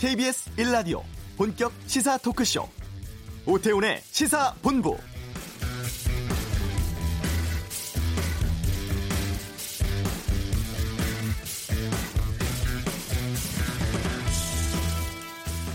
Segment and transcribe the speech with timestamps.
[0.00, 1.02] KBS 1라디오
[1.36, 2.66] 본격 시사 토크쇼
[3.44, 4.96] 오태훈의 시사본부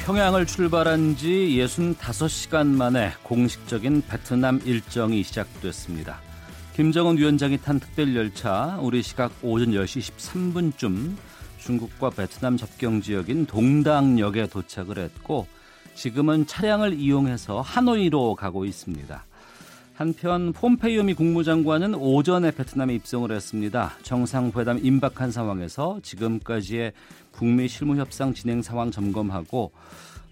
[0.06, 1.28] 평양을 출발한 지
[1.60, 6.20] 65시간 만에 공식적인 베트남 일정이 시작됐습니다.
[6.74, 11.16] 김정은 위원장이 탄 특별 열차 우리 시각 오전 10시 13분쯤
[11.66, 15.48] 중국과 베트남 접경 지역인 동당역에 도착을 했고
[15.96, 19.26] 지금은 차량을 이용해서 하노이로 가고 있습니다.
[19.96, 23.94] 한편 폼페이오 미 국무장관은 오전에 베트남에 입성을 했습니다.
[24.04, 26.92] 정상회담 임박한 상황에서 지금까지의
[27.32, 29.72] 북미 실무 협상 진행 상황 점검하고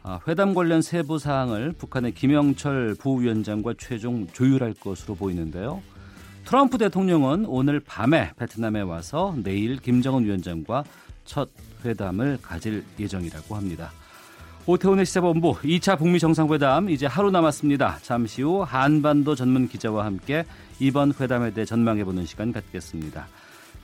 [0.03, 5.81] 아, 회담 관련 세부 사항을 북한의 김영철 부위원장과 최종 조율할 것으로 보이는데요.
[6.45, 10.83] 트럼프 대통령은 오늘 밤에 베트남에 와서 내일 김정은 위원장과
[11.25, 11.49] 첫
[11.85, 13.91] 회담을 가질 예정이라고 합니다.
[14.65, 17.99] 오태훈의 시사본부 2차 북미 정상회담 이제 하루 남았습니다.
[18.01, 20.45] 잠시 후 한반도 전문 기자와 함께
[20.79, 23.27] 이번 회담에 대해 전망해보는 시간 갖겠습니다.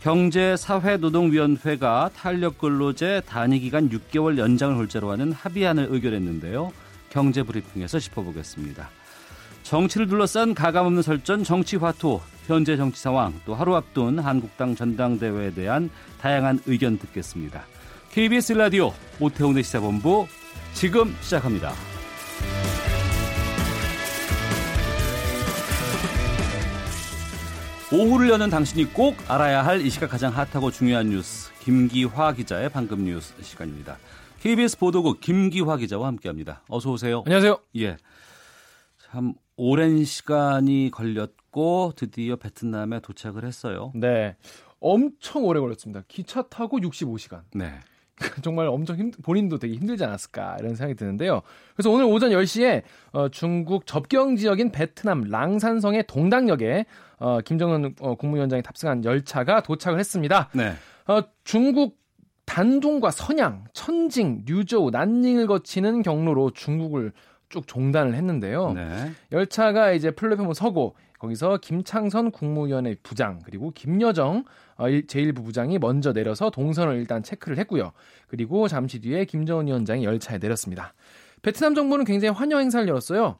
[0.01, 6.71] 경제사회노동위원회가 탄력근로제 단위기간 6개월 연장을 홀자로 하는 합의안을 의결했는데요.
[7.09, 8.89] 경제브리핑에서 짚어보겠습니다.
[9.69, 16.59] 정치를 둘러싼 가감없는 설전 정치화투 현재 정치 상황 또 하루 앞둔 한국당 전당대회에 대한 다양한
[16.65, 17.61] 의견 듣겠습니다.
[18.09, 20.25] KBS 라디오 오태훈의 시사본부
[20.73, 21.73] 지금 시작합니다.
[27.91, 33.03] 오후를 여는 당신이 꼭 알아야 할 이 시각 가장 핫하고 중요한 뉴스 김기화 기자의 방금
[33.05, 33.97] 뉴스 시간입니다.
[34.41, 36.63] KBS 보도국 김기화 기자와 함께합니다.
[36.69, 37.23] 어서 오세요.
[37.25, 37.59] 안녕하세요.
[37.77, 37.97] 예.
[39.11, 43.91] 참 오랜 시간이 걸렸고 드디어 베트남에 도착을 했어요.
[43.93, 44.37] 네.
[44.79, 46.01] 엄청 오래 걸렸습니다.
[46.07, 47.41] 기차 타고 65시간.
[47.53, 47.73] 네.
[48.41, 51.41] 정말 엄청 힘, 본인도 되게 힘들지 않았을까 이런 생각이 드는데요.
[51.75, 56.85] 그래서 오늘 오전 10시에 어, 중국 접경 지역인 베트남 랑산성의 동당역에
[57.17, 60.49] 어, 김정은 어, 국무위원장이 탑승한 열차가 도착을 했습니다.
[60.53, 60.71] 네.
[61.05, 61.99] 어, 중국
[62.45, 67.11] 단둥과 선양, 천징, 류저우, 난닝을 거치는 경로로 중국을
[67.49, 68.73] 쭉 종단을 했는데요.
[68.73, 69.11] 네.
[69.31, 74.45] 열차가 이제 플랫폼을 서고 거기서 김창선 국무위원회 부장 그리고 김여정
[74.77, 77.91] 어, 제1부 부장이 먼저 내려서 동선을 일단 체크를 했고요.
[78.27, 80.93] 그리고 잠시 뒤에 김정은 위원장이 열차에 내렸습니다.
[81.41, 83.37] 베트남 정부는 굉장히 환영 행사를 열었어요.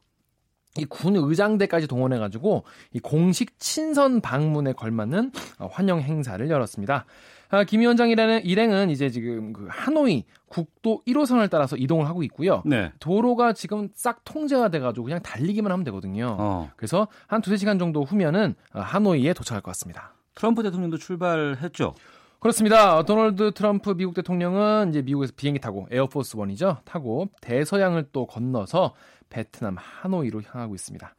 [0.78, 2.64] 이군 의장대까지 동원해가지고
[2.94, 7.06] 이 공식 친선 방문에 걸맞는 어, 환영 행사를 열었습니다.
[7.52, 12.62] 아, 김 위원장 일행은, 일행은 이제 지금 그 하노이 국도 1호선을 따라서 이동을 하고 있고요.
[12.66, 12.92] 네.
[13.00, 16.36] 도로가 지금 싹 통제가 돼가지고 그냥 달리기만 하면 되거든요.
[16.40, 16.72] 어.
[16.76, 20.14] 그래서 한 두세 시간 정도 후면은 어, 하노이에 도착할 것 같습니다.
[20.36, 21.96] 트럼프 대통령도 출발했죠.
[22.40, 23.04] 그렇습니다.
[23.04, 26.78] 도널드 트럼프 미국 대통령은 이제 미국에서 비행기 타고 에어포스 원이죠.
[26.86, 28.94] 타고 대서양을 또 건너서
[29.30, 31.16] 베트남 하노이로 향하고 있습니다.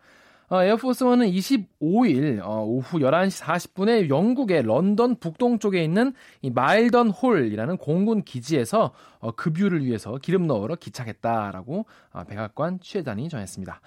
[0.49, 8.23] 어, 에어포스 원은 25일 어, 오후 11시 40분에 영국의 런던 북동쪽에 있는 이 밀든홀이라는 공군
[8.23, 13.81] 기지에서 어, 급유를 위해서 기름 넣으러 기착했다라고 어, 백악관 취재단이 전했습니다.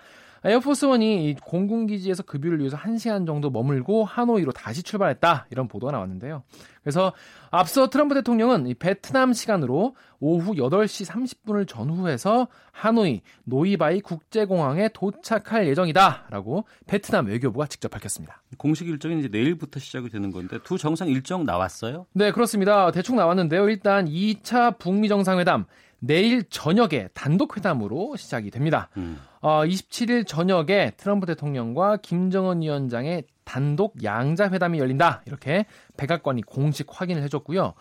[0.46, 6.44] 에어포스원이 이 공군기지에서 급유를 위해서 1시간 정도 머물고 하노이로 다시 출발했다 이런 보도가 나왔는데요.
[6.84, 7.14] 그래서
[7.50, 16.66] 앞서 트럼프 대통령은 이 베트남 시간으로 오후 8시 30분을 전후해서 하노이 노이바이 국제공항에 도착할 예정이다라고
[16.88, 18.42] 베트남 외교부가 직접 밝혔습니다.
[18.58, 22.06] 공식 일정이 이제 내일부터 시작이 되는 건데 두 정상 일정 나왔어요?
[22.14, 22.92] 네, 그렇습니다.
[22.92, 23.70] 대충 나왔는데요.
[23.70, 25.66] 일단 2차 북미 정상회담
[26.00, 28.90] 내일 저녁에 단독 회담으로 시작이 됩니다.
[28.98, 29.20] 음.
[29.44, 35.22] 어, 27일 저녁에 트럼프 대통령과 김정은 위원장의 단독 양자 회담이 열린다.
[35.26, 35.66] 이렇게
[35.98, 37.74] 백악관이 공식 확인을 해줬고요.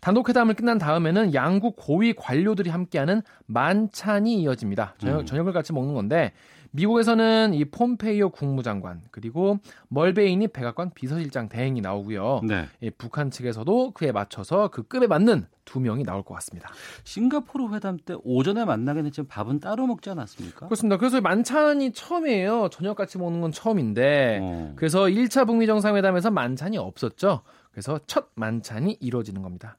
[0.00, 4.94] 단독 회담을 끝난 다음에는 양국 고위 관료들이 함께하는 만찬이 이어집니다.
[4.96, 5.26] 저녁, 음.
[5.26, 6.32] 저녁을 같이 먹는 건데
[6.72, 9.58] 미국에서는 이 폼페이오 국무장관 그리고
[9.88, 12.42] 멀베인이 백악관 비서실장 대행이 나오고요.
[12.44, 12.66] 네.
[12.82, 16.70] 예, 북한 측에서도 그에 맞춰서 그 급에 맞는 두 명이 나올 것 같습니다.
[17.04, 20.66] 싱가포르 회담 때 오전에 만나긴 했지만 밥은 따로 먹지 않았습니까?
[20.66, 20.96] 그렇습니다.
[20.96, 22.68] 그래서 만찬이 처음이에요.
[22.70, 24.72] 저녁 같이 먹는 건 처음인데 어.
[24.76, 27.42] 그래서 1차 북미 정상회담에서 만찬이 없었죠.
[27.70, 29.76] 그래서 첫 만찬이 이루어지는 겁니다.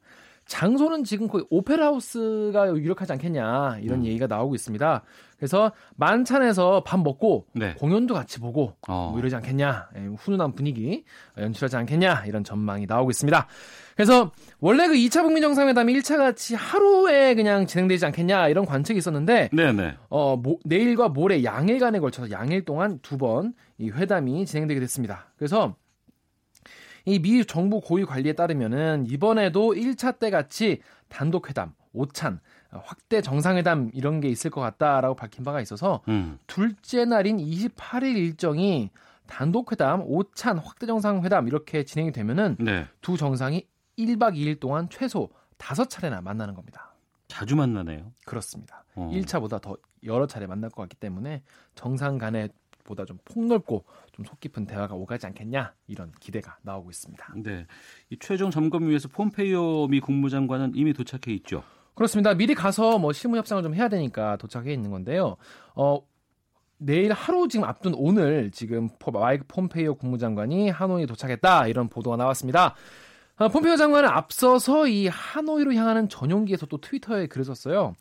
[0.52, 4.06] 장소는 지금 거의 오페라 하우스가 유력하지 않겠냐 이런 음.
[4.06, 5.02] 얘기가 나오고 있습니다.
[5.38, 7.74] 그래서 만찬에서 밥 먹고 네.
[7.76, 9.10] 공연도 같이 보고 어.
[9.12, 11.06] 뭐 이러지 않겠냐 예, 훈훈한 분위기
[11.38, 13.48] 연출하지 않겠냐 이런 전망이 나오고 있습니다.
[13.96, 19.50] 그래서 원래 그 2차 북미 정상회담이 1차 같이 하루에 그냥 진행되지 않겠냐 이런 관측이 있었는데
[19.54, 19.96] 네네.
[20.10, 25.26] 어, 모, 내일과 모레 양일간에 걸쳐서 양일 동안 두 번 이 회담이 진행되게 됐습니다.
[25.38, 25.76] 그래서
[27.06, 32.40] 이 미 정부 고위 관리에 따르면은 이번에도 1차 때 같이 단독 회담 오찬
[32.72, 36.40] 확대 정상회담 이런 게 있을 것 같다라고 밝힌 바가 있어서 음.
[36.48, 38.90] 둘째 날인 28일 일정이
[39.28, 42.86] 단독 회담, 오찬 확대 정상회담 이렇게 진행이 되면은 네.
[43.02, 43.66] 두 정상이
[43.98, 46.94] 1박 2일 동안 최소 5차례나 만나는 겁니다.
[47.28, 48.12] 자주 만나네요.
[48.26, 48.84] 그렇습니다.
[48.96, 49.10] 어.
[49.14, 51.44] 1차보다 더 여러 차례 만날 것 같기 때문에
[51.76, 52.50] 정상 간의
[52.84, 57.34] 보다 좀 폭넓고 좀 속 깊은 대화가 오가지 않겠냐 이런 기대가 나오고 있습니다.
[57.44, 57.66] 네,
[58.10, 61.64] 이 최종 점검 위해서 폼페이오 미 국무장관은 이미 도착해 있죠.
[61.96, 62.34] 그렇습니다.
[62.34, 65.38] 미리 가서 뭐 실무 협상을 좀 해야 되니까 도착해 있는 건데요.
[65.76, 66.02] 어,
[66.78, 72.76] 내일 하루 지금 앞둔 오늘 지금 마이크 폼페이오 국무장관이 하노이에 도착했다 이런 보도가 나왔습니다.
[73.38, 77.96] 어, 폼페이오 장관은 앞서서 이 하노이로 향하는 전용기에서 또 트위터에 글을 썼어요.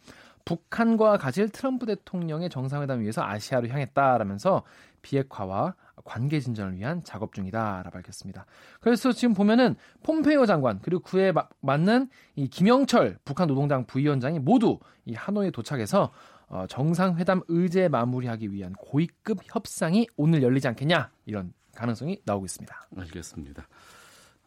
[0.45, 4.63] 북한과 가질 트럼프 대통령의 정상회담 위해서 아시아로 향했다라면서
[5.03, 8.47] 비핵화와 관계 진전을 위한 작업 중이다라 밝혔습니다.
[8.81, 14.79] 그래서 지금 보면은 폼페이오 장관 그리고 그에 마, 맞는 이 김영철 북한 노동당 부위원장이 모두
[15.05, 16.11] 이 하노이에 도착해서
[16.49, 22.89] 어, 정상회담 의제 마무리하기 위한 고위급 협상이 오늘 열리지 않겠냐 이런 가능성이 나오고 있습니다.
[22.97, 23.69] 알겠습니다.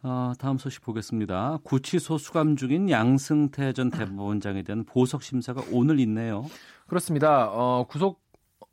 [0.06, 1.60] 어, 다음 소식 보겠습니다.
[1.64, 6.44] 구치소 수감 중인 양승태 전 대법원장에 대한 보석 심사가 오늘 있네요.
[6.86, 7.48] 그렇습니다.
[7.50, 8.22] 어, 구속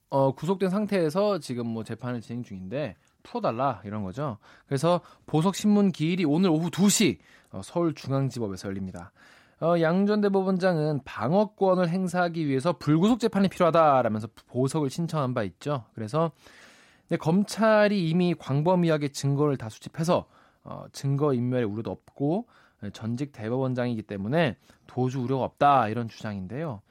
[0.09, 4.39] 어, 구속된 상태에서 지금 뭐 재판을 진행 중인데 풀어달라 이런 거죠.
[4.65, 7.19] 그래서 보석 신문 기일이 오늘 오후 2시
[7.51, 9.13] 어, 서울중앙지법에서 열립니다.
[9.61, 15.85] 어, 양전 대법원장은 방어권을 행사하기 위해서 불구속 재판이 필요하다라면서 보석을 신청한 바 있죠.
[15.93, 16.31] 그래서
[17.17, 20.25] 검찰이 이미 광범위하게 증거를 다 수집해서
[20.63, 22.47] 어, 증거 인멸의 우려도 없고
[22.83, 26.81] 예, 전직 대법원장이기 때문에 도주 우려가 없다 이런 주장인데요.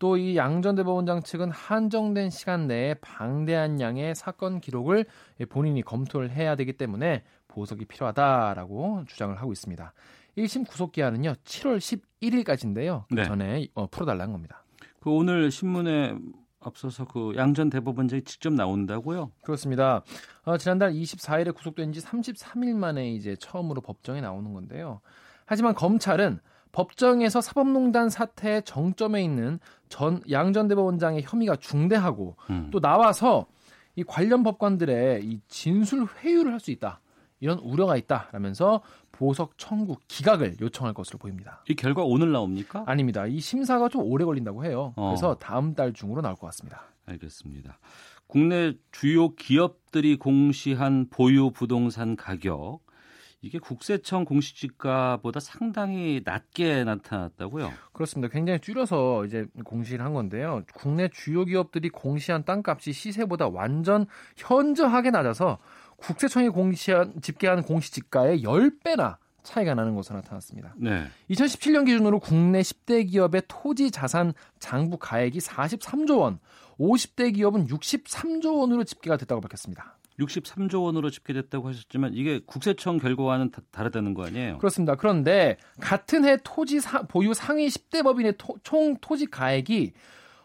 [0.00, 5.04] 또 이 양전 대법원장 측은 한정된 시간 내에 방대한 양의 사건 기록을
[5.50, 9.92] 본인이 검토를 해야 되기 때문에 보석이 필요하다라고 주장을 하고 있습니다.
[10.38, 13.04] 1심 구속 기한은요 7월 11일까지인데요.
[13.08, 13.24] 그 네.
[13.24, 14.64] 전에 어, 풀어달라는 겁니다.
[15.00, 16.16] 그 오늘 신문에
[16.60, 19.30] 앞서서 그 양전 대법원장이 직접 나온다고요?
[19.42, 20.02] 그렇습니다.
[20.44, 25.00] 어, 지난달 24일에 구속된 지 33일 만에 이제 처음으로 법정에 나오는 건데요.
[25.46, 26.40] 하지만 검찰은
[26.72, 29.58] 법정에서 사법농단 사태의 정점에 있는
[29.88, 32.68] 전 양전 대법원장의 혐의가 중대하고 음.
[32.70, 33.46] 또 나와서
[33.96, 37.00] 이 관련 법관들의 이 진술 회유를 할 수 있다.
[37.40, 38.82] 이런 우려가 있다라면서
[39.12, 41.64] 보석 청구 기각을 요청할 것으로 보입니다.
[41.68, 42.84] 이 결과 오늘 나옵니까?
[42.86, 43.26] 아닙니다.
[43.26, 44.92] 이 심사가 좀 오래 걸린다고 해요.
[44.96, 45.08] 어.
[45.08, 46.84] 그래서 다음 달 중으로 나올 것 같습니다.
[47.06, 47.78] 알겠습니다.
[48.26, 52.80] 국내 주요 기업들이 공시한 보유 부동산 가격
[53.42, 57.72] 이게 국세청 공시지가보다 상당히 낮게 나타났다고요?
[57.92, 58.30] 그렇습니다.
[58.30, 60.62] 굉장히 줄여서 이제 공시를 한 건데요.
[60.74, 65.58] 국내 주요 기업들이 공시한 땅값이 시세보다 완전 현저하게 낮아서
[66.00, 70.74] 국세청이 공시한 집계한 공시지가의 10배나 차이가 나는 것으로 나타났습니다.
[70.76, 71.06] 네.
[71.30, 76.38] 2017년 기준으로 국내 10대 기업의 토지 자산 장부 가액이 43조 원,
[76.78, 79.96] 50대 기업은 63조 원으로 집계가 됐다고 밝혔습니다.
[80.18, 84.58] 63조 원으로 집계됐다고 하셨지만 이게 국세청 결과와는 다, 다르다는 거 아니에요?
[84.58, 84.94] 그렇습니다.
[84.94, 89.92] 그런데 같은 해 토지 사, 보유 상위 10대 법인의 토, 총 토지 가액이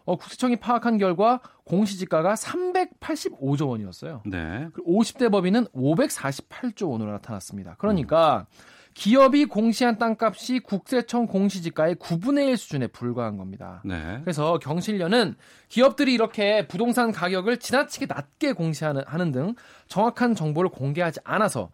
[0.06, 4.22] 어, 국세청이 파악한 결과 공시지가가 385조 원이었어요.
[4.26, 4.68] 네.
[4.88, 7.76] 50대 법인은 548조 원으로 나타났습니다.
[7.78, 8.76] 그러니까 음.
[8.96, 13.82] 기업이 공시한 땅값이 국세청 공시지가의 9분의 1 수준에 불과한 겁니다.
[13.84, 14.20] 네.
[14.22, 15.36] 그래서 경실련은
[15.68, 19.56] 기업들이 이렇게 부동산 가격을 지나치게 낮게 공시하는 하는 등
[19.90, 21.72] 정확한 정보를 공개하지 않아서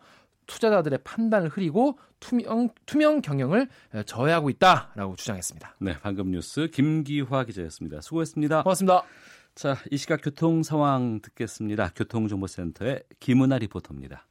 [0.51, 3.69] 투자자들의 판단을 흐리고 투명, 투명 경영을
[4.05, 5.77] 저해하고 있다라고 주장했습니다.
[5.79, 8.01] 네, 방금 뉴스 김기화 기자였습니다.
[8.01, 8.63] 수고했습니다.
[8.63, 9.03] 고맙습니다.
[9.55, 11.91] 자, 이 시각 교통 상황 듣겠습니다.
[11.95, 14.27] 교통정보센터의 김은아 리포터입니다.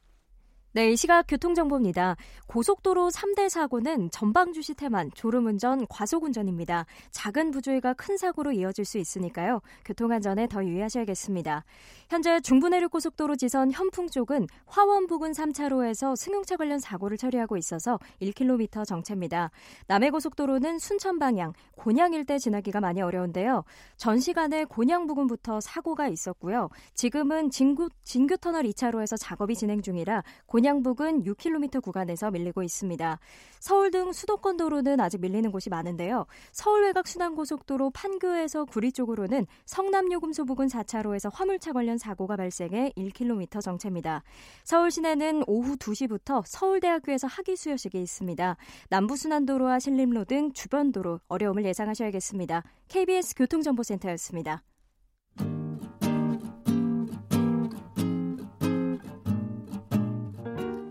[0.72, 2.14] 네, 이 시각 교통정보입니다.
[2.46, 6.86] 고속도로 3대 사고는 전방주시 태만, 졸음운전, 과속운전입니다.
[7.10, 9.62] 작은 부조의가 큰 사고로 이어질 수 있으니까요.
[9.84, 11.64] 교통안전에 더 유의하셔야겠습니다.
[12.08, 19.50] 현재 중부내륙고속도로 지선 현풍 쪽은 화원 부근 3차로에서 승용차 관련 사고를 처리하고 있어서 1km 정체입니다.
[19.88, 23.64] 남해고속도로는 순천 방향, 곤양 일대 지나기가 많이 어려운데요.
[23.96, 26.68] 전 시간에 곤양 부근부터 사고가 있었고요.
[26.94, 33.18] 지금은 진구, 진교터널 2차로에서 작업이 진행 중이라 곤양 부근 6km 구간에서 밀리고 있습니다.
[33.58, 36.26] 서울 등 수도권 도로는 아직 밀리는 곳이 많은데요.
[36.52, 44.22] 서울 외곽 순환고속도로 판교에서 구리 쪽으로는 성남요금소 부근 4차로에서 화물차 관련 사고가 발생해 1km 정체입니다.
[44.64, 48.56] 서울 시내는 오후 2시부터 서울대학교에서 학위 수여식이 있습니다.
[48.88, 52.62] 남부순환도로와 신림로 등 주변 도로 어려움을 예상하셔야겠습니다.
[52.88, 54.62] KBS 교통정보센터였습니다.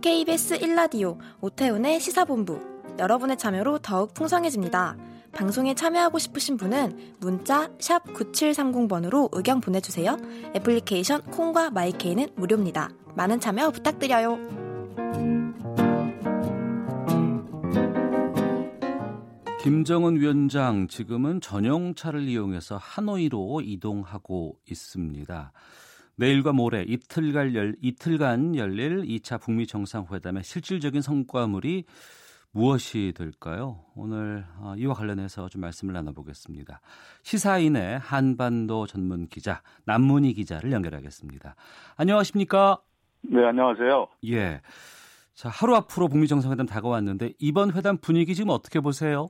[0.01, 2.59] KBS 1라디오 오태훈의 시사본부
[2.99, 4.95] 여러분의 참여로 더욱 풍성해집니다.
[5.33, 10.17] 방송에 참여하고 싶으신 분은 문자 9730번으로 의견 보내주세요.
[10.55, 12.89] 애플리케이션 콩과 마이케이는 무료입니다.
[13.15, 14.39] 많은 참여 부탁드려요.
[19.61, 25.51] 김정은 위원장 지금은 전용차를 이용해서 하노이로 이동하고 있습니다.
[26.19, 31.85] 내일과 모레 이틀간, 열, 이틀간 열릴 2차 북미 정상회담의 실질적인 성과물이
[32.51, 33.85] 무엇이 될까요?
[33.95, 36.81] 오늘 어, 이와 관련해서 좀 말씀을 나눠보겠습니다.
[37.23, 41.55] 시사인의 한반도 전문 기자 남문희 기자를 연결하겠습니다.
[41.95, 42.79] 안녕하십니까?
[43.21, 44.07] 네, 안녕하세요.
[44.27, 44.59] 예.
[45.35, 49.29] 자, 하루 앞으로 북미 정상회담 다가왔는데 이번 회담 분위기 지금 어떻게 보세요?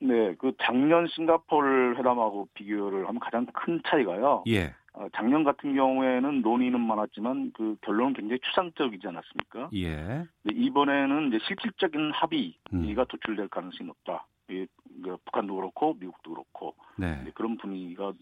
[0.00, 4.44] 네, 그 작년 싱가포르 회담하고 비교를 하면 가장 큰 차이가요.
[4.46, 4.74] 예.
[4.98, 9.70] 어, 작년 같은 경우에는 논의는 많았지만 그 결론은 굉장히 추상적이지 않았습니까?
[9.74, 10.26] 예.
[10.52, 13.06] 이번에는 이제 실질적인 합의가 음.
[13.08, 14.26] 도출될 가능성이 높다.
[14.50, 14.66] 이,
[15.04, 17.24] 그 북한도 그렇고 미국도 그렇고 네.
[17.34, 18.12] 그런 분위기가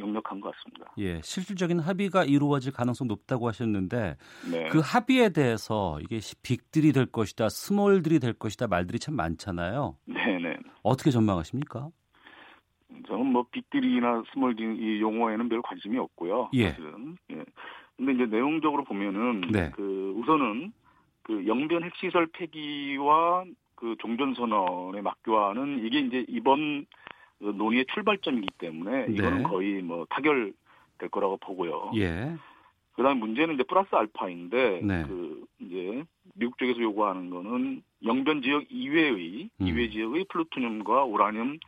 [0.00, 0.92] 역력한 것 같습니다.
[0.98, 1.20] 예.
[1.22, 4.16] 실질적인 합의가 이루어질 가능성 높다고 하셨는데
[4.50, 4.68] 네.
[4.70, 9.96] 그 합의에 대해서 이게 빅딜이 될 것이다, 스몰딜이 될 것이다 말들이 참 많잖아요.
[10.06, 10.56] 네 네.
[10.82, 11.90] 어떻게 전망하십니까?
[13.06, 16.50] 저는 뭐 빅딜이나 스몰 이 용어에는 별 관심이 없고요.
[16.54, 16.70] 예.
[16.70, 17.16] 사실은.
[17.30, 17.44] 예.
[17.96, 19.70] 근데 이제 내용적으로 보면은 네.
[19.74, 20.72] 그 우선은
[21.22, 23.44] 그 영변 핵시설 폐기와
[23.76, 26.86] 그 종전 선언의 막교화는 이게 이제 이번
[27.38, 29.42] 그 논의의 출발점이기 때문에 이거는 네.
[29.44, 31.92] 거의 뭐 타결될 거라고 보고요.
[31.96, 32.36] 예.
[32.94, 35.04] 그다음 문제는 이제 플러스 알파인데 네.
[35.06, 39.66] 그 이제 미국 쪽에서 요구하는 거는 영변 지역 이외의 음.
[39.66, 41.58] 이외 지역의 플루토늄과 우라늄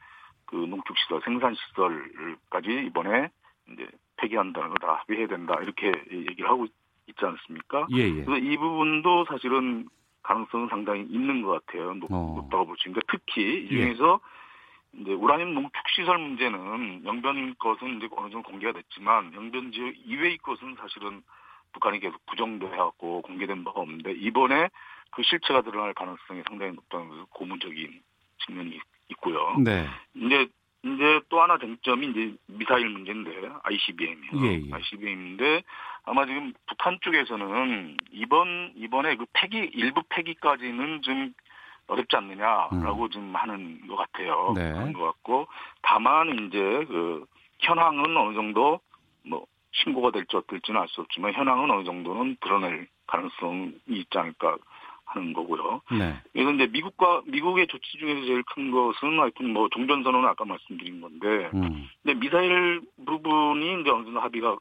[0.46, 3.28] 그 농축 시설 생산 시설까지 이번에
[3.72, 3.86] 이제
[4.16, 6.66] 폐기한다는 거다 합의해야 된다 이렇게 얘기를 하고
[7.06, 7.86] 있지 않습니까?
[7.94, 8.24] 예, 예.
[8.24, 9.88] 그래서 이 부분도 사실은
[10.22, 11.94] 가능성은 상당히 있는 것 같아요.
[11.94, 12.48] 높, 어.
[12.50, 13.68] 다고 볼 수 있는데 특히 이 예.
[13.68, 14.20] 중에서
[14.94, 20.38] 이제 우라늄 농축 시설 문제는 영변 것은 이제 어느 정도 공개가 됐지만 영변 지역 이외의
[20.38, 21.22] 것은 사실은
[21.72, 24.70] 북한이 계속 부정돼갖고 공개된 바가 없는데 이번에
[25.10, 28.00] 그 실체가 드러날 가능성이 상당히 높다는 것은 고무적인
[28.46, 29.56] 측면이 있고요.
[29.58, 29.86] 네.
[30.14, 30.48] 이제
[30.82, 33.30] 이제 또 하나 쟁점이 이제 미사일 문제인데
[33.62, 34.46] ICBM이요.
[34.46, 34.72] 예, 예.
[34.72, 35.62] ICBM인데
[36.04, 41.32] 아마 지금 북한 쪽에서는 이번 이번에 그 폐기 일부 폐기까지는 좀
[41.88, 44.50] 어렵지 않느냐라고 좀 하는 것 같아요.
[44.50, 44.54] 음.
[44.54, 44.72] 네.
[44.72, 45.48] 그런 것 같고
[45.82, 46.58] 다만 이제
[46.88, 47.24] 그
[47.60, 48.80] 현황은 어느 정도
[49.24, 54.56] 뭐 신고가 될지 어떨지는 알 수 없지만 현황은 어느 정도는 드러낼 가능성이 있지 않을까
[55.06, 55.80] 하는 거고요.
[55.92, 56.16] 네.
[56.32, 61.00] 그래서 이제 미국과 미국의 조치 중에서 제일 큰 것은 하여튼 뭐 종전 선언은 아까 말씀드린
[61.00, 61.88] 건데, 음.
[62.02, 64.56] 근데 미사일 부분이 이제 어느 정도 합의가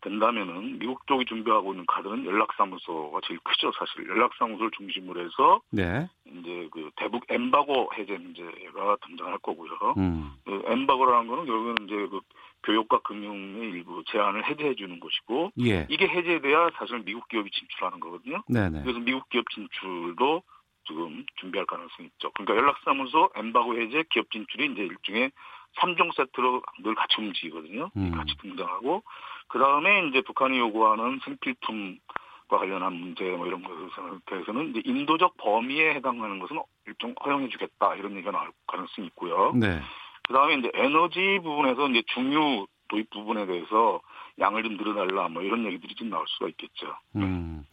[0.00, 6.08] 된다면은 미국 쪽이 준비하고 있는 카드는 연락사무소가 제일 크죠 사실 연락사무소를 중심으로 해서 네.
[6.26, 9.70] 이제 그 대북 엠바고 해제 문제가 등장할 거고요.
[9.98, 10.32] 음.
[10.44, 12.20] 그 엠바고라는 거는 결국은 이제 그
[12.64, 15.86] 교육과 금융의 일부 제한을 해제해 주는 것이고 예.
[15.88, 18.42] 이게 해제돼야 사실 미국 기업이 진출하는 거거든요.
[18.48, 18.82] 네네.
[18.82, 20.42] 그래서 미국 기업 진출도
[20.86, 22.30] 지금 준비할 가능성이 있죠.
[22.32, 25.30] 그러니까 연락사무소, 엠바고 해제, 기업 진출이 이제 일종의
[25.78, 27.90] 3종 세트로 늘 같이 움직이거든요.
[27.96, 28.10] 음.
[28.12, 29.02] 같이 등장하고
[29.48, 35.94] 그 다음에 이제 북한이 요구하는 생필품과 관련한 문제 뭐 이런 것에 대해서는 이제 인도적 범위에
[35.94, 39.52] 해당하는 것은 일종 허용해주겠다 이런 얘기가 나올 가능성이 있고요.
[39.54, 39.80] 네.
[40.32, 44.00] 그 다음에 이제 에너지 부분에서 이제 중유 도입 부분에 대해서
[44.40, 46.86] 양을 좀 늘어달라 뭐 이런 얘기들이 좀 나올 수가 있겠죠.
[47.16, 47.64] 음.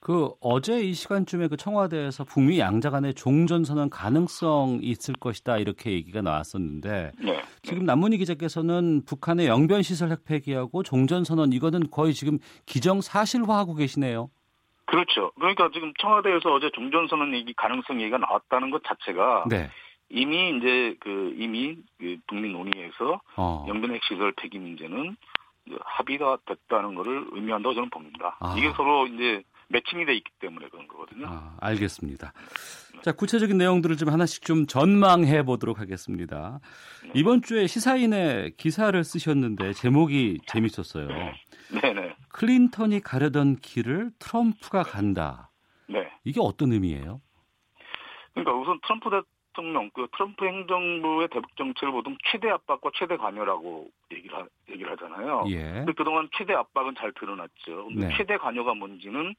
[0.00, 5.92] 그 어제 이 시간쯤에 그 청와대에서 북미 양자 간의 종전 선언 가능성 있을 것이다 이렇게
[5.92, 7.42] 얘기가 나왔었는데 네.
[7.60, 13.74] 지금 남문희 기자께서는 북한의 영변 시설 핵 폐기하고 종전 선언 이거는 거의 지금 기정 사실화하고
[13.74, 14.30] 계시네요.
[14.86, 15.32] 그렇죠.
[15.34, 19.68] 그러니까 지금 청와대에서 어제 종전 선언 얘기 가능성 얘기가 나왔다는 것 자체가 네.
[20.08, 23.64] 이미 이제 그 이미 그 북미 논의에서 어.
[23.68, 25.16] 영변 핵 시설 폐기 문제는
[25.80, 28.36] 합의가 됐다는 것을 의미한다고 저는 봅니다.
[28.40, 28.54] 아.
[28.56, 31.26] 이게 서로 이제 매칭이 돼 있기 때문에 그런 거거든요.
[31.28, 32.32] 아, 알겠습니다.
[33.02, 36.60] 자, 구체적인 내용들을 좀 하나씩 좀 전망해 보도록 하겠습니다.
[37.14, 41.08] 이번 주에 시사인에 기사를 쓰셨는데 제목이 재밌었어요.
[41.08, 42.14] 네 네.
[42.28, 45.50] 클린턴이 가려던 길을 트럼프가 간다.
[45.88, 46.08] 네.
[46.24, 47.20] 이게 어떤 의미예요?
[48.34, 49.08] 그러니까 우선 트럼프
[49.56, 55.44] 대통령, 그 트럼프 행정부의 대북 정책을 보통 최대 압박과 최대 관여라고 얘기를, 하, 얘기를 하잖아요.
[55.48, 55.62] 예.
[55.62, 57.86] 근데 그동안 최대 압박은 잘 드러났죠.
[57.86, 58.14] 근데 네.
[58.16, 59.34] 최대 관여가 뭔지는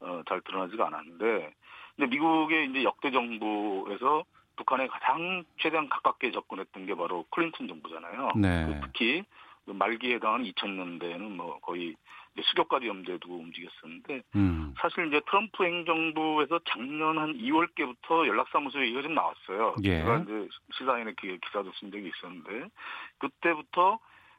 [0.00, 1.54] 어, 잘 드러나지가 않았는데,
[1.96, 4.24] 근데 미국의 이제 역대 정부에서
[4.56, 8.32] 북한에 가장 최대한 가깝게 접근했던 게 바로 클린턴 정부잖아요.
[8.36, 8.66] 네.
[8.66, 9.24] 그 특히
[9.64, 11.96] 그 말기에 해당하는 2000년대에는 뭐 거의
[12.40, 14.74] 수교까지 염두에 두고 움직였었는데 음.
[14.78, 19.76] 사실 이제 트럼프 행정부에서 작년 한 2월께부터 연락사무소 얘기가 좀 나왔어요.
[19.84, 19.98] 예.
[19.98, 20.48] 제가 이제
[20.78, 22.68] 시사인의 그 기사도 쓴 적이 있었는데
[23.18, 23.98] 그때부터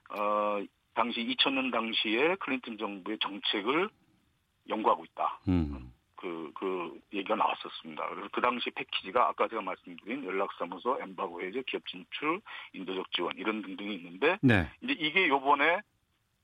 [0.09, 0.63] 어
[0.95, 3.89] 당시 2000년 당시에 클린턴 정부의 정책을
[4.69, 5.39] 연구하고 있다.
[5.47, 5.91] 음.
[6.15, 8.07] 그, 그, 얘기가 나왔었습니다.
[8.07, 12.39] 그래서 그 당시 패키지가 아까 제가 말씀드린 연락사무소, 엠바고 해제, 기업 진출,
[12.71, 14.71] 인도적 지원, 이런 등등이 있는데, 네.
[14.81, 15.81] 이제 이게 요번에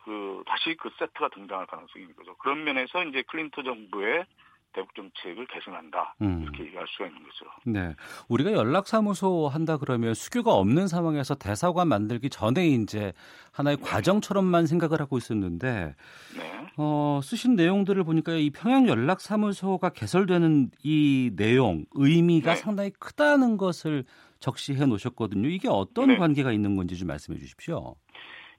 [0.04, 2.36] 그, 다시 그 세트가 등장할 가능성이 있는 거죠.
[2.38, 4.26] 그런 면에서 이제 클린턴 정부의
[4.72, 6.16] 대북 정책을 개선한다.
[6.22, 6.44] 음.
[6.44, 7.46] 이렇게 얘기할 수가 있는 거죠.
[7.66, 7.96] 네.
[8.28, 13.14] 우리가 연락사무소 한다 그러면 수교가 없는 상황에서 대사관 만들기 전에 이제
[13.52, 15.96] 하나의 과정처럼만 생각을 하고 있었는데,
[16.38, 16.68] 네.
[16.78, 22.60] 어, 쓰신 내용들을 보니까 이 평양 연락사무소가 개설되는 이 내용, 의미가 네.
[22.60, 24.06] 상당히 크다는 것을
[24.38, 25.50] 적시해 놓으셨거든요.
[25.50, 26.18] 이게 어떤 네.
[26.18, 27.96] 관계가 있는 건지 좀 말씀해 주십시오.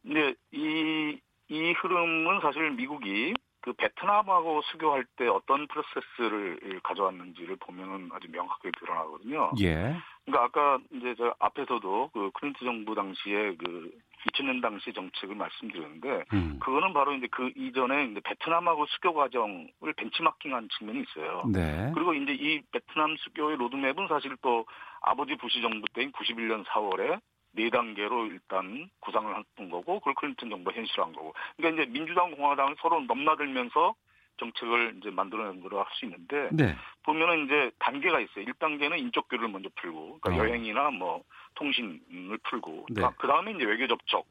[0.02, 1.18] 근데 이,
[1.50, 9.50] 이 흐름은 사실 미국이 그 베트남하고 수교할 때 어떤 프로세스를 가져왔는지를 보면은 아주 명확하게 드러나거든요.
[9.60, 9.96] 예.
[10.24, 13.90] 그러니까 아까 이제 저 앞에서도 그 클린턴 정부 당시에 그
[14.28, 16.58] 2000년 당시 정책을 말씀드렸는데 음.
[16.60, 21.42] 그거는 바로 이제 그 이전에 이제 베트남하고 수교 과정을 벤치마킹한 측면이 있어요.
[21.52, 21.90] 네.
[21.94, 24.66] 그리고 이제 이 베트남 수교의 로드맵은 사실 또
[25.02, 27.20] 아버지 부시 정부 때인 91년 4월에
[27.52, 31.34] 네 단계로 일단 구상을 했던 거고 그걸 클린턴 정부가 현실화한 거고.
[31.56, 33.94] 그러니까 이제 민주당 공화당을 서로 넘나들면서
[34.38, 36.74] 정책을 이제 만들어낸 거로 할 수 있는데 네.
[37.02, 38.44] 보면은 이제 단계가 있어요.
[38.46, 40.48] 1단계는 인적 교류를 먼저 풀고, 그러니까 어.
[40.48, 41.22] 여행이나 뭐
[41.56, 43.02] 통신을 풀고, 네.
[43.18, 44.26] 그 다음에 이제 외교 접촉.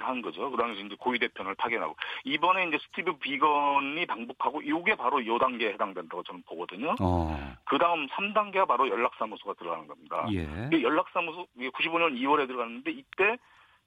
[0.00, 0.50] 한 거죠.
[0.50, 1.94] 그 다음에 이제 고위 대표를 파견하고
[2.24, 6.94] 이번에 이제 스티브 비건이 방북하고 이게 바로 이 단계에 해당된다고 저는 보거든요.
[7.00, 7.56] 어.
[7.64, 10.26] 그 다음 3단계가 바로 연락사무소가 들어가는 겁니다.
[10.32, 10.46] 예.
[10.72, 13.36] 연락사무소 이게 95년 2월에 들어갔는데 이때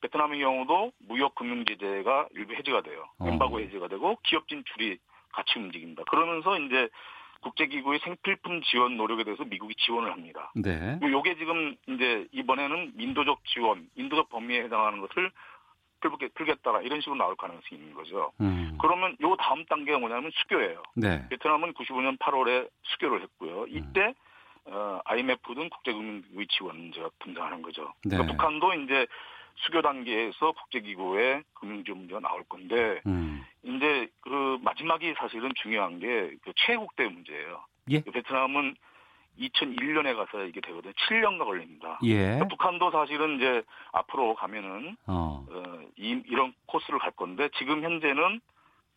[0.02, 3.06] 베트남의 경우도 무역 금융 제재가 일부 해제가 돼요.
[3.20, 3.28] 어.
[3.28, 4.98] 엠바고 해제가 되고 기업 진출이
[5.32, 6.04] 같이 움직입니다.
[6.04, 6.90] 그러면서 이제
[7.42, 10.52] 국제기구의 생필품 지원 노력에 대해서 미국이 지원을 합니다.
[10.56, 11.00] 네.
[11.04, 15.32] 요게 지금 이제 이번에는 민도적 지원, 인도적 범위에 해당하는 것을
[16.10, 18.32] 풀게, 풀겠다 이런 식으로 나올 가능성이 있는 거죠.
[18.42, 18.78] 음.
[18.82, 20.84] 그러면 요 다음 단계가 뭐냐면 수교예요.
[20.96, 21.28] 네.
[21.30, 23.66] 베트남은 95년 8월에 수교를 했고요.
[23.68, 24.14] 이때
[24.66, 27.94] 어, IMF 등 국제금융기구의 지원 문제가 등장하는 거죠.
[28.04, 28.18] 네.
[28.18, 29.06] 그러니까 북한도 이제
[29.58, 33.44] 수교 단계에서 국제기구의 금융지원 문제가 나올 건데 음.
[33.64, 37.64] 이제 그 마지막이 사실은 중요한 게 그 최애국대 문제예요.
[37.92, 38.02] 예.
[38.02, 38.76] 그 베트남은
[39.40, 40.94] 2001년에 가서 이게 되거든요.
[40.94, 42.00] 7년가 걸립니다.
[42.04, 42.18] 예.
[42.18, 45.46] 그러니까 북한도 사실은 이제 앞으로 가면은 어.
[45.50, 48.42] 어, 이, 이런 코스를 갈 건데 지금 현재는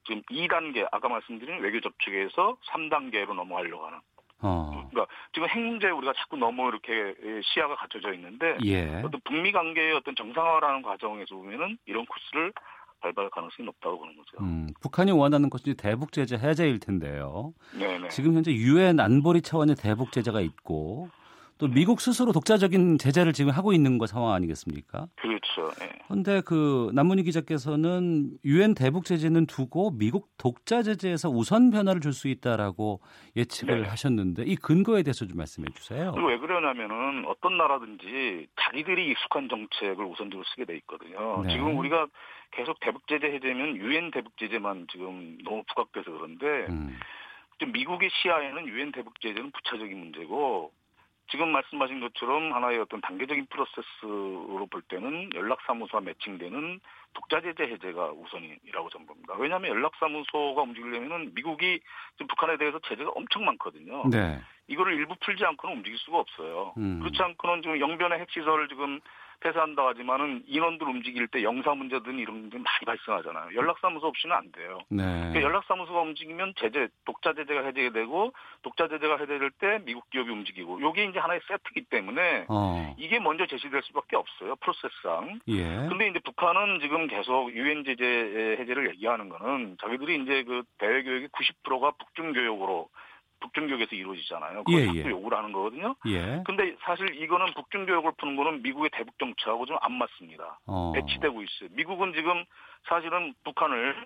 [0.06, 3.98] 지금 2단계 아까 말씀드린 외교 접촉에서 3단계로 넘어가려고 하는.
[4.40, 4.88] 어.
[4.90, 9.02] 그러니까 지금 핵 문제에 우리가 자꾸 너무 이렇게 시야가 갖춰져 있는데 예.
[9.04, 12.52] 어떤 북미 관계의 어떤 정상화라는 과정에서 보면은 이런 코스를
[13.00, 14.36] 밟을 가능성이 높다고 보는 거죠.
[14.44, 17.52] 음, 북한이 원하는 것이 대북 제재 해제일 텐데요.
[17.78, 18.08] 네네.
[18.08, 21.08] 지금 현재 유엔 안보리 차원의 대북 제재가 있고
[21.58, 25.08] 또 미국 스스로 독자적인 제재를 지금 하고 있는 거 상황 아니겠습니까?
[25.16, 25.72] 그렇죠.
[25.82, 25.88] 예.
[26.06, 32.28] 그런데 그 남문희 기자께서는 유엔 대북 제재는 두고 미국 독자 제재에서 우선 변화를 줄 수
[32.28, 33.00] 있다라고
[33.36, 33.88] 예측을 네.
[33.88, 36.12] 하셨는데 이 근거에 대해서 좀 말씀해 주세요.
[36.16, 41.42] 왜 그러냐면은 어떤 나라든지 자기들이 익숙한 정책을 우선적으로 쓰게 돼 있거든요.
[41.42, 41.52] 네.
[41.54, 42.06] 지금 우리가
[42.50, 46.98] 계속 대북 제재 해제면 유엔 대북 제재만 지금 너무 부각돼서 그런데 음,
[47.66, 50.72] 미국의 시야에는 유엔 대북 제재는 부차적인 문제고
[51.30, 56.80] 지금 말씀하신 것처럼 하나의 어떤 단계적인 프로세스로 볼 때는 연락사무소와 매칭되는
[57.12, 59.34] 독자 제재 해제가 우선이라고 저는 봅니다.
[59.36, 61.80] 왜냐하면 연락사무소가 움직이려면은 미국이
[62.12, 64.08] 지금 북한에 대해서 제재가 엄청 많거든요.
[64.08, 64.40] 네.
[64.68, 66.74] 이거를 일부 풀지 않고는 움직일 수가 없어요.
[66.78, 67.00] 음.
[67.00, 69.00] 그렇지 않고는 지금 영변의 핵시설을 지금
[69.40, 73.54] 폐쇄한다 하지만은 인원들 움직일 때 영사 문제 등 이런 문제 많이 발생하잖아요.
[73.54, 74.78] 연락사무소 없이는 안 돼요.
[74.88, 75.02] 네.
[75.02, 81.04] 그러니까 연락사무소가 움직이면 제재, 독자 제재가 해제되고 독자 제재가 해제될 때 미국 기업이 움직이고 이게
[81.04, 82.94] 이제 하나의 세트이기 때문에 어.
[82.98, 84.56] 이게 먼저 제시될 수밖에 없어요.
[84.56, 85.40] 프로세스상.
[85.48, 85.64] 예.
[85.88, 88.04] 근데 이제 북한은 지금 계속 유엔 제재
[88.60, 92.88] 해제를 얘기하는 거는 자기들이 이제 그 대외 교육의 90%가 북중 교육으로
[93.40, 94.64] 북중 교육에서 이루어지잖아요.
[94.64, 95.10] 그걸 예, 자꾸 예.
[95.10, 95.94] 요구를 하는 거거든요.
[96.06, 96.42] 예.
[96.44, 100.58] 근데 사실 이거는 북중 교육을 푸는 거는 미국의 대북 정책하고 좀 안 맞습니다.
[100.66, 100.92] 어.
[100.94, 101.68] 배치되고 있어요.
[101.72, 102.44] 미국은 지금
[102.88, 104.04] 사실은 북한을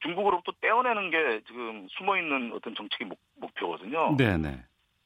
[0.00, 4.16] 중국으로부터 떼어내는 게 지금 숨어 있는 어떤 정책의 목, 목표거든요.
[4.16, 4.58] 네네.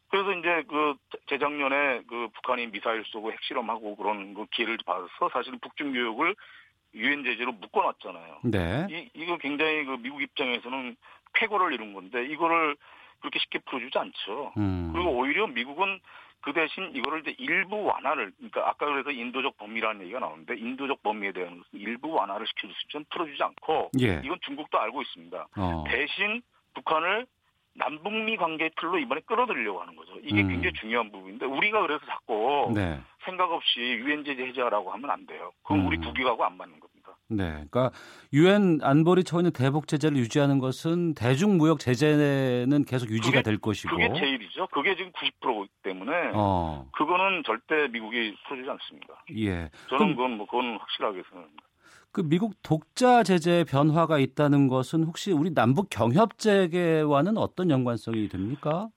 [0.09, 0.95] 그래서 이제 그
[1.29, 6.35] 재작년에 그 북한이 미사일 쏘고 핵실험하고 그런 그 기회를 받아서 사실은 북중 교육을
[6.95, 8.41] 유엔 제재로 묶어놨잖아요.
[8.45, 8.87] 네.
[8.91, 10.97] 이 이거 굉장히 그 미국 입장에서는
[11.35, 12.77] 쾌거를 이룬 건데 이거를
[13.21, 14.53] 그렇게 쉽게 풀어주지 않죠.
[14.57, 14.91] 음.
[14.93, 16.01] 그리고 오히려 미국은
[16.41, 21.33] 그 대신 이거를 이제 일부 완화를 그러니까 아까 그래서 인도적 범위라는 얘기가 나오는데 인도적 범위에
[21.33, 24.21] 대한 일부 완화를 시켜줄 수 있지만 풀어주지 않고 예.
[24.25, 25.49] 이건 중국도 알고 있습니다.
[25.57, 25.85] 어.
[25.89, 26.43] 대신
[26.75, 27.27] 북한을
[27.75, 30.13] 남북미 관계 틀로 이번에 끌어들이려고 하는 거죠.
[30.23, 30.49] 이게 음.
[30.49, 33.01] 굉장히 중요한 부분인데 우리가 그래서 자꾸 네.
[33.25, 35.53] 생각 없이 유엔 제재 해제하라고 하면 안 돼요.
[35.63, 36.03] 그건 우리 음.
[36.03, 36.88] 국익하고 안 맞는 겁니다.
[37.31, 37.45] 네.
[37.71, 37.91] 그러니까
[38.33, 43.91] 유엔 안보리 차원의 대북 제재를 유지하는 것은 대중 무역 제재는 계속 유지가 그게- 될 것이고.
[43.95, 44.67] 그게 제일이죠.
[44.69, 46.89] 그게 지금 90%이기 때문에 어.
[46.93, 49.25] 그거는 절대 미국이 풀어주지 않습니다.
[49.37, 49.71] 예.
[49.91, 51.65] 저는 그럼 그건 뭐 그건 확실하게 생각합니다.
[52.13, 58.89] 그 미국 독자 제재 변화가 있다는 것은 혹시 우리 남북 경협 재개와는 어떤 연관성이 됩니까?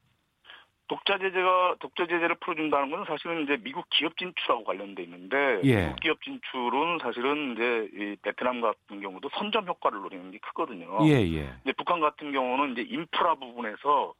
[0.91, 5.85] 독자 제재가 독자 제재를 풀어준다는 것은 사실은 이제 미국 기업 진출하고 관련돼 있는데 예.
[5.85, 10.99] 미국 기업 진출은 사실은 이제 이 베트남 같은 경우도 선점 효과를 노리는 게 크거든요.
[11.07, 11.45] 예, 예.
[11.63, 14.13] 근데 북한 같은 경우는 이제 인프라 부분에서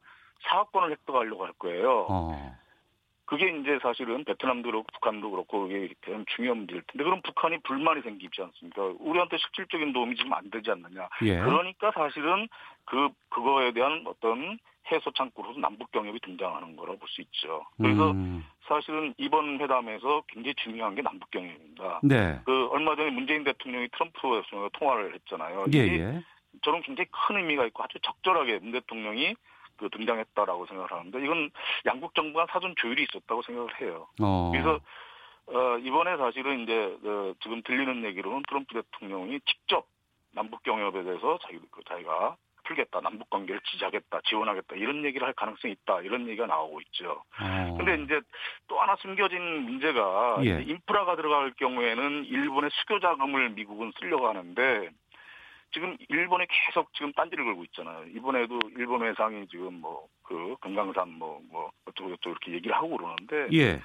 [0.48, 2.06] 사업권을 획득하려고 할 거예요.
[2.08, 2.56] 어.
[3.26, 8.00] 그게 이제 사실은 베트남도 그렇고 북한도 그렇고 그게 대한 중요한 문제일 텐데 그럼 북한이 불만이
[8.00, 8.94] 생기지 않습니까?
[8.98, 11.06] 우리한테 실질적인 도움이 지금 안 되지 않느냐.
[11.24, 11.38] 예.
[11.38, 12.48] 그러니까 사실은
[12.86, 14.58] 그 그거에 대한 어떤
[14.90, 17.64] 해소 창구로서 남북 경협이 등장하는 거라 볼수 있죠.
[17.76, 18.44] 그래서 음.
[18.64, 22.00] 사실은 이번 회담에서 굉장히 중요한 게 남북 경협입니다.
[22.02, 22.40] 네.
[22.44, 25.66] 그 얼마 전에 문재인 대통령이 트럼프 대통령과 통화를 했잖아요.
[25.74, 26.22] 예, 예.
[26.62, 29.34] 저는 굉장히 큰 의미가 있고 아주 적절하게 문 대통령이
[29.76, 31.50] 그 등장했다라고 생각을 하는데 이건
[31.86, 34.08] 양국 정부가 사전 조율이 있었다고 생각을 해요.
[34.20, 34.50] 어.
[34.52, 34.80] 그래서
[35.46, 39.86] 어, 이번에 사실은 이제 어, 지금 들리는 얘기로는 트럼프 대통령이 직접
[40.32, 42.36] 남북 경협에 대해서 자기 그 자기가
[42.74, 47.22] 풀겠다, 남북 관계를 지지하겠다, 지원하겠다 이런 얘기를 할 가능성이 있다 이런 얘기가 나오고 있죠.
[47.40, 47.74] 어.
[47.76, 48.20] 근데 이제
[48.68, 50.62] 또 하나 숨겨진 문제가 예.
[50.62, 54.90] 인프라가 들어갈 경우에는 일본의 수교 자금을 미국은 쓰려고 하는데
[55.72, 58.04] 지금 일본이 계속 지금 딴지를 걸고 있잖아요.
[58.14, 63.80] 이번에도 일본 외상이 지금 뭐 그 금강산 뭐뭐 어쩌고 저쩌고 이렇게 얘기를 하고 그러는데 예.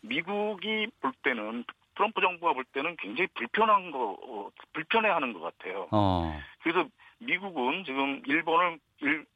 [0.00, 1.64] 미국이 볼 때는
[1.94, 5.88] 트럼프 정부가 볼 때는 굉장히 불편한 거 어, 불편해하는 것 같아요.
[5.90, 6.40] 어.
[6.62, 6.88] 그래서
[7.26, 9.26] 미국은 지금 일본을 일,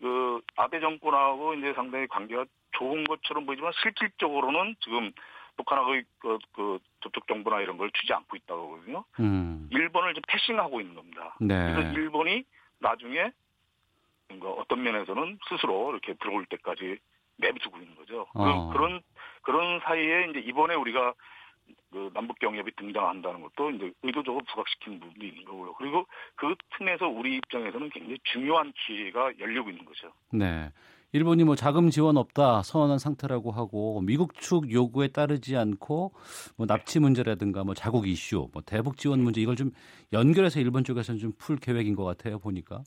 [0.00, 5.12] 그 아베 정권하고 이제 상당히 관계가 좋은 것처럼 보이지만 실질적으로는 지금
[5.56, 9.04] 북한하고 그, 그 저쪽 정부나 이런 걸 주지 않고 있다고 하거든요.
[9.20, 9.68] 음.
[9.70, 11.34] 일본을 지금 패싱하고 있는 겁니다.
[11.40, 11.74] 네.
[11.74, 12.44] 그래서 일본이
[12.78, 13.30] 나중에
[14.28, 16.98] 뭔가 어떤 면에서는 스스로 이렇게 들어올 때까지
[17.38, 18.26] 내비두고 있는 거죠.
[18.32, 18.70] 그- 어.
[18.72, 19.00] 그 런
[19.42, 21.14] 그런 사이에 이제 이번에 우리가
[21.90, 25.74] 그 남북 경협이 등장한다는 것도 이제 의도적으로 부각시킨 부분도 있는 거고요.
[25.74, 26.06] 그리고
[26.36, 30.12] 그 틈에서 우리 입장에서는 굉장히 중요한 기회가 열리고 있는 거죠.
[30.32, 30.70] 네.
[31.12, 36.12] 일본이 뭐 자금 지원 없다 선언한 상태라고 하고 미국 측 요구에 따르지 않고
[36.56, 39.72] 뭐 납치 문제라든가 뭐 자국 이슈, 뭐 대북 지원 문제 이걸 좀
[40.12, 42.82] 연결해서 일본 쪽에서는 좀 풀 계획인 것 같아요 보니까.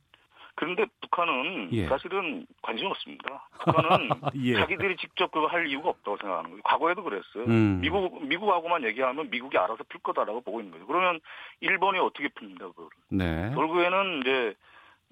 [0.55, 1.87] 그런데 북한은 예.
[1.87, 3.49] 사실은 관심 없습니다.
[3.65, 4.09] 북한은
[4.43, 4.53] 예.
[4.53, 6.61] 자기들이 직접 그거 할 이유가 없다고 생각하는 거예요.
[6.63, 7.45] 과거에도 그랬어요.
[7.47, 7.79] 음.
[7.81, 10.85] 미국 미국하고만 얘기하면 미국이 알아서 풀 거다라고 보고 있는 거죠.
[10.85, 11.19] 그러면
[11.61, 12.89] 일본이 어떻게 풉니까 그걸?
[13.09, 13.51] 네.
[13.53, 14.55] 결국에는 이제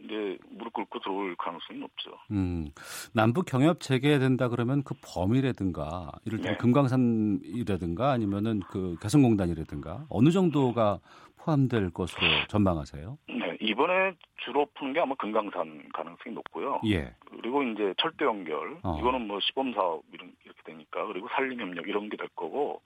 [0.03, 2.11] 이제 무릎 꿇고 들어올 가능성이 높죠.
[2.31, 2.71] 음,
[3.13, 6.57] 남북 경협 재개된다 그러면 그 범위라든가 이를테면 네.
[6.57, 10.99] 금강산이라든가 아니면은 그 개성공단이라든가 어느 정도가
[11.45, 13.17] 포함될 것으로 전망하세요?
[13.27, 16.81] 네, 이번에 주로 푸는 게 아마 금강산 가능성이 높고요.
[16.85, 17.13] 예.
[17.29, 18.97] 그리고 이제 철도 연결 어.
[18.99, 22.81] 이거는 뭐 시범 사업 이런 이렇게 되니까 그리고 산림 협력 이런 게 될 거고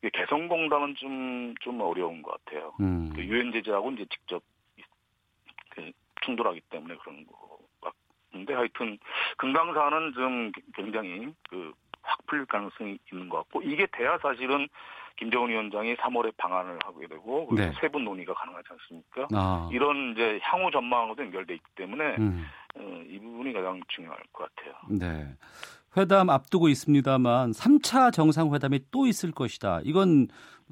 [0.00, 2.72] 이게 개성공단은 좀 좀 어려운 것 같아요.
[2.80, 3.10] 음.
[3.14, 4.42] 그 유엔 제재하고 이제 직접
[5.70, 5.90] 그
[6.22, 7.58] 충돌하기 때문에 그런 거
[8.30, 8.98] 같은데 하여튼
[9.38, 11.72] 금강산은 좀 굉장히 그
[12.08, 14.66] 확 풀릴 가능성이 있는 것 같고 이게 돼야 사실은
[15.18, 17.72] 김정은 위원장이 3월에 방한을 하게 되고 네.
[17.80, 19.28] 세분 논의가 가능하지 않습니까?
[19.32, 19.68] 아.
[19.72, 22.46] 이런 이제 향후 전망하고도 연결돼 있기 때문에 음.
[22.76, 24.74] 어, 이 부분이 가장 중요할 것 같아요.
[24.88, 25.26] 네.
[25.96, 29.80] 회담 앞두고 있습니다만 3차 정상회담이 또 있을 것이다.
[29.82, 30.28] 이건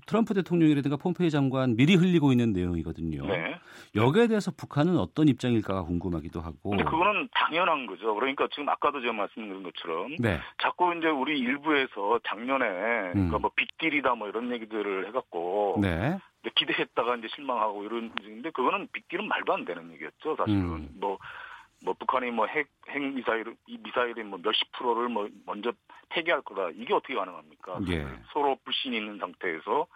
[0.07, 3.27] 트럼프 대통령이라든가 폼페이 장관 미리 흘리고 있는 내용이거든요.
[3.27, 3.59] 네.
[3.95, 6.71] 여기에 대해서 북한은 어떤 입장일까가 궁금하기도 하고.
[6.71, 8.15] 근데 그거는 당연한 거죠.
[8.15, 10.39] 그러니까 지금 아까도 제가 말씀드린 것처럼 네.
[10.63, 12.67] 자꾸 이제 우리 일부에서 작년에
[13.13, 15.81] 그러니까 뭐 빅딜이다 뭐 이런 얘기들을 해갖고 음.
[15.81, 16.19] 네.
[16.55, 20.37] 기대했다가 이제 실망하고 이런 근데 그거는 빅딜은 말도 안 되는 얘기였죠.
[20.37, 20.89] 사실은 음.
[21.01, 21.19] 뭐.
[21.85, 25.73] 뭐 북한이 뭐 핵 핵 미사일 이 미사일의 뭐 몇십 프로를 뭐 먼저
[26.09, 27.81] 폐기할 거다 이게 어떻게 가능합니까?
[27.89, 28.07] 예.
[28.33, 29.87] 서로 불신이 있는 상태에서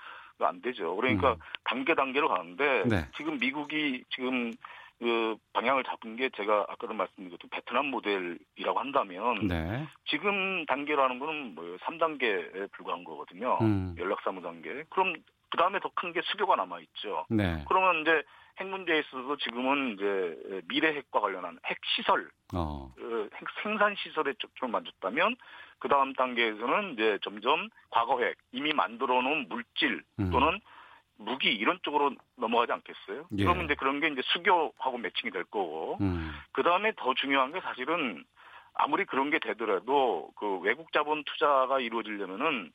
[0.40, 0.96] 안 되죠.
[0.96, 1.38] 그러니까 음.
[1.64, 3.06] 단계 단계로 가는데 네.
[3.16, 4.52] 지금 미국이 지금
[4.98, 9.86] 그 방향을 잡은 게 제가 아까도 말씀드린 것처럼 베트남 모델이라고 한다면 네.
[10.06, 13.58] 지금 단계라는 거는 뭐 3단계에 불과한 거거든요.
[13.62, 13.94] 음.
[13.98, 14.84] 연락사무 단계.
[14.90, 15.14] 그럼
[15.50, 17.26] 그 다음에 더 큰 게 수교가 남아 있죠.
[17.28, 17.64] 네.
[17.68, 18.22] 그러면 이제
[18.58, 22.92] 핵 문제에 있어서 지금은 이제 미래 핵과 관련한 핵 시설, 어.
[22.98, 25.36] 어, 핵 생산 시설에 초점을 맞췄다면
[25.78, 30.30] 그 다음 단계에서는 이제 점점 과거 핵 이미 만들어 놓은 물질 음.
[30.30, 30.60] 또는
[31.16, 33.26] 무기 이런 쪽으로 넘어가지 않겠어요?
[33.38, 33.44] 예.
[33.44, 36.32] 그러면 이제 그런 게 이제 수교하고 매칭이 될 거고 음.
[36.52, 38.24] 그 다음에 더 중요한 게 사실은
[38.74, 42.72] 아무리 그런 게 되더라도 그 외국 자본 투자가 이루어지려면은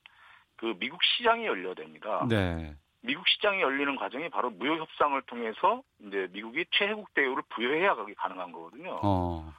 [0.58, 2.26] 그 미국 시장이 열려야 됩니다.
[2.30, 2.76] 네.
[3.02, 8.52] 미국 시장이 열리는 과정이 바로 무역 협상을 통해서 이제 미국이 최혜국 대우를 부여해야 그게 가능한
[8.52, 9.00] 거거든요.
[9.04, 9.54] 어.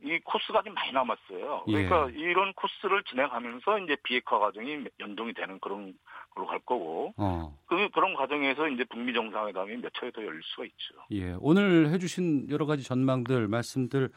[0.00, 1.64] 이 코스가 좀 많이 남았어요.
[1.66, 1.72] 예.
[1.72, 5.92] 그러니까 이런 코스를 진행하면서 이제 비핵화 과정이 연동이 되는 그런
[6.30, 7.52] 걸로 갈 거고 어.
[7.66, 10.94] 그 그런 과정에서 이제 북미 정상회담이 몇 차례 더 열릴 수가 있죠.
[11.10, 11.34] 예.
[11.40, 14.10] 오늘 해주신 여러 가지 전망들, 말씀들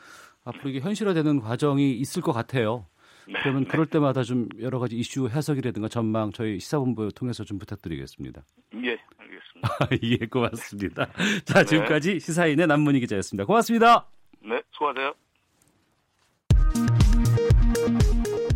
[0.46, 2.86] 앞으로 이게 현실화되는 과정이 있을 것 같아요.
[3.32, 3.40] 네.
[3.42, 3.70] 그러면 네.
[3.70, 8.44] 그럴 때마다 좀 여러 가지 이슈 해석이라든가 전망 저희 시사본부 통해서 좀 부탁드리겠습니다.
[8.84, 9.88] 예, 알겠습니다.
[10.04, 11.08] 예, 고맙습니다.
[11.46, 13.46] 자, 지금까지 시사인의 남문희 기자였습니다.
[13.46, 14.08] 고맙습니다.
[14.44, 15.14] 네, 수고하세요.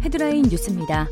[0.03, 1.07] 헤드라인 뉴스입니다.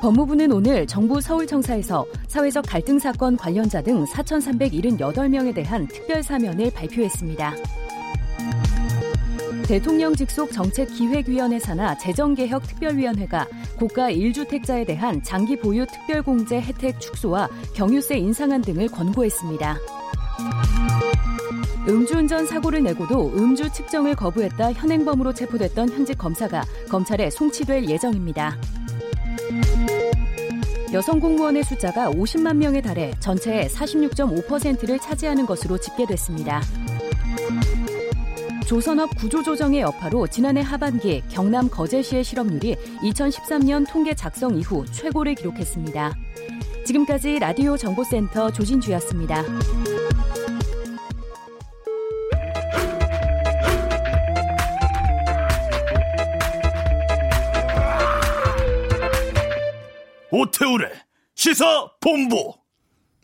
[0.00, 7.52] 법무부는 오늘 정부 서울청사에서 사회적 갈등 사건 관련자 등 4,378명에 대한 특별 사면을 발표했습니다.
[9.68, 13.48] 대통령 직속 정책기획위원회 산하 재정개혁특별위원회가
[13.80, 19.76] 고가 1주택자에 대한 장기 보유 특별공제 혜택 축소와 경유세 인상안 등을 권고했습니다.
[21.88, 28.56] 음주운전 사고를 내고도 음주 측정을 거부했다 현행범으로 체포됐던 현직 검사가 검찰에 송치될 예정입니다.
[30.92, 36.62] 여성 공무원의 숫자가 50만 명에 달해 전체의 46.5%를 차지하는 것으로 집계됐습니다.
[38.66, 46.12] 조선업 구조조정의 여파로 지난해 하반기 경남 거제시의 실업률이 2013년 통계 작성 이후 최고를 기록했습니다.
[46.84, 49.44] 지금까지 라디오 정보센터 조진주였습니다.
[60.32, 60.90] 오태우래
[61.36, 62.52] 시사 본부.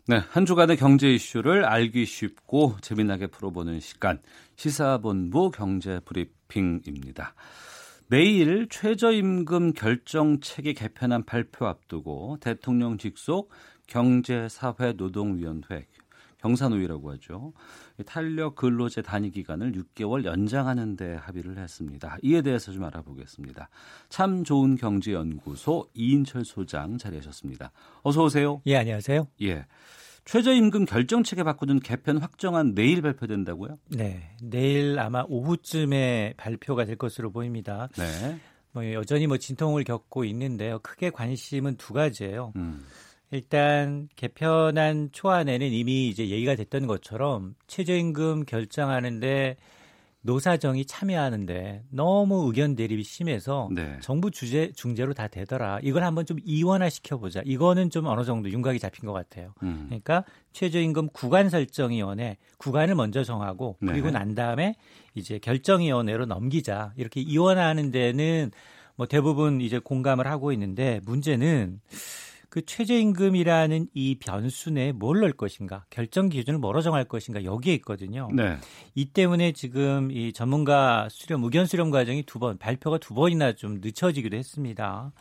[0.05, 4.19] 네, 한 주간의 경제 이슈를 알기 쉽고 재미나게 풀어보는 시간
[4.63, 7.35] 시사본부 경제 브리핑입니다.
[8.07, 13.51] 내일 최저임금 결정 체계 개편안 발표 앞두고 대통령 직속
[13.87, 15.85] 경제사회노동위원회
[16.37, 17.51] 경사노위라고 하죠.
[18.05, 22.17] 탄력 근로제 단위 기간을 6개월 연장하는 데 합의를 했습니다.
[22.21, 23.67] 이에 대해서 좀 알아보겠습니다.
[24.07, 27.73] 참 좋은 경제연구소 이인철 소장 자리하셨습니다.
[28.01, 28.61] 어서 오세요.
[28.65, 29.27] 예, 안녕하세요.
[29.41, 29.65] 예.
[30.25, 33.77] 최저임금 결정체계 바꾸는 개편 확정안 내일 발표된다고요?
[33.89, 37.89] 네, 내일 아마 오후쯤에 발표가 될 것으로 보입니다.
[37.97, 38.39] 네.
[38.71, 40.79] 뭐 여전히 뭐 진통을 겪고 있는데요.
[40.79, 42.53] 크게 관심은 두 가지예요.
[42.55, 42.85] 음.
[43.31, 49.57] 일단 개편안 초안에는 이미 이제 얘기가 됐던 것처럼 최저임금 결정하는데
[50.23, 53.97] 노사정이 참여하는데 너무 의견 대립이 심해서 네.
[54.01, 55.79] 정부 주제 중재로 다 되더라.
[55.83, 57.41] 이걸 한번 좀 이원화 시켜보자.
[57.45, 59.53] 이거는 좀 어느 정도 윤곽이 잡힌 것 같아요.
[59.63, 59.85] 음.
[59.87, 64.13] 그러니까 최저임금 구간 설정위원회 구간을 먼저 정하고 그리고 네.
[64.13, 64.75] 난 다음에
[65.13, 68.51] 이제 결정위원회로 넘기자 이렇게 이원화하는 데는
[68.95, 71.81] 뭐 대부분 이제 공감을 하고 있는데 문제는
[72.53, 78.29] 그 최저임금이라는 이 변수 내에 뭘 넣을 것인가 결정 기준을 뭐로 정할 것인가 여기에 있거든요.
[78.31, 78.57] 네.
[78.93, 83.79] 이 때문에 지금 이 전문가 수렴 의견 수렴 과정이 두 번 발표가 두 번이나 좀
[83.81, 85.11] 늦춰지기도 했습니다.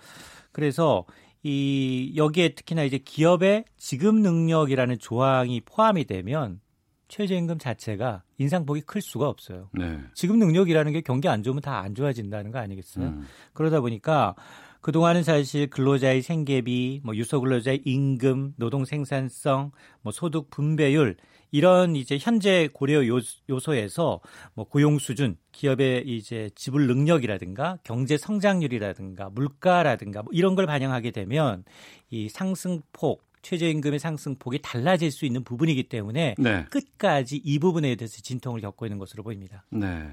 [0.53, 1.07] 그래서
[1.43, 6.61] 이 여기에 특히나 이제 기업의 지급 능력이라는 조항이 포함이 되면
[7.09, 9.71] 최저임금 자체가 인상폭이 클 수가 없어요.
[9.73, 10.01] 네.
[10.13, 13.07] 지급 능력이라는 게 경기 안 좋으면 다 안 좋아진다는 거 아니겠어요?
[13.07, 13.25] 음.
[13.55, 14.35] 그러다 보니까
[14.83, 19.71] 그동안은 사실 근로자의 생계비, 뭐 유소 근로자의 임금, 노동 생산성,
[20.03, 21.17] 뭐 소득 분배율
[21.53, 24.21] 이런 이제 현재 고려 요- 요소에서
[24.55, 31.65] 뭐 고용 수준, 기업의 이제 지불 능력이라든가 경제 성장률이라든가 물가라든가 뭐 이런 걸 반영하게 되면
[32.11, 36.65] 이 상승폭 최저임금의 상승폭이 달라질 수 있는 부분이기 때문에 네.
[36.71, 39.65] 끝까지 이 부분에 대해서 진통을 겪고 있는 것으로 보입니다.
[39.71, 40.09] 네.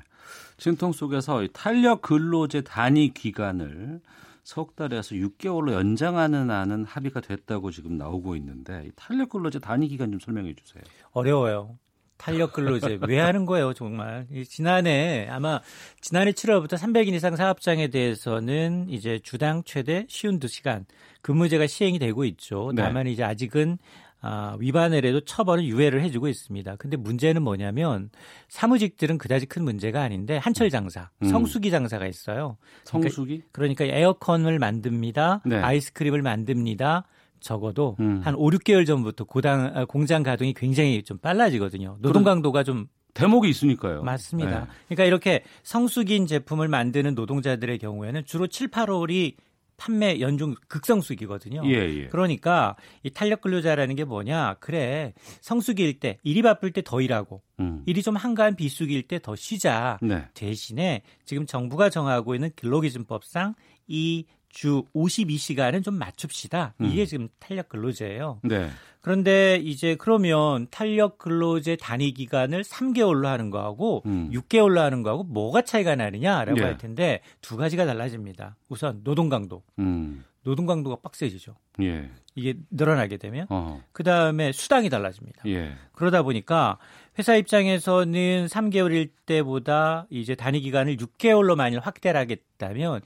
[0.57, 4.01] 진통 속에서 이 탄력 근로제 단위 기간을
[4.49, 10.09] 석 달에서 6개월로 연장하는 안은 합의가 됐다고 지금 나오고 있는데 이 탄력 근로제 단위 기간
[10.09, 10.83] 좀 설명해 주세요.
[11.11, 11.77] 어려워요.
[12.17, 14.25] 탄력 근로제 왜 하는 거예요, 정말.
[14.31, 15.61] 이 지난해 아마
[16.01, 20.85] 지난해 7월부터 300인 이상 사업장에 대해서는 이제 주당 최대 쉬운 2시간
[21.21, 22.71] 근무제가 시행이 되고 있죠.
[22.73, 22.81] 네.
[22.81, 23.77] 다만 이제 아직은
[24.21, 26.75] 아, 위반을 해도 처벌은 유예를 해주고 있습니다.
[26.75, 28.09] 근데 문제는 뭐냐면
[28.49, 31.29] 사무직들은 그다지 큰 문제가 아닌데 한철 장사, 음.
[31.29, 32.57] 성수기 장사가 있어요.
[32.83, 33.43] 성수기?
[33.51, 35.41] 그러니까 에어컨을 만듭니다.
[35.45, 35.55] 네.
[35.57, 37.05] 아이스크림을 만듭니다.
[37.39, 38.19] 적어도 음.
[38.23, 41.97] 한 5, 6개월 전부터 고당 아, 공장 가동이 굉장히 좀 빨라지거든요.
[42.01, 44.03] 노동 강도가 좀 대목이 있으니까요.
[44.03, 44.59] 맞습니다.
[44.59, 44.65] 네.
[44.87, 49.35] 그러니까 이렇게 성숙인 제품을 만드는 노동자들의 경우에는 주로 7, 8월이
[49.79, 51.61] 판매 연중 극성수기거든요.
[51.65, 52.07] 예, 예.
[52.07, 54.57] 그러니까 이 탄력 근로자라는 게 뭐냐?
[54.59, 57.83] 그래 성수기일 때 일이 바쁠 때 더 일하고 음.
[57.85, 59.97] 일이 좀 한가한 비수기일 때 더 쉬자.
[60.01, 60.25] 네.
[60.33, 63.55] 대신에 지금 정부가 정하고 있는 근로기준법상
[63.87, 66.73] 이 주 52시간은 좀 맞춥시다.
[66.81, 67.05] 이게 음.
[67.05, 68.39] 지금 탄력 근로제예요.
[68.43, 68.69] 네.
[69.01, 74.29] 그런데 이제 그러면 탄력 근로제 단위 기간을 3개월로 하는 거하고 음.
[74.33, 76.63] 6개월로 하는 거하고 뭐가 차이가 나느냐라고 예.
[76.63, 78.57] 할 텐데 두 가지가 달라집니다.
[78.67, 79.63] 우선 노동 강도.
[79.77, 80.25] 음.
[80.43, 81.55] 노동 강도가 빡세지죠.
[81.81, 82.09] 예.
[82.35, 83.47] 이게 늘어나게 되면
[83.91, 85.43] 그 다음에 수당이 달라집니다.
[85.47, 85.73] 예.
[85.91, 86.77] 그러다 보니까
[87.17, 93.01] 회사 입장에서는 3개월일 때보다 이제 단위 기간을 6개월로 만일 확대를 하겠다면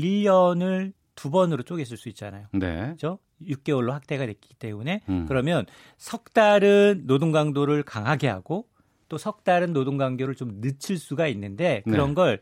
[0.00, 2.46] 1년을 두 번으로 쪼갰을 수 있잖아요.
[2.52, 2.90] 네.
[2.90, 3.18] 그죠?
[3.42, 5.26] 6개월로 확대가 됐기 때문에 음.
[5.26, 5.66] 그러면
[5.98, 8.66] 석 달은 노동 강도를 강하게 하고
[9.08, 12.14] 또 석 달은 노동 강도를 좀 늦출 수가 있는데 그런 네.
[12.14, 12.40] 걸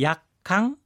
[0.00, 0.76] 약강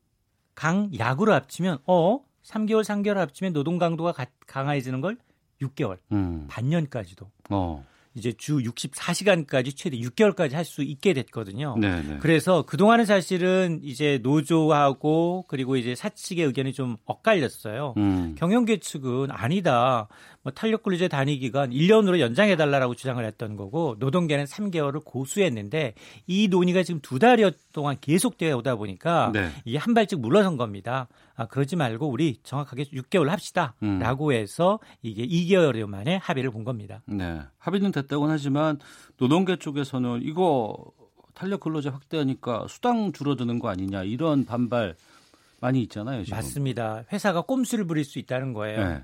[0.54, 4.14] 강약으로 합치면 어 3개월 3개월 합치면 노동 강도가
[4.46, 5.18] 강해지는 걸
[5.60, 6.46] 6개월 음.
[6.48, 7.84] 반년까지도 어.
[8.16, 11.76] 이제 주 64시간까지 최대 6개월까지 할 수 있게 됐거든요.
[11.80, 12.02] 네네.
[12.02, 12.18] 네.
[12.20, 17.94] 그래서 그동안은 사실은 이제 노조하고 그리고 이제 사측의 의견이 좀 엇갈렸어요.
[17.96, 18.34] 음.
[18.36, 20.08] 경영계 측은 아니다.
[20.46, 25.94] 뭐 탄력 근로제 단위 기간 1년으로 연장해 달라라고 주장을 했던 거고 노동계는 3개월을 고수했는데
[26.28, 29.50] 이 논의가 지금 두 달여 동안 계속되어 오다 보니까 네.
[29.64, 31.08] 이게 한 발짝 물러선 겁니다.
[31.34, 34.32] 아 그러지 말고 우리 정확하게 6개월 합시다라고 음.
[34.32, 37.02] 해서 이게 2개월 여 만에 합의를 본 겁니다.
[37.06, 37.40] 네.
[37.58, 38.78] 합의는 됐다고는 하지만
[39.16, 40.76] 노동계 쪽에서는 이거
[41.34, 44.94] 탄력 근로제 확대하니까 수당 줄어드는 거 아니냐 이런 반발
[45.60, 46.22] 많이 있잖아요.
[46.22, 46.36] 지금.
[46.36, 47.02] 맞습니다.
[47.12, 48.88] 회사가 꼼수를 부릴 수 있다는 거예요.
[48.88, 49.02] 네.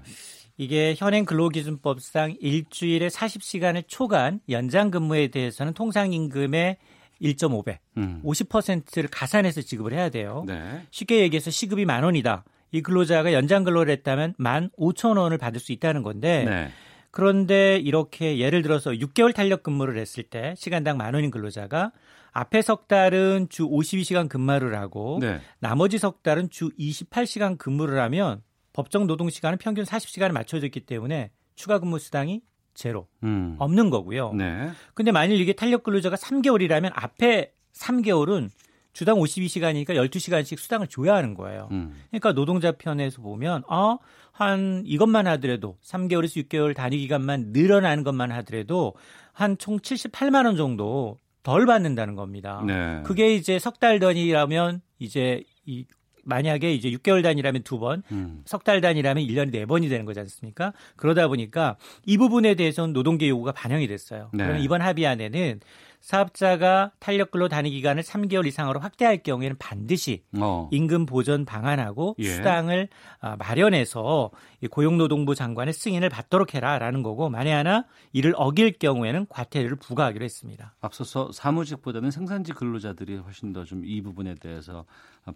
[0.57, 6.77] 이게 현행 근로기준법상 일주일에 40시간을 초과한 연장 근무에 대해서는 통상임금의
[7.21, 8.21] 1.5배, 음.
[8.25, 10.45] 50%를 가산해서 지급을 해야 돼요.
[10.47, 10.83] 네.
[10.91, 12.45] 쉽게 얘기해서 시급이 만 원이다.
[12.73, 16.71] 이 근로자가 연장 근로를 했다면 만 5천 원을 받을 수 있다는 건데 네.
[17.11, 21.93] 그런데 이렇게 예를 들어서 6개월 탄력 근무를 했을 때 시간당 만 원인 근로자가
[22.33, 25.41] 앞에 석 달은 주 52시간 근무를 하고 네.
[25.61, 31.31] 나머지 석 달은 주 28시간 근무를 하면 법정 노동 시간은 평균 40시간에 맞춰져 있기 때문에
[31.55, 32.41] 추가 근무 수당이
[32.75, 33.57] 제로 음.
[33.59, 34.33] 없는 거고요.
[34.33, 34.71] 네.
[34.95, 38.49] 근데 만일 이게 탄력 근로자가 3개월이라면 앞에 3개월은
[38.95, 41.69] 주당 52시간이니까 12시간씩 수당을 줘야 하는 거예요.
[41.71, 41.95] 음.
[42.11, 43.99] 그러니까 노동자 편에서 보면 어,
[44.33, 48.95] 한 이것만 하더라도 3개월에서 6개월 단위 기간만 늘어나는 것만 하더라도
[49.33, 52.63] 한 총 78만 원 정도 덜 받는다는 겁니다.
[52.67, 53.03] 네.
[53.05, 55.87] 그게 이제 석 달 단위라면 이제 이
[56.25, 58.43] 만약에 이제 6개월 단위라면 두 번, 음.
[58.45, 60.73] 석달 단위라면 1년에 네 번이 되는 거지 않습니까?
[60.97, 64.31] 그러다 보니까 이 부분에 대해서는 노동계 요구가 반영이 됐어요.
[64.33, 64.45] 네.
[64.45, 65.61] 그러면 이번 합의안에는
[66.03, 70.69] 사업자가 탄력 근로 단위 기간을 3개월 이상으로 확대할 경우에는 반드시 어.
[70.73, 72.25] 임금 보전 방안하고 예.
[72.25, 72.88] 수당을
[73.21, 74.31] 아, 마련해서
[74.71, 80.75] 고용노동부 장관의 승인을 받도록 해라라는 거고 만에 하나 이를 어길 경우에는 과태료를 부과하기로 했습니다.
[80.81, 84.85] 앞서서 사무직보다는 생산직 근로자들이 훨씬 더 좀 이 부분에 대해서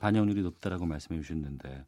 [0.00, 1.84] 반영률이 높다라고 말씀해 주셨는데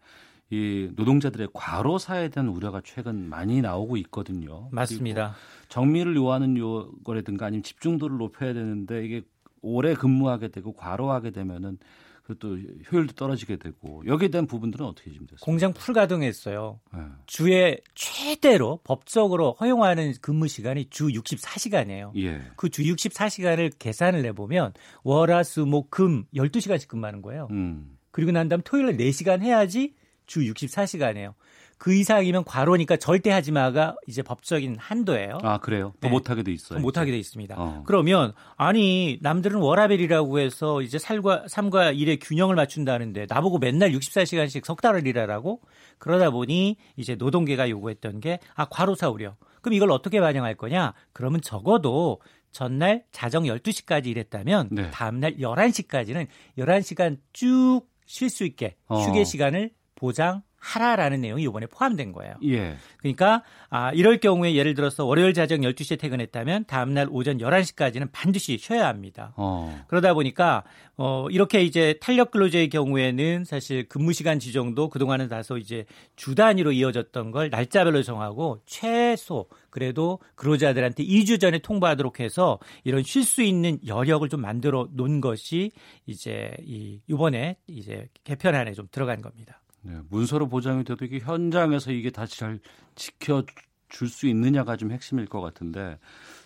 [0.50, 4.68] 이 노동자들의 과로사에 대한 우려가 최근 많이 나오고 있거든요.
[4.72, 5.34] 맞습니다.
[5.68, 9.22] 정밀을 요하는 요거라든가 아니면 집중도를 높여야 되는데 이게
[9.60, 11.78] 오래 근무하게 되고 과로하게 되면은
[12.22, 12.58] 그또
[12.92, 15.40] 효율도 떨어지게 되고 여기에 대한 부분들은 어떻게 좀 됐어요?
[15.40, 16.78] 공장 풀 가동했어요.
[16.94, 17.00] 네.
[17.26, 22.12] 주에 최대로 법적으로 허용하는 근무 시간이 주 64시간이에요.
[22.16, 22.42] 예.
[22.56, 27.48] 그주 64시간을 계산을 내보면 월화수목금 12시간씩 근무하는 거예요.
[27.50, 27.96] 음.
[28.10, 29.94] 그리고 난 다음 토요일 날 4시간 해야지
[30.28, 31.34] 주 64시간이에요.
[31.78, 35.38] 그 이상이면 과로니까 절대 하지 마가 이제 법적인 한도예요.
[35.42, 35.94] 아 그래요?
[36.00, 36.10] 더 네.
[36.10, 36.80] 못하게 돼 있어요.
[36.80, 37.54] 못하게 돼 있습니다.
[37.56, 37.82] 어.
[37.86, 44.80] 그러면 아니 남들은 워라벨이라고 해서 이제 살과 삶과 일의 균형을 맞춘다는데 나보고 맨날 64시간씩 석
[44.82, 45.62] 달을 일하라고
[45.98, 49.36] 그러다 보니 이제 노동계가 요구했던 게 아 과로사 우려.
[49.62, 50.94] 그럼 이걸 어떻게 반영할 거냐?
[51.12, 54.90] 그러면 적어도 전날 자정 12시까지 일했다면 네.
[54.90, 56.26] 다음날 11시까지는
[56.58, 58.98] 11시간 쭉 쉴 수 있게 어.
[59.00, 62.34] 휴게 시간을 보장 하라라는 내용이 이번에 포함된 거예요.
[62.44, 62.76] 예.
[62.98, 68.58] 그러니까 아, 이럴 경우에 예를 들어서 월요일 자정 12시에 퇴근했다면 다음 날 오전 11시까지는 반드시
[68.58, 69.32] 쉬어야 합니다.
[69.36, 69.84] 어.
[69.86, 70.64] 그러다 보니까
[70.96, 75.84] 어, 이렇게 이제 탄력 근로제의 경우에는 사실 근무 시간 지정도 그동안은 다소 이제
[76.16, 83.24] 주 단위로 이어졌던 걸 날짜별로 정하고 최소 그래도 근로자들한테 2주 전에 통보하도록 해서 이런 쉴
[83.24, 85.70] 수 있는 여력을 좀 만들어 놓은 것이
[86.06, 89.60] 이제 이 이번에 이제 개편안에 좀 들어간 겁니다.
[89.82, 92.58] 네, 문서로 보장이 돼도 이게 현장에서 이게 다시 잘
[92.94, 93.44] 지켜
[93.88, 95.98] 줄수 있느냐가 좀 핵심일 것 같은데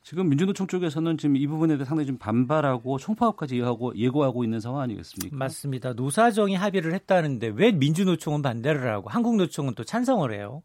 [0.02, 4.82] 지금 민주노총 쪽에서는 지금 이 부분에 대해 상당히 좀 반발하고 총파업까지 예고하고, 예고하고 있는 상황
[4.82, 5.36] 아니겠습니까?
[5.36, 5.92] 맞습니다.
[5.92, 10.62] 노사정이 합의를 했다는데 왜 민주노총은 반대를 하고 한국노총은 또 찬성을 해요?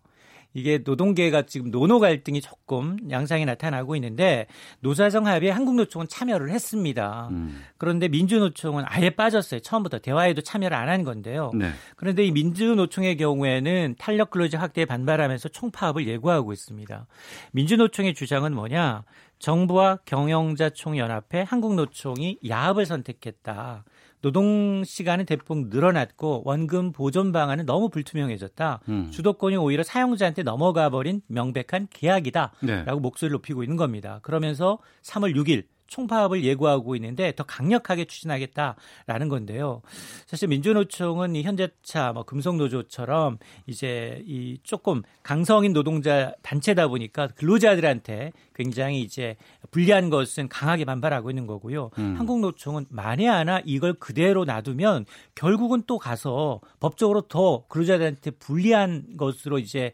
[0.58, 4.48] 이게 노동계가 지금 노노 갈등이 조금 양상이 나타나고 있는데
[4.80, 7.28] 노사정 합의에 한국노총은 참여를 했습니다.
[7.30, 7.64] 음.
[7.78, 9.60] 그런데 민주노총은 아예 빠졌어요.
[9.60, 11.52] 처음부터 대화에도 참여를 안 한 건데요.
[11.54, 11.72] 네.
[11.98, 17.06] 그런데 이 민주노총의 경우에는 탄력 근로제 확대에 반발하면서 총파업을 예고하고 있습니다.
[17.52, 19.04] 민주노총의 주장은 뭐냐?
[19.40, 23.84] 정부와 경영자 총연합회 한국노총이 야합을 선택했다.
[24.22, 28.80] 노동 시간은 대폭 늘어났고 원금 보존 방안은 너무 불투명해졌다.
[28.90, 29.12] 음.
[29.12, 32.84] 주도권이 오히려 사용자한테 넘어가 버린 명백한 계약이다라고 네.
[32.84, 34.20] 목소리를 높이고 있는 겁니다.
[34.24, 39.82] 그러면서 3월 6일 총파업을 예고하고 있는데 더 강력하게 추진하겠다라는 건데요.
[40.26, 49.02] 사실 민주노총은 이 현대차, 뭐 금속노조처럼 이제 이 조금 강성인 노동자 단체다 보니까 근로자들한테 굉장히
[49.02, 49.36] 이제
[49.72, 51.92] 불리한 것은 강하게 반발하고 있는 거고요.
[52.00, 52.16] 음.
[52.18, 59.92] 한국노총은 만에 하나 이걸 그대로 놔두면 결국은 또 가서 법적으로 더 근로자들한테 불리한 것으로 이제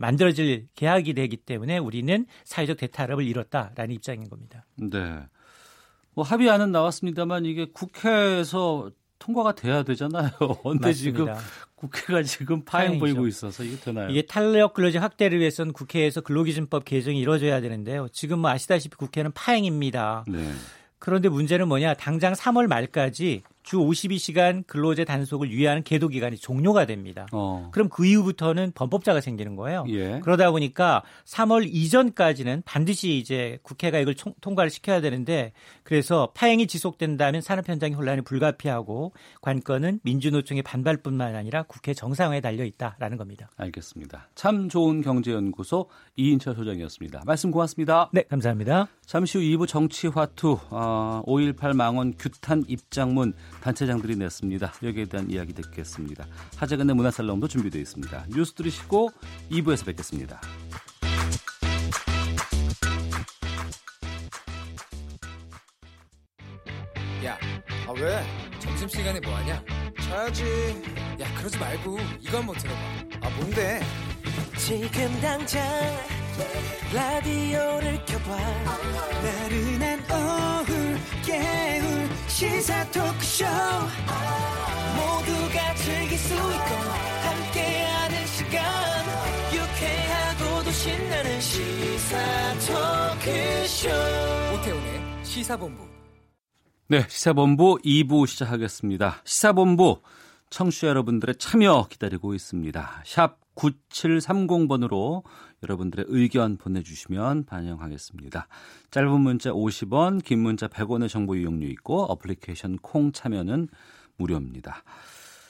[0.00, 4.64] 만들어질 계약이 되기 때문에 우리는 사회적 대타협을 이뤘다라는 입장인 겁니다.
[4.76, 5.25] 네.
[6.16, 10.30] 뭐 합의안은 나왔습니다만 이게 국회에서 통과가 돼야 되잖아요.
[10.64, 11.26] 근데 지금
[11.74, 14.08] 국회가 지금 파행 보이고 있어서 이게 되나요?
[14.08, 18.08] 이게 탄력 근로제 확대를 위해서는 국회에서 근로기준법 개정이 이루어져야 되는데요.
[18.12, 20.24] 지금 뭐 아시다시피 국회는 파행입니다.
[20.26, 20.52] 네.
[20.98, 21.92] 그런데 문제는 뭐냐?
[21.94, 27.26] 당장 3월 말까지 주 52시간 근로제 단속을 유예하는 계도 기간이 종료가 됩니다.
[27.32, 27.68] 어.
[27.72, 29.84] 그럼 그 이후부터는 범법자가 생기는 거예요.
[29.88, 30.20] 예.
[30.22, 35.52] 그러다 보니까 3월 이전까지는 반드시 이제 국회가 이걸 총, 통과를 시켜야 되는데
[35.82, 39.12] 그래서 파행이 지속된다면 산업 현장의 혼란이 불가피하고
[39.42, 43.50] 관건은 민주노총의 반발뿐만 아니라 국회 정상화에 달려 있다라는 겁니다.
[43.56, 44.28] 알겠습니다.
[44.36, 47.22] 참 좋은 경제연구소 이인철 소장이었습니다.
[47.26, 48.10] 말씀 고맙습니다.
[48.12, 48.86] 네, 감사합니다.
[49.04, 53.34] 잠시 후 2부 정치화투 어, 5.18 망원 규탄 입장문
[53.66, 54.74] 단체장들이 냈습니다.
[54.84, 56.24] 여기에 대한 이야기 듣겠습니다.
[56.56, 58.26] 하재근의 문화살롱도 준비되어 있습니다.
[58.28, 59.10] 뉴스 들으시고
[59.50, 60.40] 2부에서 뵙겠습니다.
[67.24, 67.36] 야,
[67.88, 68.24] 아 왜?
[68.60, 69.60] 점심시간에 뭐하냐?
[70.00, 70.44] 자야지.
[71.18, 72.80] 야, 그러지 말고 이거 한번 들어봐.
[73.22, 73.80] 아, 뭔데?
[74.58, 75.64] 지금 당장
[76.92, 78.36] 라디오를 켜봐.
[79.22, 83.44] 나른한 오후 깨울 시사 토크쇼.
[84.96, 86.74] 모두가 즐길 수 있고
[87.24, 88.62] 함께하는 시간.
[89.54, 92.18] 유쾌하고도 신나는 시사
[92.66, 93.88] 토크쇼.
[94.54, 95.86] 오태훈의 시사본부.
[96.88, 99.22] 네 시사본부 2부 시작하겠습니다.
[99.24, 100.02] 시사본부
[100.50, 103.02] 청취자 여러분들의 참여 기다리고 있습니다.
[103.04, 105.24] 샵 9730번으로
[105.66, 108.46] 여러분들의 의견 보내주시면 반영하겠습니다.
[108.90, 113.68] 짧은 문자 50원, 긴 문자 100원의 정보 이용료 있고 어플리케이션 콩 참여는
[114.16, 114.82] 무료입니다.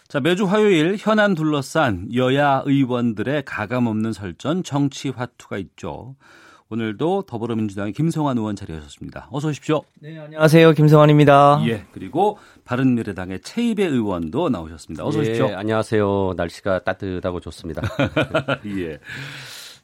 [0.09, 6.15] 자, 매주 화요일 현안 둘러싼 여야 의원들의 가감없는 설전 정치 화투가 있죠.
[6.69, 9.29] 오늘도 더불어민주당의 김성환 의원 자리하셨습니다.
[9.31, 9.83] 어서 오십시오.
[10.01, 10.73] 네, 안녕하세요.
[10.73, 11.63] 김성환입니다.
[11.69, 15.07] 예, 그리고 바른미래당의 최입배 의원도 나오셨습니다.
[15.07, 15.51] 어서 오십시오.
[15.51, 16.35] 예, 안녕하세요.
[16.37, 17.83] 날씨가 따뜻하고 좋습니다.
[18.79, 18.99] 예.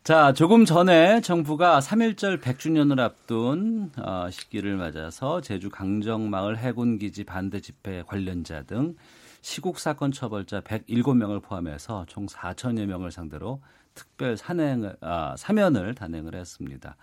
[0.04, 8.02] 자, 조금 전에 정부가 3.1절 100주년을 앞둔 어, 시기를 맞아서 제주 강정마을 해군기지 반대 집회
[8.02, 8.96] 관련자 등
[9.42, 13.60] 시국 사건 처벌자 107명을 포함해서 총 4천여 명을 상대로
[13.94, 16.96] 특별 산행을 아, 사면을 단행을 했습니다.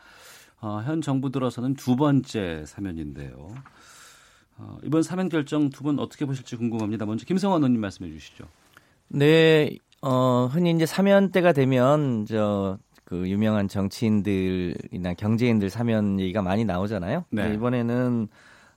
[0.60, 3.56] 어, 현 정부 들어서는 두 번째 사면인데요.
[4.58, 7.06] 어, 이번 사면 결정 두 분 어떻게 보실지 궁금합니다.
[7.06, 8.44] 먼저 김성환 의원님 말씀해 주시죠.
[9.08, 12.78] 네, 어, 흔히 이제 사면 때가 되면 저
[13.10, 17.26] 그 유명한 정치인들이나 경제인들 사면 얘기가 많이 나오잖아요.
[17.32, 17.56] 네.
[17.56, 18.28] 이번에는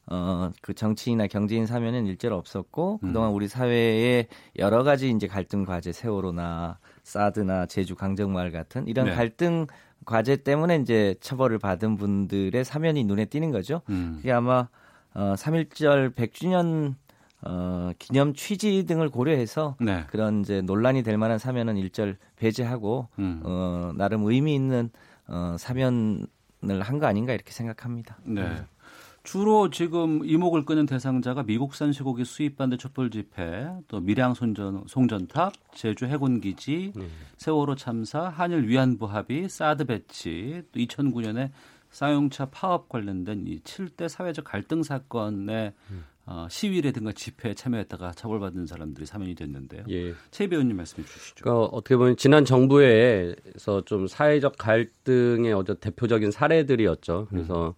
[0.06, 3.08] 어, 그 정치인이나 경제인 사면은 일제로 없었고, 음.
[3.08, 4.26] 그동안 우리 사회에
[4.58, 9.14] 여러 가지 이제 갈등 과제, 세월호나 사드나 제주 강정마을 같은 이런 네.
[9.14, 9.66] 갈등
[10.06, 13.82] 과제 때문에 이제 처벌을 받은 분들의 사면이 눈에 띄는 거죠.
[13.90, 14.14] 음.
[14.16, 14.66] 그게 아마
[15.14, 16.94] 어, 3.1절 100주년
[17.42, 20.04] 어, 기념 취지 등을 고려해서 네.
[20.08, 23.40] 그런 이제 논란이 될 만한 사면은 일절 배제하고 음.
[23.44, 24.90] 어, 나름 의미 있는
[25.26, 26.26] 어, 사면을
[26.80, 28.18] 한 거 아닌가 이렇게 생각합니다.
[28.24, 28.64] 네.
[29.24, 36.06] 주로 지금 이목을 끄는 대상자가 미국산 쇠고기 수입반대 촛불 집회, 또 밀양 송전, 송전탑, 제주
[36.06, 37.08] 해군 기지, 음.
[37.36, 41.50] 세월호 참사, 한일 위안부 합의, 사드 배치, 또 2009년에
[41.90, 46.04] 쌍용차 파업 관련된 이 7대 사회적 갈등 사건에 음.
[46.24, 49.84] 어, 시위라든가 집회에 참여했다가 처벌받은 사람들이 사면이 됐는데요.
[49.90, 50.14] 예.
[50.30, 51.44] 최 배우님 말씀해 주시죠.
[51.44, 57.26] 그러니까 어떻게 보면 지난 정부에서 좀 사회적 갈등의 어떤 대표적인 사례들이었죠.
[57.28, 57.74] 그래서 음.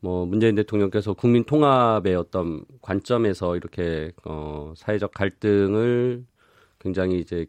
[0.00, 6.24] 뭐 문재인 대통령께서 국민 통합의 어떤 관점에서 이렇게 어 사회적 갈등을
[6.78, 7.46] 굉장히 이제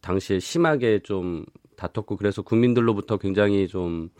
[0.00, 1.44] 당시에 심하게 좀
[1.76, 4.10] 다퉜고 그래서 국민들로부터 굉장히 좀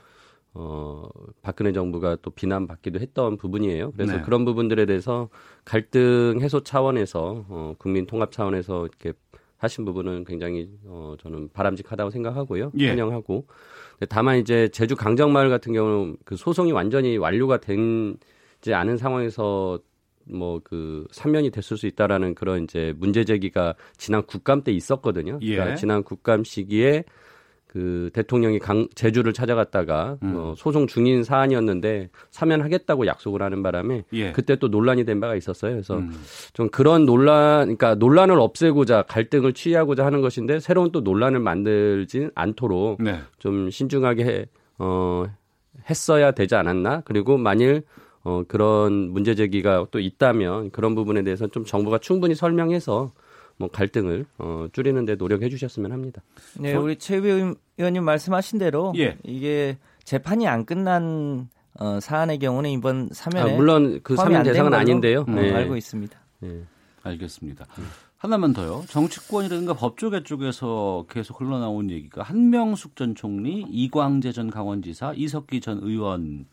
[0.60, 1.08] 어,
[1.40, 3.92] 박근혜 정부가 또 비난받기도 했던 부분이에요.
[3.92, 4.22] 그래서 네.
[4.22, 5.28] 그런 부분들에 대해서
[5.64, 9.12] 갈등 해소 차원에서 어, 국민 통합 차원에서 이렇게
[9.58, 12.72] 하신 부분은 굉장히 어, 저는 바람직하다고 생각하고요.
[12.78, 12.88] 예.
[12.88, 13.46] 환영하고.
[14.08, 19.78] 다만 이제 제주 강정마을 같은 경우는 그 소송이 완전히 완료가 된지 않은 상황에서
[20.30, 25.38] 뭐 그 사면이 됐을 수 있다라는 그런 이제 문제 제기가 지난 국감 때 있었거든요.
[25.42, 25.54] 예.
[25.54, 27.04] 그러니까 지난 국감 시기에
[27.68, 30.34] 그 대통령이 강, 제주를 찾아갔다가 음.
[30.36, 34.32] 어, 소송 중인 사안이었는데 사면하겠다고 약속을 하는 바람에 예.
[34.32, 35.72] 그때 또 논란이 된 바가 있었어요.
[35.72, 36.10] 그래서 음.
[36.54, 43.02] 좀 그런 논란, 그러니까 논란을 없애고자 갈등을 취하고자 하는 것인데 새로운 또 논란을 만들진 않도록
[43.02, 43.20] 네.
[43.38, 44.46] 좀 신중하게 해,
[44.78, 45.26] 어,
[45.90, 47.02] 했어야 되지 않았나?
[47.04, 47.82] 그리고 만일
[48.24, 53.12] 어, 그런 문제 제기가 또 있다면 그런 부분에 대해서 좀 정부가 충분히 설명해서
[53.58, 56.22] 뭐 갈등을 어, 줄이는 데 노력해 주셨으면 합니다.
[56.58, 59.18] 네, 우리 최 의원님 말씀하신 대로 예.
[59.24, 61.48] 이게 재판이 안 끝난
[61.78, 65.24] 어, 사안의 경우는 이번 사면에 아, 물론 그 사면 대상은 아닌데요.
[65.28, 65.52] 음, 네.
[65.52, 66.18] 알고 있습니다.
[66.40, 66.62] 네.
[67.02, 67.66] 알겠습니다.
[67.78, 67.84] 음.
[68.16, 68.84] 하나만 더요.
[68.88, 76.46] 정치권이라든가 법조계 쪽에서 계속 흘러나온 얘기가 한명숙 전 총리, 이광재 전 강원지사, 이석기 전 의원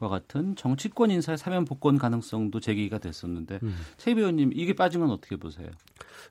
[0.00, 3.74] 과 같은 정치권 인사의 사면 복권 가능성도 제기가 됐었는데 음.
[3.98, 5.68] 최 의원님 이게 빠진 건 어떻게 보세요?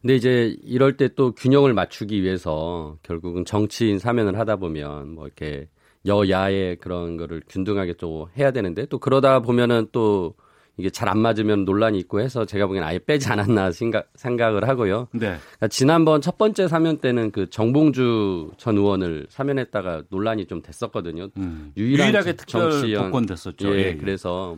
[0.02, 5.68] 근데 이제 이럴 때 또 균형을 맞추기 위해서 결국은 정치인 사면을 하다 보면 뭐 이렇게
[6.06, 10.34] 여야의 그런 거를 균등하게 또 해야 되는데 또 그러다 보면은 또
[10.80, 15.08] 이게 잘 안 맞으면 논란이 있고 해서 제가 보기엔 아예 빼지 않았나 생각, 생각을 하고요.
[15.12, 15.38] 네.
[15.40, 21.30] 그러니까 지난번 첫 번째 사면 때는 그 정봉주 전 의원을 사면했다가 논란이 좀 됐었거든요.
[21.38, 21.72] 음.
[21.76, 23.76] 유일하게 특별 복권 됐었죠.
[23.76, 24.56] 예, 예, 그래서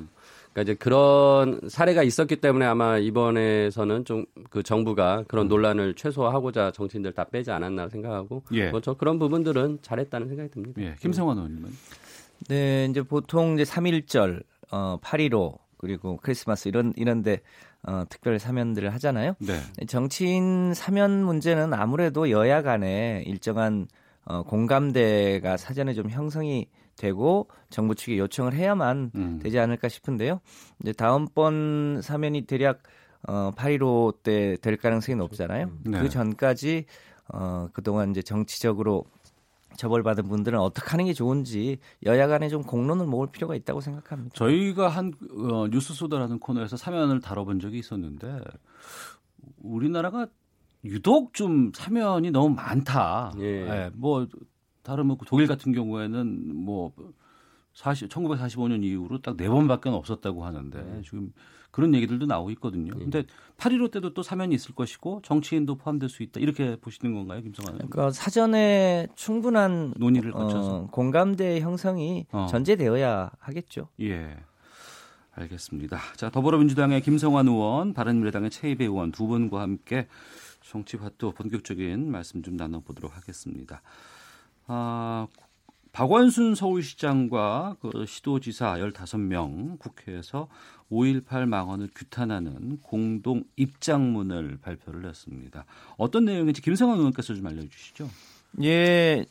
[0.52, 5.48] 그러니까 이제 그런 사례가 있었기 때문에 아마 이번에서는 좀 그 정부가 그런 음.
[5.48, 8.70] 논란을 최소화하고자 정치인들 다 빼지 않았나 생각하고 예.
[8.70, 10.82] 뭐 저 그런 부분들은 잘했다는 생각이 듭니다.
[10.82, 10.96] 예.
[11.00, 11.70] 김성환 의원님은
[12.50, 17.42] 네, 이제 보통 이제 3.1절 어 8.15 그리고 크리스마스 이런 이런데
[17.84, 19.34] 어, 특별 사면들을 하잖아요.
[19.40, 19.60] 네.
[19.88, 23.88] 정치인 사면 문제는 아무래도 여야 간에 일정한
[24.24, 29.40] 어, 공감대가 사전에 좀 형성이 되고 정부 측에 요청을 해야만 음.
[29.42, 30.40] 되지 않을까 싶은데요.
[30.84, 32.84] 이제 다음번 사면이 대략
[33.28, 35.72] 어, 8.15 때 될 가능성이 높잖아요.
[35.86, 36.00] 네.
[36.00, 36.86] 그 전까지
[37.34, 39.06] 어, 그동안 이제 정치적으로
[39.78, 44.34] 처벌받은 분들은 어떻게 하는 게 좋은지 여야 간에 좀 공론을 모을 필요가 있다고 생각합니다.
[44.36, 45.14] 저희가 한
[45.52, 48.40] 어, 뉴스 소다라는 코너에서 사면을 다뤄본 적이 있었는데
[49.62, 50.28] 우리나라가
[50.84, 53.34] 유독 좀 사면이 너무 많다.
[53.40, 53.44] 예.
[53.86, 54.28] 예 뭐
[54.84, 56.92] 다른 뭐 독일 같은 경우에는 뭐
[57.74, 61.02] 40, 1945년 이후로 딱 네 번밖에 없었다고 하는데 음.
[61.06, 61.32] 지금
[61.72, 62.94] 그런 얘기들도 나오고 있거든요.
[62.96, 63.00] 예.
[63.00, 63.24] 근데
[63.58, 66.40] 8.15 때도 또 사면이 있을 것이고 정치인도 포함될 수 있다.
[66.40, 67.90] 이렇게 보시는 건가요, 김성환 의원?
[67.90, 72.48] 그러니까 사전에 충분한 논의를 거쳐서 어, 공감대 형성이 어.
[72.50, 73.88] 전제되어야 하겠죠.
[74.02, 74.38] 예.
[75.34, 75.98] 알겠습니다.
[76.18, 80.08] 자, 더불어민주당의 김성환 의원, 바른미래당의 최이배 의원 두 분과 함께
[80.64, 83.82] 정치화도 본격적인 말씀 좀 나눠보도록 하겠습니다.
[84.68, 85.28] 아,
[85.94, 90.48] 박원순 서울시장과 그 시도지사 15명 국회에서
[90.92, 95.66] 5.18 망언을 규탄하는 공동 입장문을 발표를 했습니다.
[95.98, 98.10] 어떤 내용인지 김성환 의원께서 좀 알려주시죠.
[98.64, 99.26] 예,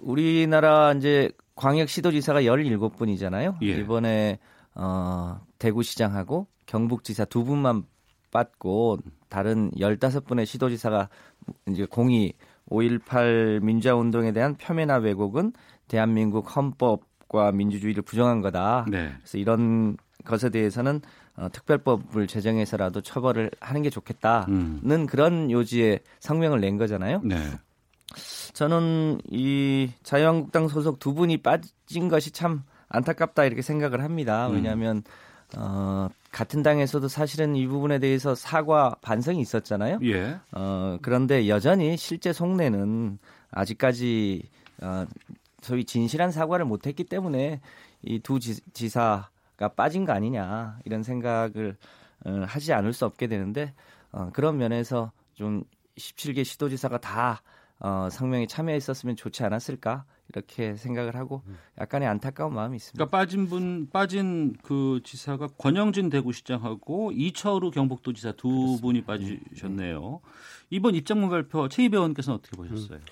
[0.00, 3.56] 우리나라 이제 광역 시도지사가 17분이잖아요.
[3.62, 3.66] 예.
[3.66, 4.38] 이번에
[4.74, 7.84] 어, 대구시장하고 경북지사 두 분만
[8.30, 11.08] 받고 다른 15분의 시도지사가
[11.68, 12.32] 이제 공이
[12.70, 15.52] 5.18 민주화운동에 대한 폄훼나 왜곡은
[15.88, 18.86] 대한민국 헌법과 민주주의를 부정한 거다.
[18.90, 19.12] 네.
[19.18, 21.00] 그래서 이런 것에 대해서는
[21.36, 25.06] 어, 특별법을 제정해서라도 처벌을 하는 게 좋겠다는 음.
[25.06, 27.20] 그런 요지의 성명을 낸 거잖아요.
[27.24, 27.36] 네.
[28.52, 34.48] 저는 이 자유한국당 소속 두 분이 빠진 것이 참 안타깝다 이렇게 생각을 합니다.
[34.48, 34.54] 음.
[34.54, 35.02] 왜냐하면
[35.56, 40.00] 어, 같은 당에서도 사실은 이 부분에 대해서 사과 반성이 있었잖아요.
[40.04, 40.38] 예.
[40.52, 43.18] 어, 그런데 여전히 실제 속내는
[43.50, 44.42] 아직까지
[44.82, 45.06] 어,
[45.62, 47.60] 소위 진실한 사과를 못했기 때문에
[48.02, 51.76] 이 두 지사 가 빠진 거 아니냐 이런 생각을
[52.24, 53.74] 어, 하지 않을 수 없게 되는데
[54.12, 55.64] 어, 그런 면에서 좀
[55.96, 57.42] 17개 시도지사가 다
[57.78, 61.56] 어, 성명에 참여했었으면 좋지 않았을까 이렇게 생각을 하고 음.
[61.78, 62.96] 약간의 안타까운 마음이 있습니다.
[62.96, 68.82] 그러니까 빠진 분 빠진 그 지사가 권영진 대구시장하고 이철우 경북도지사 두 그렇습니다.
[68.82, 70.20] 분이 빠지셨네요.
[70.70, 72.98] 이번 입장문 발표 최희배 의원께서는 어떻게 보셨어요?
[72.98, 73.04] 음.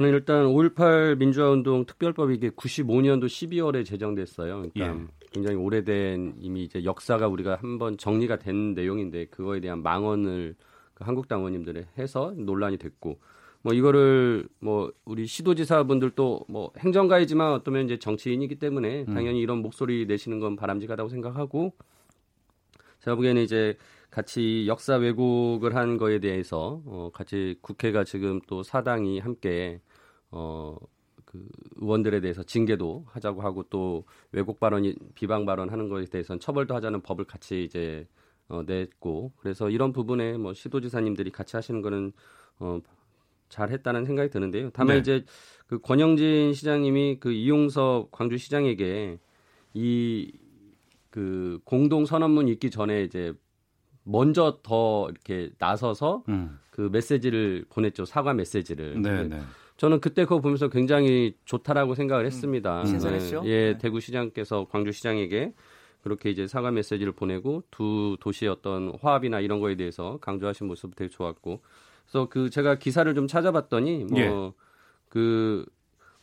[0.00, 4.62] 저는 일단 5.18 민주화운동 특별법이 이게 95년도 12월에 제정됐어요.
[4.72, 5.06] 그러니까 예.
[5.30, 10.54] 굉장히 오래된 이미 이제 역사가 우리가 한번 정리가 된 내용인데 그거에 대한 망언을
[10.94, 13.20] 그 한국당 의원님들이 해서 논란이 됐고
[13.60, 19.14] 뭐 이거를 뭐 우리 시도지사분들도 뭐 행정가이지만 어쩌면 이제 정치인이기 때문에 음.
[19.14, 21.74] 당연히 이런 목소리 내시는 건 바람직하다고 생각하고
[23.00, 23.76] 제가 보기에는 이제
[24.10, 29.80] 같이 역사 왜곡을 한 거에 대해서 어 같이 국회가 지금 또 사당이 함께
[30.30, 30.76] 어
[31.30, 37.02] 그 의원들에 대해서 징계도 하자고 하고 또 왜곡 발언이 비방 발언하는 거에 대해서는 처벌도 하자는
[37.02, 38.08] 법을 같이 이제
[38.48, 42.12] 어 냈고 그래서 이런 부분에 뭐 시도지사님들이 같이 하시는 거는
[42.58, 42.80] 어
[43.48, 44.70] 잘했다는 생각이 드는데요.
[44.72, 45.00] 다만 네.
[45.00, 45.24] 이제
[45.68, 49.20] 그 권영진 시장님이 그 이용석 광주시장에게
[49.74, 50.32] 이
[51.10, 53.32] 그 공동 선언문 읽기 전에 이제
[54.04, 56.58] 먼저 더 이렇게 나서서 음.
[56.70, 59.02] 그 메시지를 보냈죠 사과 메시지를.
[59.02, 59.40] 네, 네.
[59.80, 62.82] 저는 그때 그거 보면서 굉장히 좋다라고 생각을 했습니다.
[62.82, 63.40] 음, 신선했죠.
[63.44, 63.78] 네, 예, 네.
[63.78, 65.54] 대구시장께서 광주시장에게
[66.02, 71.08] 그렇게 이제 사과 메시지를 보내고 두 도시의 어떤 화합이나 이런 거에 대해서 강조하신 모습 되게
[71.08, 71.62] 좋았고
[72.04, 75.72] 그래서 그 제가 기사를 좀 찾아봤더니 뭐그 예.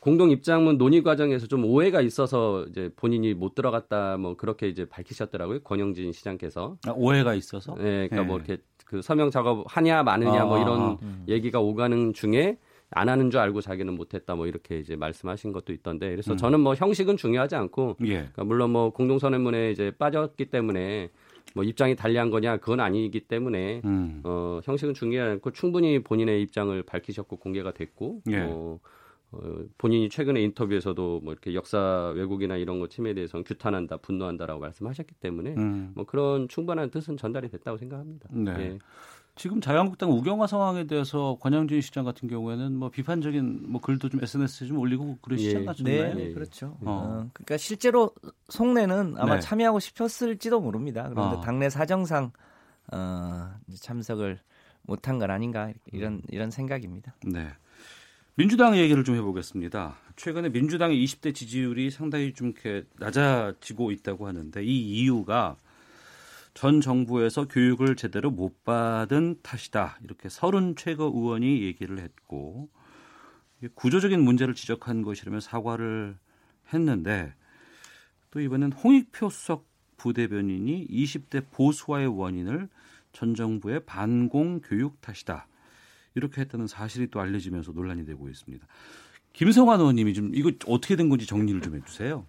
[0.01, 5.61] 공동 입장문 논의 과정에서 좀 오해가 있어서 이제 본인이 못 들어갔다 뭐 그렇게 이제 밝히셨더라고요
[5.61, 8.21] 권영진 시장께서 아, 오해가 있어서 네 그러니까 네.
[8.21, 11.25] 뭐 이렇게 그 서명 작업 하냐 마느냐 아, 뭐 이런 아, 음.
[11.27, 12.59] 얘기가 오가는 중에
[12.91, 16.37] 안 하는 줄 알고 자기는 못했다 뭐 이렇게 이제 말씀하신 것도 있던데 그래서 음.
[16.37, 18.13] 저는 뭐 형식은 중요하지 않고 예.
[18.13, 21.09] 그러니까 물론 뭐 공동선언문에 이제 빠졌기 때문에
[21.53, 24.21] 뭐 입장이 달리한 거냐 그건 아니기 때문에 음.
[24.23, 28.39] 어, 형식은 중요하지 않고 충분히 본인의 입장을 밝히셨고 공개가 됐고 예.
[28.39, 28.79] 어,
[29.31, 29.39] 어,
[29.77, 35.55] 본인이 최근에 인터뷰에서도 뭐 이렇게 역사 왜곡이나 이런 거 침해에 대해서는 규탄한다, 분노한다라고 말씀하셨기 때문에
[35.57, 35.91] 음.
[35.95, 38.29] 뭐 그런 충분한 뜻은 전달이 됐다고 생각합니다.
[38.31, 38.53] 네.
[38.59, 38.77] 예.
[39.37, 44.67] 지금 자유한국당 우경화 상황에 대해서 권영진 시장 같은 경우에는 뭐 비판적인 뭐 글도 좀 SNS에
[44.67, 45.55] 좀 올리고 그러시지 예.
[45.57, 46.15] 않았나요?
[46.15, 46.33] 네, 예.
[46.33, 46.77] 그렇죠.
[46.81, 46.85] 어.
[46.85, 47.29] 어.
[47.33, 48.11] 그러니까 실제로
[48.49, 49.39] 속내는 아마 네.
[49.39, 51.07] 참여하고 싶었을지도 모릅니다.
[51.09, 51.41] 그런데 어.
[51.41, 52.31] 당내 사정상
[52.91, 54.39] 어, 참석을
[54.81, 57.13] 못한 건 아닌가 이런 이런 생각입니다.
[57.23, 57.47] 네.
[58.35, 59.97] 민주당 얘기를 좀 해보겠습니다.
[60.15, 65.57] 최근에 민주당의 20대 지지율이 상당히 좀 이렇게 낮아지고 있다고 하는데 이 이유가
[66.57, 69.99] 전 정부에서 교육을 제대로 못 받은 탓이다.
[70.03, 72.67] 이렇게 서른 최고 의원이 얘기를 했고
[73.75, 76.17] 구조적인 문제를 지적한 것이라면 사과를
[76.73, 77.35] 했는데
[78.31, 82.69] 또 이번엔 홍익표 수석 부대변인이 20대 보수화의 원인을
[83.13, 85.47] 전 정부의 반공 교육 탓이다.
[86.15, 88.65] 이렇게 했다는 사실이 또 알려지면서 논란이 되고 있습니다.
[89.33, 92.25] 김성환 의원님이 좀 이거 어떻게 된 건지 정리를 좀 해주세요.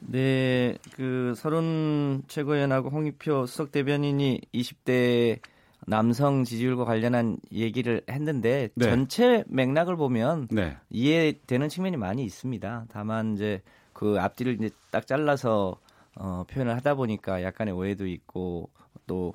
[0.00, 5.40] 네, 그 서른 최고위원하고 홍익표 수석 대변인이 20대
[5.86, 8.84] 남성 지지율과 관련한 얘기를 했는데 네.
[8.84, 10.76] 전체 맥락을 보면 네.
[10.90, 12.86] 이해되는 측면이 많이 있습니다.
[12.90, 15.78] 다만 이제 그 앞뒤를 이제 딱 잘라서
[16.16, 18.68] 어, 표현을 하다 보니까 약간의 오해도 있고
[19.06, 19.34] 또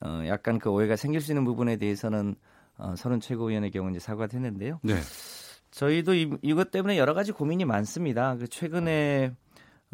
[0.00, 2.34] 어, 약간 그 오해가 생길 수 있는 부분에 대해서는
[2.76, 4.80] 어, 서른 최고위원의 경우 이제 사과를 했는데요.
[4.82, 4.94] 네.
[5.70, 8.36] 저희도 이, 이것 때문에 여러 가지 고민이 많습니다.
[8.36, 9.32] 그 최근에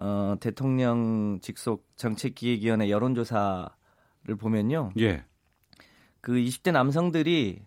[0.01, 4.93] 어, 대통령 직속 정책기획위원회 여론조사를 보면요.
[4.99, 5.25] 예.
[6.23, 7.61] 그 20대 남성들이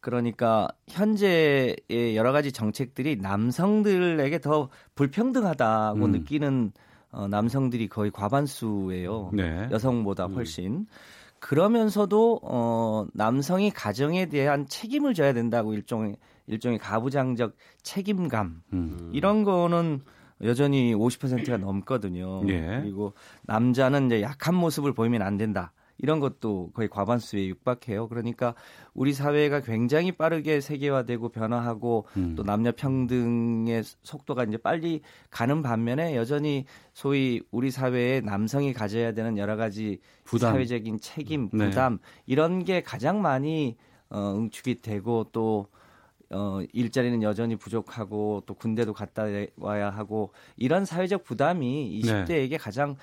[0.00, 6.12] 그러니까 현재의 여러 가지 정책들이 남성들에게 더 불평등하다고 음.
[6.12, 6.72] 느끼는
[7.10, 9.30] 어, 남성들이 거의 과반수예요.
[9.32, 9.68] 네.
[9.70, 10.34] 여성보다 음.
[10.34, 10.72] 훨씬.
[10.72, 10.86] 음.
[11.38, 19.10] 그러면서도 어, 남성이 가정에 대한 책임을 져야 된다고 일종의 일종의 가부장적 책임감 음.
[19.12, 20.02] 이런 거는
[20.42, 22.42] 여전히 50%가 넘거든요.
[22.48, 22.80] 예.
[22.82, 25.72] 그리고 남자는 이제 약한 모습을 보이면 안 된다.
[25.98, 28.08] 이런 것도 거의 과반수에 육박해요.
[28.08, 28.54] 그러니까
[28.92, 32.34] 우리 사회가 굉장히 빠르게 세계화되고 변화하고 음.
[32.36, 39.38] 또 남녀 평등의 속도가 이제 빨리 가는 반면에 여전히 소위 우리 사회에 남성이 가져야 되는
[39.38, 40.52] 여러 가지 부담.
[40.52, 41.68] 사회적인 책임, 네.
[41.68, 41.98] 부담 네.
[42.26, 43.76] 이런 게 가장 많이
[44.10, 45.68] 어, 응축이 되고 또
[46.30, 49.24] 어, 일자리는 여전히 부족하고 또 군대도 갔다
[49.56, 52.56] 와야 하고 이런 사회적 부담이 20대에게 네.
[52.56, 52.96] 가장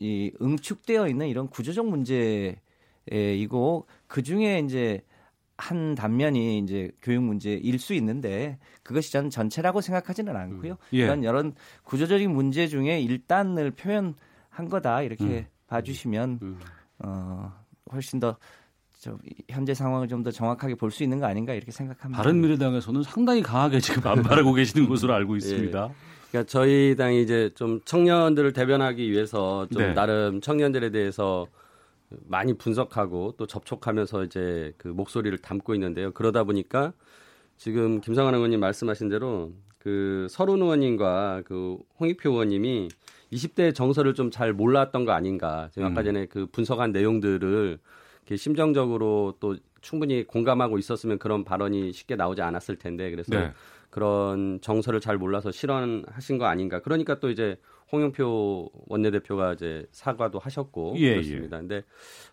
[0.00, 2.56] 이 응축되어 있는 이런 구조적 문제이고
[4.06, 5.02] 그 중에 이제
[5.58, 10.72] 한 단면이 이제 교육 문제일 수 있는데 그것이 저는 전체라고 생각하지는 않고요.
[10.72, 10.76] 음.
[10.92, 10.98] 예.
[10.98, 11.42] 이런 여러
[11.82, 15.46] 구조적인 문제 중에 일단을 표현한 거다 이렇게 음.
[15.66, 16.60] 봐주시면 음.
[17.00, 17.52] 어,
[17.92, 18.36] 훨씬 더
[19.48, 22.20] 현재 상황을 좀 더 정확하게 볼 수 있는 거 아닌가 이렇게 생각합니다.
[22.22, 25.88] 바른 미래당에서는 상당히 강하게 지금 반발하고 계시는 것으로 알고 있습니다.
[25.90, 25.94] 예.
[26.30, 29.94] 그러니까 저희 당이 이제 좀 청년들을 대변하기 위해서 좀 네.
[29.94, 31.46] 나름 청년들에 대해서
[32.26, 36.10] 많이 분석하고 또 접촉하면서 이제 그 목소리를 담고 있는데요.
[36.12, 36.92] 그러다 보니까
[37.56, 42.88] 지금 김성환 의원님 말씀하신 대로 그 서른 의원님과 그 홍익표 의원님이
[43.32, 45.68] 20대 정서를 좀 잘 몰랐던 거 아닌가.
[45.72, 46.04] 제가 아까 음.
[46.06, 47.78] 전에 그 분석한 내용들을
[48.36, 53.52] 심정적으로 또 충분히 공감하고 있었으면 그런 발언이 쉽게 나오지 않았을 텐데 그래서 네.
[53.90, 56.80] 그런 정서를 잘 몰라서 실언하신 거 아닌가.
[56.80, 57.56] 그러니까 또 이제
[57.90, 61.56] 홍영표 원내대표가 이제 사과도 하셨고 예, 그렇습니다.
[61.56, 61.60] 예.
[61.60, 61.82] 근데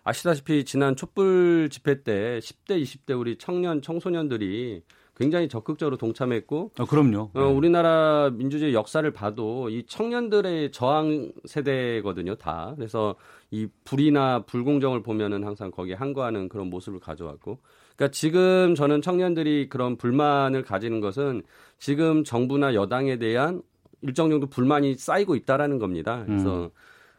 [0.04, 4.82] 아시다시피 지난 촛불 집회 때 10대, 20대 우리 청년 청소년들이
[5.16, 7.30] 굉장히 적극적으로 동참했고 아, 그럼요.
[7.32, 7.40] 어, 네.
[7.40, 12.74] 우리나라 민주주의 역사를 봐도 이 청년들의 저항 세대거든요, 다.
[12.76, 13.14] 그래서
[13.50, 17.58] 이 불이나 불공정을 보면은 항상 거기에 항거하는 그런 모습을 가져왔고
[17.96, 21.42] 그러니까 지금 저는 청년들이 그런 불만을 가지는 것은
[21.78, 23.62] 지금 정부나 여당에 대한
[24.02, 26.24] 일정 정도 불만이 쌓이고 있다라는 겁니다.
[26.26, 26.70] 그래서 음.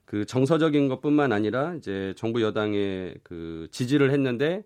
[0.06, 4.64] 그 정서적인 것뿐만 아니라 이제 정부 여당에 그 지지를 했는데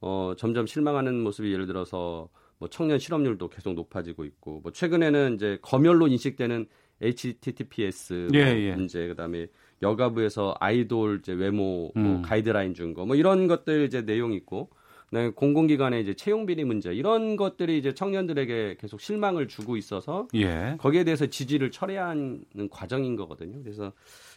[0.00, 2.28] 어 점점 실망하는 모습이 예를 들어서
[2.58, 6.66] 뭐 청년 실업률도 계속 높아지고 있고 뭐 최근에는 이제 검열로 인식되는
[7.00, 8.74] HTTPS 예, 뭐 예.
[8.74, 9.46] 문제 그다음에
[9.82, 12.02] 여가부에서 아이돌 이제 외모 뭐 음.
[12.02, 14.70] 뭐 가이드라인 준 거 뭐 이런 것들 이제 내용 있고
[15.10, 20.74] 네, 공공기관의 이제 채용 비리 문제 이런 것들이 이제 청년들에게 계속 실망을 주고 있어서 예.
[20.78, 23.62] 거기에 대해서 지지를 철회하는 과정인 거거든요.
[23.62, 23.92] 그래서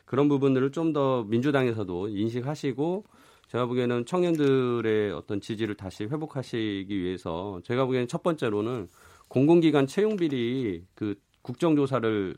[0.05, 3.05] 그런 부분들을 좀 더 민주당에서도 인식하시고
[3.51, 8.87] 제가 보기에는 청년들의 어떤 지지를 다시 회복하시기 위해서 제가 보기에는 첫 번째로는
[9.27, 12.37] 공공기관 채용 비리 그 국정조사를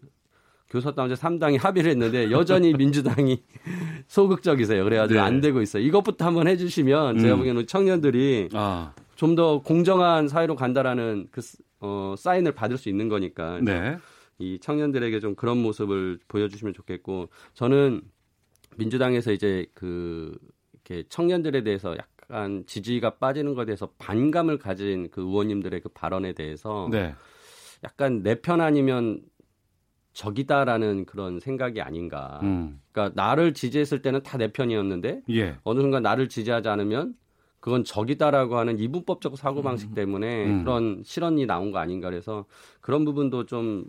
[0.72, 3.44] 교섭단체 3당이 합의를 했는데 여전히 민주당이
[4.08, 4.84] 소극적이세요.
[4.84, 5.24] 그래가지고 네.
[5.24, 5.84] 안 되고 있어요.
[5.84, 7.38] 이것부터 한번 해주시면 제가 음.
[7.38, 8.96] 보기에는 청년들이 아.
[9.14, 11.42] 좀더 공정한 사회로 간다라는 그
[11.80, 13.98] 어, 사인을 받을 수 있는 거니까 네.
[14.40, 18.02] 이 청년들에게 좀 그런 모습을 보여주시면 좋겠고 저는
[18.78, 20.36] 민주당에서 이제 그
[20.86, 26.88] 이렇게 청년들에 대해서 약간 지지가 빠지는 것에 대해서 반감을 가진 그 의원님들의 그 발언에 대해서
[26.92, 27.16] 네.
[27.84, 29.22] 약간 내 편 아니면
[30.14, 32.40] 적이다라는 그런 생각이 아닌가.
[32.44, 32.80] 음.
[32.92, 35.58] 그러니까 나를 지지했을 때는 다 내 편이었는데 예.
[35.64, 37.16] 어느 순간 나를 지지하지 않으면
[37.60, 39.94] 그건 적이다라고 하는 이분법적 사고방식 음.
[39.96, 40.64] 때문에 음.
[40.64, 42.46] 그런 실언이 나온 거 아닌가 그래서
[42.82, 43.86] 그런 부분도 좀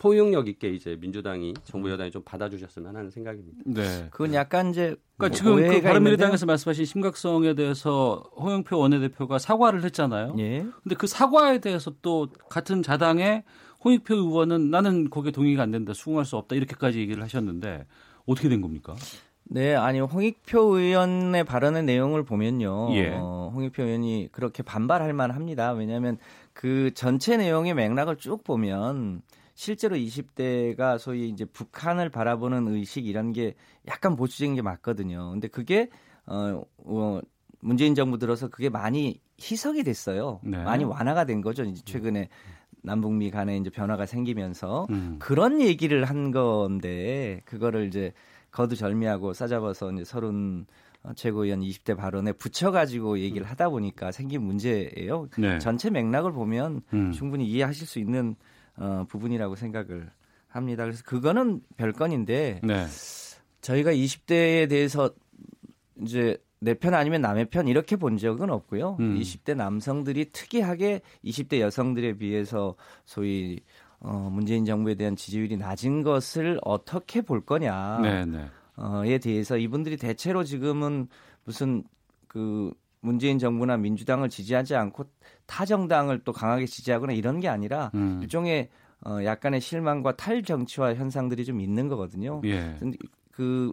[0.00, 3.58] 포용력 있게 이제 민주당이 정부 여당이 좀 받아주셨으면 하는 생각입니다.
[3.66, 4.08] 네.
[4.10, 10.34] 그건 약간 이제 그러니까 뭐 지금 그 바른미래당에서 말씀하신 심각성에 대해서 홍영표 원내대표가 사과를 했잖아요.
[10.38, 10.64] 예.
[10.82, 13.44] 근데 그 사과에 대해서 또 같은 자당의
[13.84, 17.86] 홍익표 의원은 나는 거기에 동의가 안 된다, 수긍할 수 없다 이렇게까지 얘기를 하셨는데
[18.24, 18.96] 어떻게 된 겁니까?
[19.44, 23.16] 네, 아니 홍익표 의원의 발언의 내용을 보면요, 예.
[23.18, 25.72] 어, 홍익표 의원이 그렇게 반발할 만합니다.
[25.72, 26.16] 왜냐하면
[26.54, 29.20] 그 전체 내용의 맥락을 쭉 보면
[29.60, 33.56] 실제로 20대가 소위 이제 북한을 바라보는 의식 이런 게
[33.86, 35.32] 약간 보수적인 게 맞거든요.
[35.32, 35.90] 근데 그게
[36.24, 37.20] 어, 어
[37.60, 40.40] 문재인 정부 들어서 그게 많이 희석이 됐어요.
[40.44, 40.64] 네.
[40.64, 41.64] 많이 완화가 된 거죠.
[41.64, 42.30] 이제 최근에
[42.82, 45.16] 남북미 간에 이제 변화가 생기면서 음.
[45.18, 48.14] 그런 얘기를 한 건데 그거를 이제
[48.52, 50.64] 거두절미하고 싸잡아서 이제 서른
[51.16, 55.28] 최고위원 20대 발언에 붙여가지고 얘기를 하다 보니까 생긴 문제예요.
[55.36, 55.58] 네.
[55.58, 57.12] 전체 맥락을 보면 음.
[57.12, 58.36] 충분히 이해하실 수 있는
[58.80, 60.10] 어, 부분이라고 생각을
[60.48, 60.84] 합니다.
[60.84, 62.86] 그래서 그거는 별건인데 네.
[63.60, 65.10] 저희가 20대에 대해서
[66.02, 68.96] 이제 내 편 아니면 남의 편 이렇게 본 적은 없고요.
[69.00, 69.18] 음.
[69.18, 72.74] 20대 남성들이 특이하게 20대 여성들에 비해서
[73.06, 73.60] 소위
[73.98, 78.00] 어, 문재인 정부에 대한 지지율이 낮은 것을 어떻게 볼 거냐.
[78.02, 78.46] 네, 네.
[78.76, 81.08] 어,에 대해서 이분들이 대체로 지금은
[81.44, 81.84] 무슨
[82.26, 85.04] 그 문재인 정부나 민주당을 지지하지 않고
[85.46, 88.20] 타 정당을 또 강하게 지지하거나 이런 게 아니라 음.
[88.22, 88.68] 일종의
[89.06, 92.42] 어, 약간의 실망과 탈정치화 현상들이 좀 있는 거거든요.
[92.44, 92.78] 예.
[93.32, 93.72] 그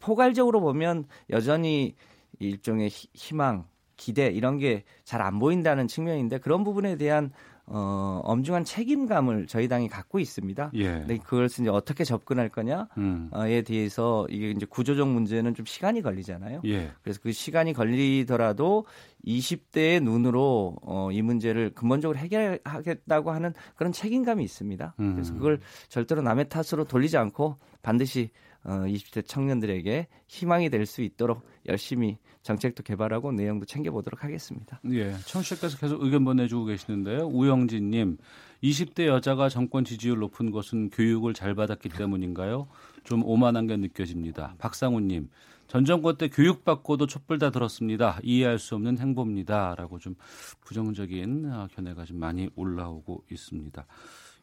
[0.00, 1.94] 포괄적으로 보면 여전히
[2.38, 3.64] 일종의 희망,
[3.96, 7.30] 기대 이런 게 잘 안 보인다는 측면인데 그런 부분에 대한
[7.68, 10.70] 어, 엄중한 책임감을 저희 당이 갖고 있습니다.
[10.74, 10.84] 예.
[10.84, 13.30] 근데 그걸 이제 어떻게 접근할 거냐에 음.
[13.66, 16.62] 대해서 이게 이제 구조적 문제는 좀 시간이 걸리잖아요.
[16.66, 16.92] 예.
[17.02, 18.86] 그래서 그 시간이 걸리더라도
[19.26, 24.94] 20대의 눈으로 어, 이 문제를 근본적으로 해결하겠다고 하는 그런 책임감이 있습니다.
[25.00, 25.14] 음.
[25.14, 25.58] 그래서 그걸
[25.88, 28.30] 절대로 남의 탓으로 돌리지 않고 반드시
[28.66, 34.80] 어, 20대 청년들에게 희망이 될 수 있도록 열심히 정책도 개발하고 내용도 챙겨보도록 하겠습니다.
[34.90, 37.26] 예, 청취자께서 계속 의견 보내주고 계시는데요.
[37.26, 38.18] 우영진님,
[38.62, 42.68] 20대 여자가 정권 지지율 높은 것은 교육을 잘 받았기 때문인가요?
[43.04, 44.54] 좀 오만한 게 느껴집니다.
[44.58, 45.28] 박상우님,
[45.66, 48.20] 전 정권 때 교육받고도 촛불 다 들었습니다.
[48.22, 49.74] 이해할 수 없는 행보입니다.
[49.76, 50.14] 라고 좀
[50.60, 53.84] 부정적인 아, 견해가 좀 많이 올라오고 있습니다.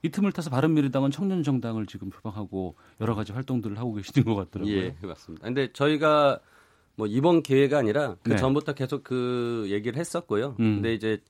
[0.03, 4.75] 이 틈을 타서 바른미래당은 청년 정당을 지금 표방하고 여러 가지 활동들을 하고 계시는 것 같더라고요.
[4.75, 5.45] 예, 맞습니다.
[5.45, 6.39] 근데 저희가
[6.95, 8.35] 뭐 이번 기회가 아니라 그 네.
[8.35, 10.57] 전부터 계속 그 얘기를 했었고요.
[10.59, 10.75] 음.
[10.75, 11.21] 근데 이제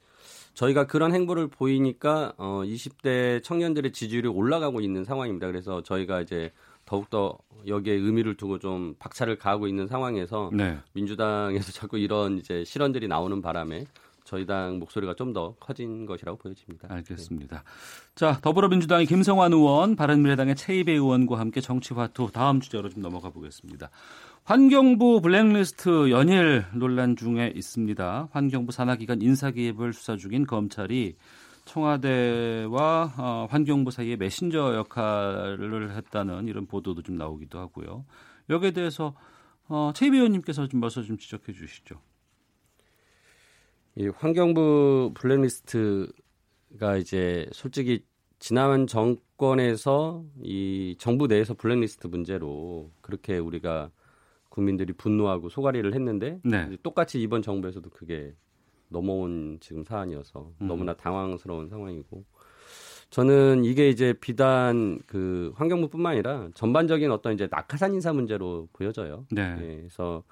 [0.56, 5.48] 저희가 그런 행보를 보이니까 어 20대 청년들의 지지율이 올라가고 있는 상황입니다.
[5.48, 6.52] 그래서 저희가 이제
[6.86, 10.80] 더욱더 여기에 의미를 두고 좀 박차를 가하고 있는 상황에서 네.
[10.94, 13.86] 민주당에서 자꾸 이런 이제 실언들이 나오는 바람에
[14.24, 16.88] 저희 당 목소리가 좀 더 커진 것이라고 보여집니다.
[16.92, 17.58] 알겠습니다.
[17.58, 17.64] 네.
[18.14, 23.90] 자, 더불어민주당의 김성환 의원, 바른미래당의 최이배 의원과 함께 정치화투 다음 주제로 좀 넘어가 보겠습니다.
[24.44, 28.30] 환경부 블랙리스트 연일 논란 중에 있습니다.
[28.32, 31.16] 환경부 산하기관 인사개입을 수사 중인 검찰이
[31.66, 38.06] 청와대와 어, 환경부 사이에 메신저 역할을 했다는 이런 보도도 좀 나오기도 하고요.
[38.50, 39.16] 여기에 대해서
[39.68, 41.96] 어, 최 의원님께서 좀 먼저 좀 지적해 주시죠.
[43.96, 48.06] 이 환경부 블랙리스트가 이제 솔직히
[48.40, 53.92] 지난 정권에서 이 정부 내에서 블랙리스트 문제로 그렇게 우리가
[54.50, 56.78] 국민들이 분노하고 소가리를 했는데 네.
[56.84, 58.36] 똑같이 이번 정부에서도 그게
[58.90, 60.68] 넘어온 지금 사안이어서 음.
[60.68, 62.24] 너무나 당황스러운 상황이고
[63.10, 69.26] 저는 이게 이제 비단 그 환경부뿐만 아니라 전반적인 어떤 이제 낙하산 인사 문제로 보여져요.
[69.32, 69.56] 네.
[69.60, 70.24] 예, 그래서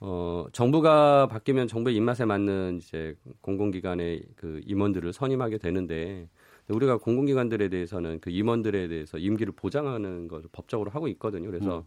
[0.00, 6.28] 어 정부가 바뀌면 정부의 입맛에 맞는 이제 공공기관의 그 임원들을 선임하게 되는데
[6.68, 11.46] 우리가 공공기관들에 대해서는 그 임원들에 대해서 임기를 보장하는 것을 법적으로 하고 있거든요.
[11.50, 11.82] 그래서 음.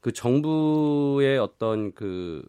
[0.00, 2.42] 그 정부의 어떤 그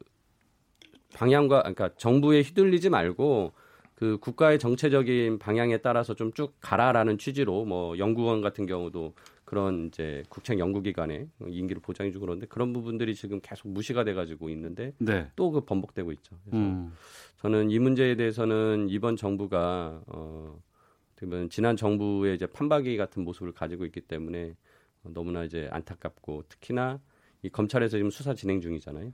[1.13, 3.53] 방향과 그러니까 정부에 휘둘리지 말고
[3.95, 9.13] 그 국가의 정체적인 방향에 따라서 좀 쭉 가라라는 취지로 뭐 연구원 같은 경우도
[9.53, 15.29] 그런 이제 국책 연구기관에 임기를 보장해주고 그런데 그런 부분들이 지금 계속 무시가 돼가지고 있는데 네.
[15.35, 16.35] 또그 번복되고 있죠.
[16.43, 16.91] 그래서 음.
[17.37, 20.59] 저는 이 문제에 대해서는 이번 정부가 어
[21.15, 24.55] 그러면 지난 정부의 이제 판박이 같은 모습을 가지고 있기 때문에
[25.03, 26.99] 너무나 이제 안타깝고 특히나
[27.43, 29.13] 이 검찰에서 지금 수사 진행 중이잖아요.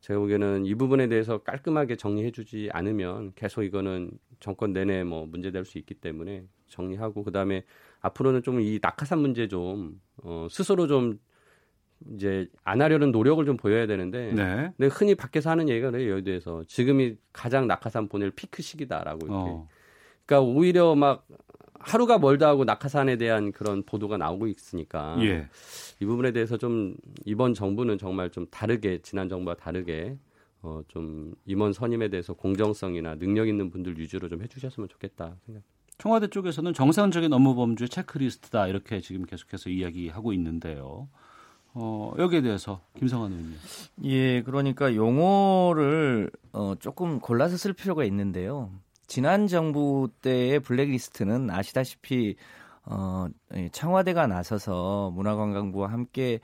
[0.00, 4.10] 제가 보기에는 이 부분에 대해서 깔끔하게 정리해주지 않으면 계속 이거는
[4.40, 7.62] 정권 내내 뭐 문제될 수 있기 때문에 정리하고 그 다음에
[8.02, 11.18] 앞으로는 좀 이 낙하산 문제 좀 어, 스스로 좀
[12.10, 14.72] 이제 안 하려는 노력을 좀 보여야 되는데 네.
[14.76, 19.68] 근데 흔히 밖에서 하는 얘기가 그래요 여의도에서 지금이 가장 낙하산 보낼 피크 시기다라고 이렇게 어.
[20.26, 21.26] 그러니까 오히려 막
[21.78, 25.48] 하루가 멀다 하고 낙하산에 대한 그런 보도가 나오고 있으니까 예.
[26.00, 26.94] 이 부분에 대해서 좀
[27.24, 30.16] 이번 정부는 정말 좀 다르게 지난 정부와 다르게
[30.62, 35.62] 어, 좀 임원 선임에 대해서 공정성이나 능력 있는 분들 위주로 좀 해주셨으면 좋겠다 생각.
[36.02, 41.06] 청와대 쪽에서는 정상적인 업무 범주의 체크리스트다 이렇게 지금 계속해서 이야기하고 있는데요.
[41.74, 43.56] 어, 여기에 대해서 김성환 의원님.
[44.06, 48.72] 예, 그러니까 용어를 어, 조금 골라서 쓸 필요가 있는데요.
[49.06, 52.34] 지난 정부 때의 블랙리스트는 아시다시피
[52.84, 53.28] 어,
[53.70, 56.40] 청와대가 나서서 문화관광부와 함께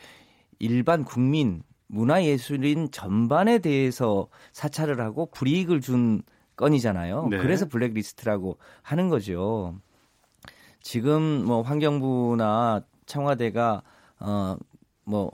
[0.60, 6.22] 일반 국민 문화예술인 전반에 대해서 사찰을 하고 불이익을 준
[6.58, 7.28] 건이잖아요.
[7.30, 7.38] 네.
[7.38, 9.74] 그래서 블랙리스트라고 하는 거죠.
[10.82, 13.82] 지금 뭐 환경부나 청와대가
[14.20, 14.58] 어
[15.08, 15.32] 뭐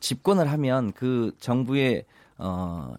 [0.00, 2.04] 집권을 하면 그 정부의
[2.36, 2.94] 어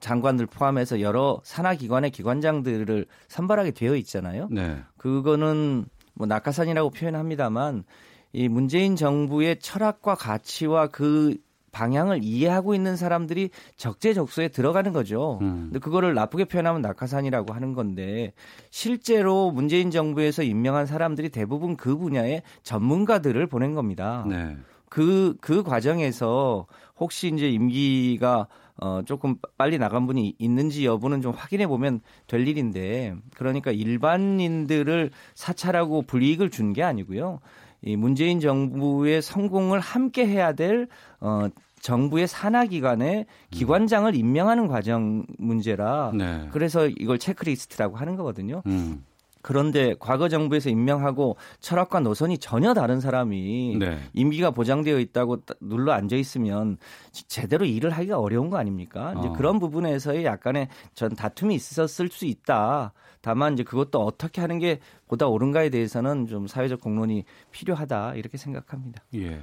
[0.00, 4.48] 장관들 포함해서 여러 산하 기관의 기관장들을 선발하게 되어 있잖아요.
[4.50, 4.82] 네.
[4.96, 7.84] 그거는 뭐 낙하산이라고 표현합니다만
[8.32, 11.36] 이 문재인 정부의 철학과 가치와 그
[11.72, 15.38] 방향을 이해하고 있는 사람들이 적재적소에 들어가는 거죠.
[15.42, 15.64] 음.
[15.66, 18.32] 근데 그거를 나쁘게 표현하면 낙하산이라고 하는 건데
[18.70, 24.24] 실제로 문재인 정부에서 임명한 사람들이 대부분 그 분야의 전문가들을 보낸 겁니다.
[24.28, 24.56] 네.
[24.88, 26.66] 그, 그 과정에서
[26.98, 28.48] 혹시 이제 임기가
[28.82, 36.02] 어, 조금 빨리 나간 분이 있는지 여부는 좀 확인해 보면 될 일인데 그러니까 일반인들을 사찰하고
[36.02, 37.40] 불이익을 준 게 아니고요.
[37.82, 40.88] 이 문재인 정부의 성공을 함께 해야 될
[41.20, 41.48] 어,
[41.80, 46.48] 정부의 산하기관의 기관장을 임명하는 과정 문제라 네.
[46.52, 48.62] 그래서 이걸 체크리스트라고 하는 거거든요.
[48.66, 49.04] 음.
[49.42, 53.98] 그런데 과거 정부에서 임명하고 철학과 노선이 전혀 다른 사람이 네.
[54.12, 56.76] 임기가 보장되어 있다고 눌러 앉아 있으면
[57.12, 59.14] 제대로 일을 하기가 어려운 거 아닙니까?
[59.18, 59.32] 이제 어.
[59.32, 62.92] 그런 부분에서의 약간의 전 다툼이 있었을 수 있다.
[63.22, 69.02] 다만 이제 그것도 어떻게 하는 게 보다 옳은가에 대해서는 좀 사회적 공론이 필요하다 이렇게 생각합니다.
[69.14, 69.40] 예.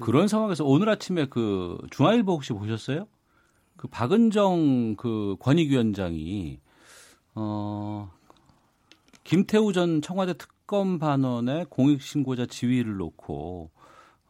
[0.00, 3.06] 그런 상황에서 오늘 아침에 그 중앙일보 혹시 보셨어요?
[3.76, 6.60] 그 박은정 그 권익위원장이
[7.34, 8.10] 어
[9.26, 13.70] 김태우 전 청와대 특검 반원의 공익신고자 지위를 놓고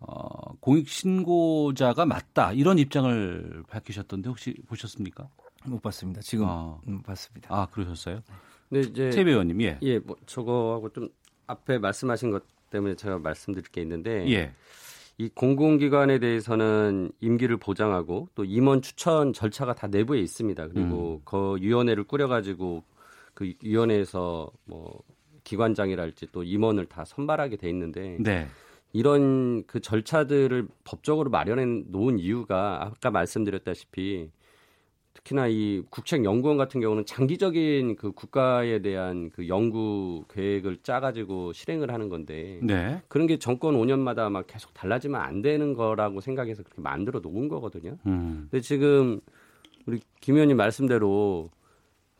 [0.00, 5.28] 어, 공익 신고자가 맞다 이런 입장을 밝히셨던데 혹시 보셨습니까?
[5.66, 6.22] 못 봤습니다.
[6.22, 6.78] 지금 아.
[6.88, 7.54] 음, 봤습니다.
[7.54, 8.22] 아 그러셨어요?
[8.70, 9.78] 네 이제 최 배우님 예.
[9.82, 11.10] 예, 뭐 저거하고 좀
[11.46, 14.52] 앞에 말씀하신 것 때문에 제가 말씀드릴 게 있는데 예.
[15.18, 20.68] 이 공공기관에 대해서는 임기를 보장하고 또 임원 추천 절차가 다 내부에 있습니다.
[20.68, 21.20] 그리고 음.
[21.26, 22.82] 그 위원회를 꾸려가지고
[23.36, 25.02] 그 위원회에서 뭐
[25.44, 28.48] 기관장이랄지 또 임원을 다 선발하게 돼 있는데 네.
[28.92, 34.30] 이런 그 절차들을 법적으로 마련해 놓은 이유가 아까 말씀드렸다시피
[35.12, 42.08] 특히나 이 국책연구원 같은 경우는 장기적인 그 국가에 대한 그 연구 계획을 짜가지고 실행을 하는
[42.08, 43.02] 건데 네.
[43.08, 47.98] 그런 게 정권 5년마다 막 계속 달라지면 안 되는 거라고 생각해서 그렇게 만들어 놓은 거거든요.
[48.06, 48.48] 음.
[48.50, 49.20] 근데 지금
[49.84, 51.50] 우리 김 의원님 말씀대로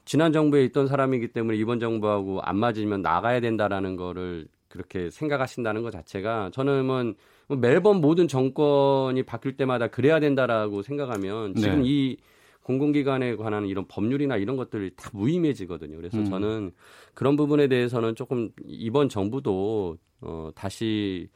[0.07, 5.91] 지난 정부에 있던 사람이기 때문에 이번 정부하고 안 맞으면 나가야 된다라는 거를 그렇게 생각하신다는 것
[5.91, 7.13] 자체가 저는 뭐
[7.57, 11.89] 매번 모든 정권이 바뀔 때마다 그래야 된다라고 생각하면 지금 네.
[11.89, 12.17] 이
[12.63, 15.97] 공공기관에 관한 이런 법률이나 이런 것들이 다 무의미해지거든요.
[15.97, 16.25] 그래서 음.
[16.25, 16.71] 저는
[17.15, 21.29] 그런 부분에 대해서는 조금 이번 정부도 어, 다시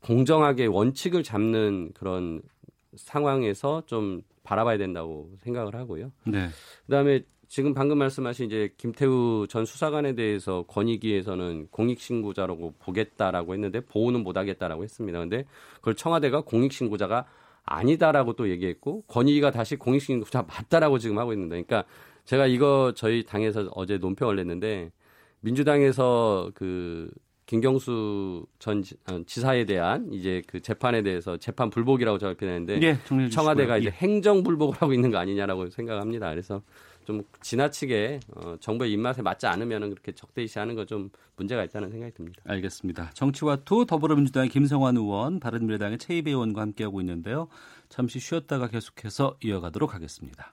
[0.00, 2.42] 공정하게 원칙을 잡는 그런
[2.96, 6.12] 상황에서 좀 바라봐야 된다고 생각을 하고요.
[6.26, 6.48] 네.
[6.86, 7.22] 그다음에
[7.52, 15.18] 지금 방금 말씀하신 이제 김태우 전 수사관에 대해서 권익위에서는 공익신고자라고 보겠다라고 했는데 보호는 못하겠다라고 했습니다.
[15.18, 15.44] 근데
[15.74, 17.26] 그걸 청와대가 공익신고자가
[17.66, 21.84] 아니다라고 또 얘기했고 권익위가 다시 공익신고자 맞다라고 지금 하고 있는데 그러니까
[22.24, 24.90] 제가 이거 저희 당에서 어제 논평을 냈는데
[25.40, 27.10] 민주당에서 그
[27.44, 33.76] 김경수 전 어, 지사에 대한 이제 그 재판에 대해서 재판 불복이라고 저가 표현했는데 예, 청와대가
[33.76, 33.90] 이제 예.
[33.90, 36.30] 행정 불복을 하고 있는 거 아니냐라고 생각합니다.
[36.30, 36.62] 그래서
[37.04, 42.42] 좀 지나치게 어, 정부의 입맛에 맞지 않으면 그렇게 적대시하는 거 좀 문제가 있다는 생각이 듭니다.
[42.46, 43.10] 알겠습니다.
[43.14, 47.48] 정치와 투 더불어민주당의 김성환 의원, 바른미래당의 채이배 의원과 함께하고 있는데요.
[47.88, 50.52] 잠시 쉬었다가 계속해서 이어가도록 하겠습니다.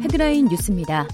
[0.00, 1.06] 헤드라인 뉴스입니다.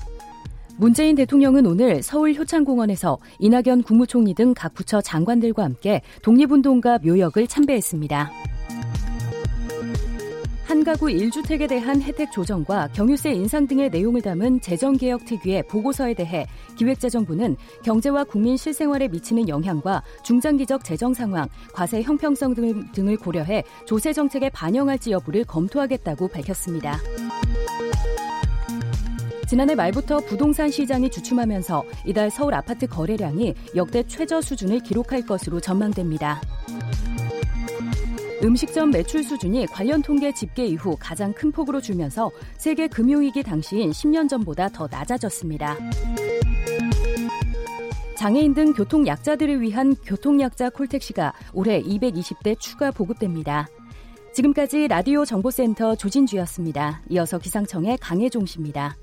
[0.79, 8.31] 문재인 대통령은 오늘 서울 효창공원에서 이낙연 국무총리 등 각 부처 장관들과 함께 독립운동가 묘역을 참배했습니다.
[10.73, 16.47] 한 가구 1주택에 대한 혜택 조정과 경유세 인상 등의 내용을 담은 재정개혁 특위의 보고서에 대해
[16.77, 24.49] 기획재정부는 경제와 국민 실생활에 미치는 영향과 중장기적 재정 상황, 과세 형평성 등을 고려해 조세 정책에
[24.49, 26.99] 반영할지 여부를 검토하겠다고 밝혔습니다.
[29.47, 36.41] 지난해 말부터 부동산 시장이 주춤하면서 이달 서울 아파트 거래량이 역대 최저 수준을 기록할 것으로 전망됩니다.
[38.45, 44.29] 음식점 매출 수준이 관련 통계 집계 이후 가장 큰 폭으로 줄면서 세계 금융위기 당시인 10년
[44.29, 45.77] 전보다 더 낮아졌습니다.
[48.17, 53.69] 장애인 등 교통약자들을 위한 교통약자 콜택시가 올해 220대 추가 보급됩니다.
[54.35, 57.03] 지금까지 라디오 정보센터 조진주였습니다.
[57.11, 58.97] 이어서 기상청의 강혜종 씨입니다.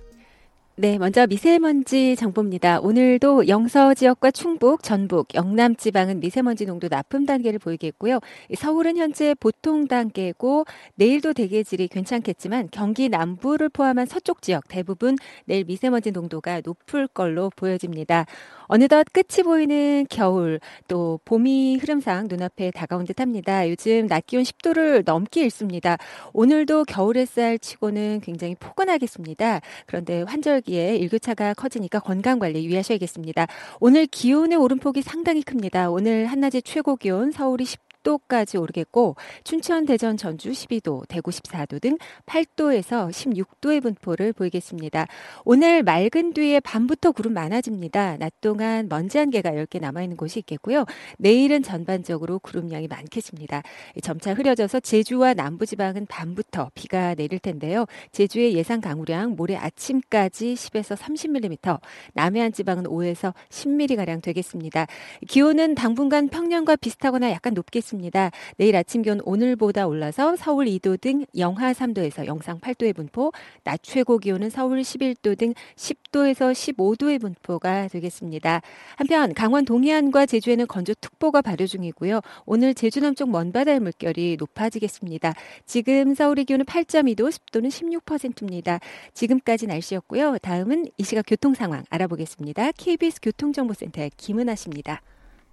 [0.82, 2.80] 네, 먼저 미세먼지 정보입니다.
[2.80, 8.22] 오늘도 영서 지역과 충북, 전북, 영남 지방은 미세먼지 농도 나쁨 단계를 보이겠고요.
[8.56, 10.64] 서울은 현재 보통 단계고
[10.96, 18.26] 내일도 대기질이 괜찮겠지만 경기 남부를 포함한 서쪽 지역 대부분 내일 미세먼지 농도가 높을 걸로 보여집니다.
[18.72, 23.68] 어느덧 끝이 보이는 겨울 또 봄이 흐름상 눈앞에 다가온 듯 합니다.
[23.68, 25.98] 요즘 낮 기온 10도를 넘게 일습니다.
[26.34, 29.62] 오늘도 겨울 햇살 치고는 굉장히 포근하겠습니다.
[29.88, 33.48] 그런데 환절기에 일교차가 커지니까 건강 관리 유의하셔야겠습니다.
[33.80, 35.90] 오늘 기온의 오름폭이 상당히 큽니다.
[35.90, 41.98] 오늘 한낮의 최고 기온 서울이 10 10도까지 오르겠고 춘천, 대전, 전주 12도, 대구 14도 등
[42.26, 45.08] 8도에서 16도의 분포를 보이겠습니다.
[45.46, 48.18] 오늘 맑은 뒤에 밤부터 구름 많아집니다.
[48.18, 50.86] 낮 동안 먼지 한 개가 10개 남아 있는 곳이 있겠고요.
[51.18, 53.64] 내일은 전반적으로 구름량이 많겠습니다.
[54.02, 57.86] 점차 흐려져서 제주와 남부 지방은 밤부터 비가 내릴 텐데요.
[58.12, 61.80] 제주의 예상 강우량 모레 아침까지 10에서 30mm,
[62.14, 64.88] 남해안 지방은 5에서 10mm 가량 되겠습니다.
[65.28, 67.89] 기온은 당분간 평년과 비슷하거나 약간 높겠습니다.
[67.90, 68.32] 있습니다.
[68.58, 73.32] 내일 아침 기온 오늘보다 올라서 서울 2도 등 영하 3도에서 영상 8도의 분포,
[73.64, 78.62] 낮 최고 기온은 서울 11도 등 10도에서 15도의 분포가 되겠습니다.
[78.96, 82.22] 한편 강원 동해안과 제주에는 건조특보가 발효 중이고요.
[82.46, 85.34] 오늘 제주 남쪽 먼바다의 물결이 높아지겠습니다.
[85.66, 88.80] 지금 서울의 기온은 8.2도, 습도는 16%입니다.
[89.14, 90.38] 지금까지 날씨였고요.
[90.40, 92.72] 다음은 이 시각 교통 상황 알아보겠습니다.
[92.74, 95.02] KBS 교통정보센터의 김은아 씨입니다.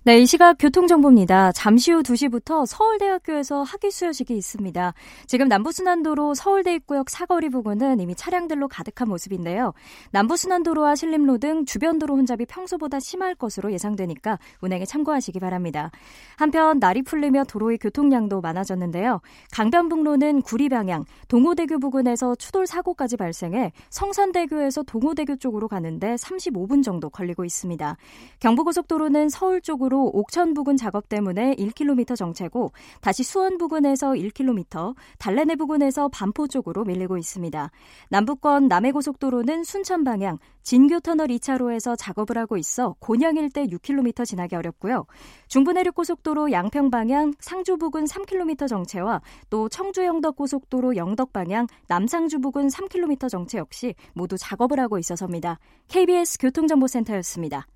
[0.07, 1.50] 네, 이 시각 교통정보입니다.
[1.50, 4.94] 잠시 후 2시부터 서울대학교에서 학위 수여식이 있습니다.
[5.26, 9.72] 지금 남부순환도로 서울대 입구역 사거리 부근은 이미 차량들로 가득한 모습인데요.
[10.12, 15.90] 남부순환도로와 신림로 등 주변 도로 혼잡이 평소보다 심할 것으로 예상되니까 운행에 참고하시기 바랍니다.
[16.36, 19.20] 한편 날이 풀리며 도로의 교통량도 많아졌는데요.
[19.50, 27.44] 강변북로는 구리 방향, 동호대교 부근에서 추돌 사고까지 발생해 성산대교에서 동호대교 쪽으로 가는데 35분 정도 걸리고
[27.44, 27.96] 있습니다.
[28.38, 35.57] 경부고속도로는 서울 쪽으로 도로 옥천 부근 작업 때문에 1km 정체고 다시 수원 부근에서 1km, 달래내
[35.57, 37.70] 부근에서 반포 쪽으로 밀리고 있습니다.
[38.11, 45.07] 남북권 남해고속도로는 순천 방향 진교터널 2차로에서 작업을 하고 있어 곤양 일대 6km 지나기 어렵고요.
[45.49, 53.30] 중부내륙고속도로 양평 방향 상주 부근 3km 정체와 또 청주 영덕고속도로 영덕 방향 남상주 부근 3km
[53.30, 55.59] 정체 역시 모두 작업을 하고 있어서입니다.
[55.88, 57.66] KBS 교통정보센터였습니다.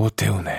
[0.00, 0.54] 오태훈의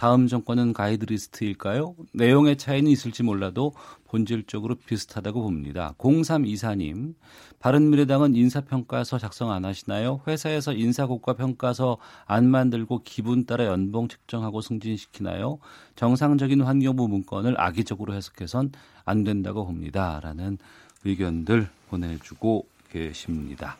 [0.00, 1.94] 다음 정권은 가이드리스트일까요?
[2.14, 3.74] 내용의 차이는 있을지 몰라도
[4.08, 5.94] 본질적으로 비슷하다고 봅니다.
[5.98, 7.12] 0324님,
[7.58, 10.22] 바른미래당은 인사평가서 작성 안 하시나요?
[10.26, 15.58] 회사에서 인사고과 평가서 안 만들고 기분 따라 연봉 측정하고 승진시키나요?
[15.96, 18.72] 정상적인 환경부 문건을 악의적으로 해석해선
[19.04, 20.18] 안 된다고 봅니다.
[20.22, 20.56] 라는
[21.04, 23.76] 의견들 보내주고 계십니다.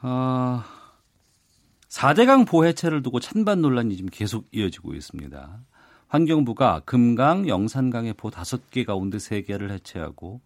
[0.00, 0.62] 어...
[1.92, 5.60] 4대강 보해체를 두고 찬반 논란이 지금 계속 이어지고 있습니다.
[6.08, 10.40] 환경부가 금강, 영산강의 보 5개 가운데 3개를 해체하고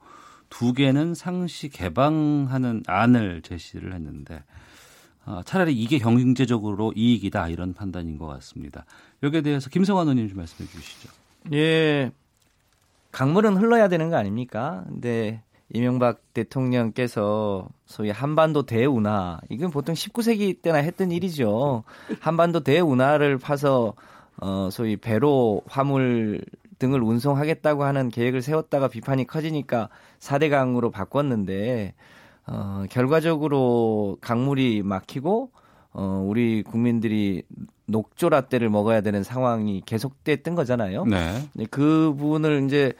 [0.50, 4.42] 2개는 상시 개방하는 안을 제시를 했는데
[5.24, 8.84] 어, 차라리 이게 경제적으로 이익이다 이런 판단인 것 같습니다.
[9.22, 11.08] 여기에 대해서 김성환 의원님 좀 말씀해 주시죠.
[11.52, 12.10] 예,
[13.12, 14.84] 강물은 흘러야 되는 거 아닙니까?
[14.88, 15.42] 근데
[15.72, 21.82] 이명박 대통령께서 소위 한반도 대운하 이건 보통 19세기 때나 했던 일이죠.
[22.20, 23.94] 한반도 대운하를 파서
[24.40, 26.40] 어 소위 배로 화물
[26.78, 29.88] 등을 운송하겠다고 하는 계획을 세웠다가 비판이 커지니까
[30.20, 31.94] 4대 강으로 바꿨는데
[32.46, 35.50] 어 결과적으로 강물이 막히고
[35.94, 37.42] 어 우리 국민들이
[37.86, 41.06] 녹조 라떼를 먹어야 되는 상황이 계속됐던 거잖아요.
[41.06, 41.48] 네.
[41.70, 42.92] 그 부분을 이제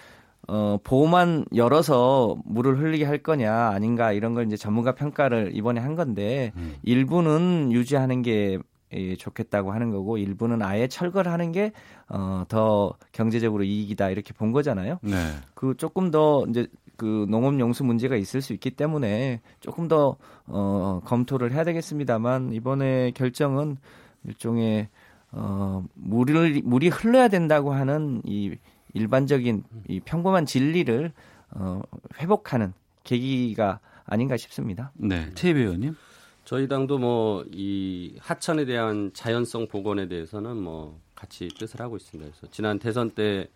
[0.49, 5.97] 어, 보호만 열어서 물을 흘리게 할 거냐 아닌가 이런 걸 이제 전문가 평가를 이번에 한
[5.97, 6.77] 건데 음.
[6.83, 8.59] 일부는 유지하는 게
[8.93, 11.73] 예, 좋겠다고 하는 거고 일부는 아예 철거를 하는 게
[12.09, 14.99] 어, 더 경제적으로 이익이다 이렇게 본 거잖아요.
[15.03, 15.17] 네.
[15.55, 20.17] 그 조금 더 이제 그 농업 용수 문제가 있을 수 있기 때문에 조금 더
[20.47, 23.77] 어, 검토를 해야 되겠습니다만 이번에 결정은
[24.25, 24.89] 일종의
[25.33, 28.57] 어, 물을 물이 흘러야 된다고 하는 이
[28.97, 31.13] 일반적인 이 평범한 진리를
[31.51, 31.83] 어,
[32.19, 32.73] 회복하는
[33.05, 34.91] 계기가 아닌가 싶습니다.
[34.95, 35.97] 네, 최 의원님.
[36.45, 42.31] 저희 당도 뭐 이 하천에 대한 자연성 복원에 대해서는 뭐 같이 뜻을 하고 있습니다.
[42.31, 43.49] 그래서 지난 대선 때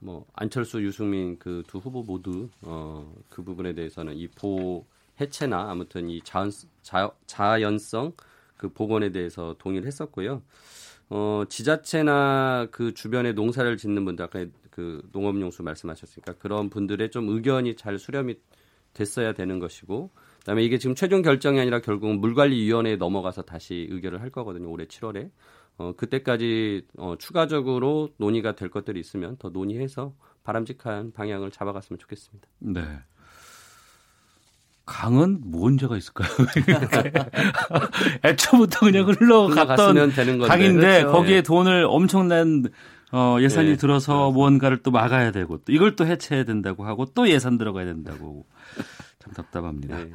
[0.00, 4.86] 뭐 안철수, 유승민 그 두 후보 모두 어, 그 부분에 대해서는 이보
[5.20, 8.12] 해체나 아무튼 이 자연 자, 자연성
[8.56, 10.42] 그 복원에 대해서 동의를 했었고요.
[11.10, 14.46] 어, 지자체나 그 주변에 농사를 짓는 분들 아까
[14.78, 18.36] 그 농업용수 말씀하셨으니까 그런 분들의 좀 의견이 잘 수렴이
[18.94, 24.30] 됐어야 되는 것이고 그다음에 이게 지금 최종 결정이 아니라 결국은 물관리위원회에 넘어가서 다시 의결을 할
[24.30, 24.70] 거거든요.
[24.70, 25.32] 올해 7월에.
[25.78, 30.14] 어, 그때까지 어, 추가적으로 논의가 될 것들이 있으면 더 논의해서
[30.44, 32.46] 바람직한 방향을 잡아갔으면 좋겠습니다.
[32.60, 32.82] 네.
[34.86, 36.28] 강은 뭔 죄가 있을까요?
[38.24, 40.12] 애초부터 그냥 흘러갔던
[40.46, 41.12] 강인데 그렇죠.
[41.12, 41.42] 거기에 예.
[41.42, 42.62] 돈을 엄청난
[43.12, 43.76] 어, 예산이 네.
[43.76, 48.46] 들어서 무언가를 또 막아야 되고 또 이걸 또 해체해야 된다고 하고 또 예산 들어가야 된다고
[49.18, 49.96] 참 답답합니다.
[49.96, 50.10] 네.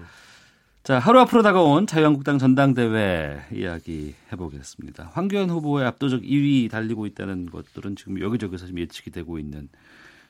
[0.83, 5.11] 자, 하루 앞으로 다가온 자유한국당 전당대회 이야기 해보겠습니다.
[5.13, 9.69] 황교안 후보의 압도적 2위 달리고 있다는 것들은 지금 여기저기서 좀 예측이 되고 있는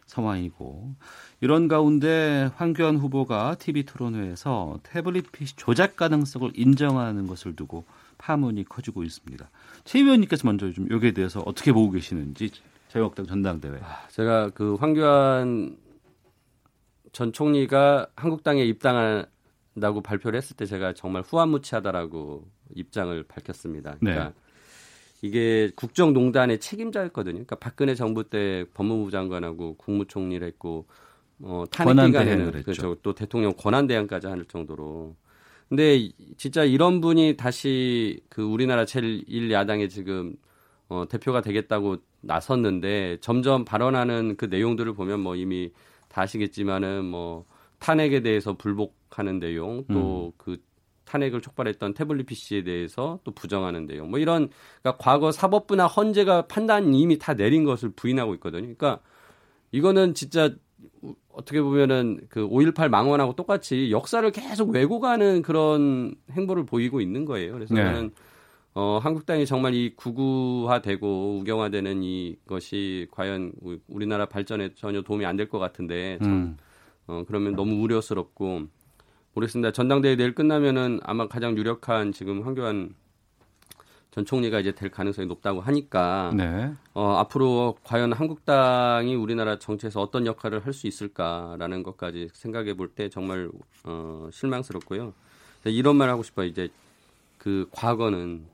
[0.06, 0.96] 상황이고
[1.42, 7.86] 이런 가운데 황교안 후보가 TV 토론회에서 태블릿 PC 조작 가능성을 인정하는 것을 두고
[8.24, 9.50] 파문이 커지고 있습니다.
[9.84, 12.52] 최 의원님께서 먼저 좀 여기에 대해서 어떻게 보고 계시는지
[12.88, 13.80] 자유한국당 전당대회.
[13.82, 15.76] 아, 제가 그 황교안
[17.12, 23.98] 전 총리가 한국당에 입당한다고 발표를 했을 때 제가 정말 후한무치하다라고 입장을 밝혔습니다.
[24.00, 24.34] 그러니까 네.
[25.22, 27.34] 이게 국정농단의 책임자였거든요.
[27.34, 30.88] 그러니까 박근혜 정부 때 법무부 장관하고 국무총리를 했고
[31.42, 32.96] 어, 탄핵 기간에는 그렇죠.
[33.04, 35.18] 또 대통령 권한 대행까지 할 정도로.
[35.74, 40.36] 근데 진짜 이런 분이 다시 그 우리나라 제1 야당에 지금
[40.88, 45.72] 어, 대표가 되겠다고 나섰는데 점점 발언하는 그 내용들을 보면 뭐 이미
[46.10, 47.46] 다 아시겠지만은 뭐
[47.80, 50.58] 탄핵에 대해서 불복하는 내용 또그 음.
[51.06, 54.52] 탄핵을 촉발했던 태블릿 PC에 대해서 또 부정하는 내용 뭐 이런
[54.84, 58.62] 그러니까 과거 사법부나 헌재가 판단 이미 다 내린 것을 부인하고 있거든요.
[58.62, 59.00] 그러니까
[59.72, 60.52] 이거는 진짜
[61.30, 67.54] 어떻게 보면은 그 5.18 망언하고 똑같이 역사를 계속 왜곡하는 그런 행보를 보이고 있는 거예요.
[67.54, 67.84] 그래서 네.
[67.84, 68.12] 저는
[68.76, 73.52] 어, 한국당이 정말 이 구구화되고 우경화되는 이것이 과연
[73.88, 76.58] 우리나라 발전에 전혀 도움이 안 될 것 같은데 참, 음.
[77.08, 78.62] 어, 그러면 너무 우려스럽고
[79.34, 79.72] 모르겠습니다.
[79.72, 82.96] 전당대회 내일 끝나면은 아마 가장 유력한 지금 황교안
[84.14, 86.72] 전 총리가 이제 될 가능성이 높다고 하니까 네.
[86.94, 93.10] 어, 앞으로 과연 한국당이 우리나라 정치에서 어떤 역할을 할 수 있을까라는 것까지 생각해 볼 때
[93.10, 93.50] 정말
[93.86, 95.14] 어, 실망스럽고요.
[95.66, 96.46] 이런 말 하고 싶어요.
[96.46, 96.70] 이제
[97.40, 98.46] 그 과거는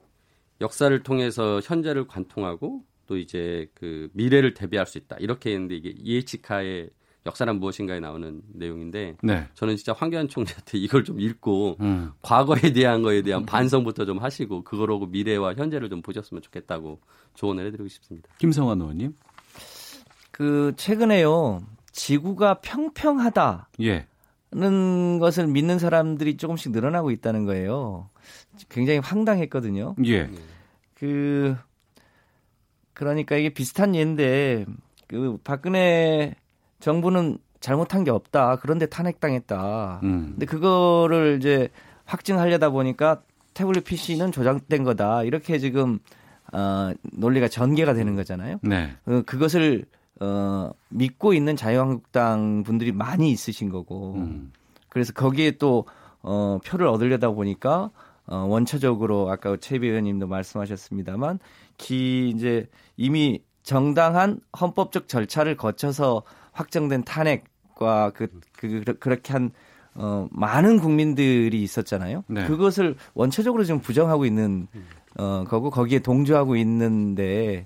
[0.61, 5.17] 역사를 통해서 현재를 관통하고 또 이제 그 미래를 대비할 수 있다.
[5.19, 6.89] 이렇게 했는데 이게 이에치카의
[7.25, 9.47] 역사란 무엇인가에 나오는 내용인데 네.
[9.53, 12.11] 저는 진짜 황교안 총리한테 이걸 좀 읽고 음.
[12.21, 16.99] 과거에 대한 거에 대한 반성부터 좀 하시고 그거로고 미래와 현재를 좀 보셨으면 좋겠다고
[17.35, 18.29] 조언을 해드리고 싶습니다.
[18.37, 19.15] 김성환 의원님.
[20.31, 23.69] 그 최근에요 지구가 평평하다.
[23.81, 24.07] 예.
[24.51, 28.09] 는 것을 믿는 사람들이 조금씩 늘어나고 있다는 거예요.
[28.69, 29.95] 굉장히 황당했거든요.
[30.05, 30.27] 예.
[30.95, 31.55] 그
[32.93, 34.65] 그러니까 이게 비슷한 예인데
[35.07, 36.35] 그 박근혜
[36.79, 38.57] 정부는 잘못한 게 없다.
[38.57, 39.99] 그런데 탄핵당했다.
[40.03, 40.29] 음.
[40.31, 41.69] 근데 그거를 이제
[42.05, 43.21] 확증하려다 보니까
[43.53, 45.23] 태블릿 PC는 조작된 거다.
[45.23, 45.99] 이렇게 지금
[46.53, 48.59] 어, 논리가 전개가 되는 거잖아요.
[48.63, 48.95] 네.
[49.05, 49.85] 어, 그것을
[50.21, 54.15] 어, 믿고 있는 자유한국당 분들이 많이 있으신 거고.
[54.15, 54.51] 음.
[54.89, 55.85] 그래서 거기에 또
[56.21, 57.91] 어, 표를 얻으려다 보니까
[58.25, 61.39] 어, 원초적으로 아까 최비 의원님도 말씀하셨습니다만
[61.77, 66.23] 기 이제 이미 정당한 헌법적 절차를 거쳐서
[66.59, 68.27] 확정된 탄핵과 그,
[68.57, 69.51] 그 그렇게 한
[69.95, 72.23] 어, 많은 국민들이 있었잖아요.
[72.27, 72.45] 네.
[72.45, 74.67] 그것을 원초적으로 지금 부정하고 있는
[75.17, 77.65] 어, 거고 거기에 동조하고 있는데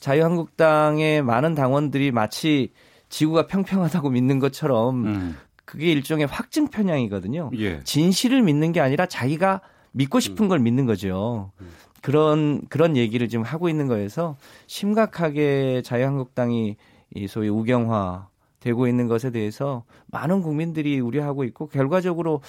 [0.00, 2.72] 자유한국당의 많은 당원들이 마치
[3.08, 5.36] 지구가 평평하다고 믿는 것처럼 음.
[5.64, 7.50] 그게 일종의 확증 편향이거든요.
[7.58, 7.80] 예.
[7.82, 10.48] 진실을 믿는 게 아니라 자기가 믿고 싶은 음.
[10.48, 11.52] 걸 믿는 거죠.
[11.60, 11.70] 음.
[12.02, 14.36] 그런 그런 얘기를 지금 하고 있는 거에서
[14.66, 16.76] 심각하게 자유한국당이
[17.14, 18.28] 이 소위 우경화
[18.60, 22.40] 되고 있는 것에 대해서 많은 국민들이 우려하고 있고 결과적으로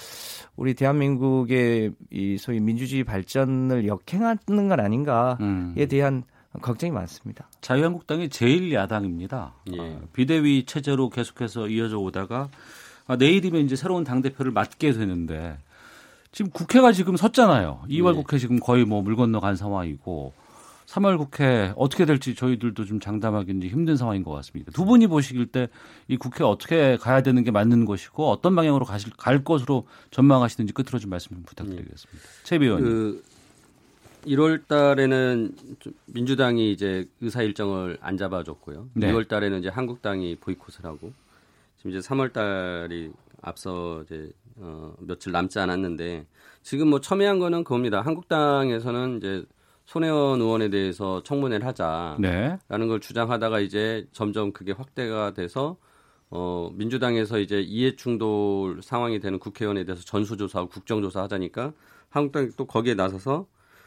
[0.56, 5.74] 우리 대한민국의 이 소위 민주주의 발전을 역행하는 건 아닌가에 음.
[5.88, 6.24] 대한
[6.60, 7.48] 걱정이 많습니다.
[7.60, 9.54] 자유한국당이 제일 야당입니다.
[9.74, 9.78] 예.
[9.80, 12.48] 어, 비대위 체제로 계속해서 이어져 오다가
[13.06, 15.56] 아, 내일이면 이제 새로운 당 대표를 맡게 되는데
[16.32, 17.82] 지금 국회가 지금 섰잖아요.
[17.88, 18.16] 2월 예.
[18.16, 20.32] 국회 지금 거의 뭐 물 건너간 상황이고
[20.88, 24.72] 3월 국회 어떻게 될지 저희들도 좀 장담하기 힘든 상황인 것 같습니다.
[24.72, 25.68] 두 분이 보시길 때
[26.08, 30.98] 이 국회 어떻게 가야 되는 게 맞는 것이고 어떤 방향으로 가실 갈 것으로 전망하시는지 끝으로
[30.98, 32.22] 좀 말씀 좀 부탁드리겠습니다.
[32.22, 32.44] 네.
[32.44, 32.84] 최 비원님.
[32.86, 33.24] 그
[34.26, 35.54] 1월 달에는
[36.06, 38.88] 민주당이 이제 의사 일정을 안 잡아줬고요.
[38.94, 39.12] 네.
[39.12, 41.12] 2월 달에는 이제 한국당이 보이콧을 하고
[41.76, 43.12] 지금 이제 3월 달이
[43.42, 46.24] 앞서 이제 어 며칠 남지 않았는데
[46.62, 48.00] 지금 뭐 첨예한 거는 그겁니다.
[48.00, 49.44] 한국당에서는 이제
[49.88, 52.58] 손혜원 의원에 대해서 청문회를 하자라는 네.
[52.68, 55.78] 걸 주장하다가 이제 점점 그게 확대가 돼서
[56.28, 61.72] 어 민주당에서 이제 이해 충돌 상황이 되는 국회의원에 대해서 전수조사하고 국정조사 하자니까
[62.10, 63.46] 한국당이 또 거기에 나서서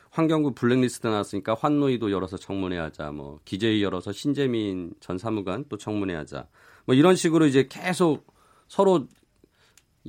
[0.10, 6.16] 환경부 블랙리스트 나왔으니까 환노위도 열어서 청문회 하자 뭐 기재위 열어서 신재민 전 사무관 또 청문회
[6.16, 6.48] 하자
[6.86, 8.26] 뭐 이런 식으로 이제 계속
[8.68, 9.06] 서로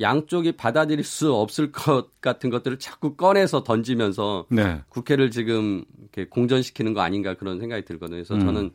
[0.01, 4.81] 양쪽이 받아들일 수 없을 것 같은 것들을 자꾸 꺼내서 던지면서 네.
[4.89, 8.17] 국회를 지금 이렇게 공전시키는 거 아닌가 그런 생각이 들거든요.
[8.17, 8.41] 그래서 음.
[8.41, 8.71] 저는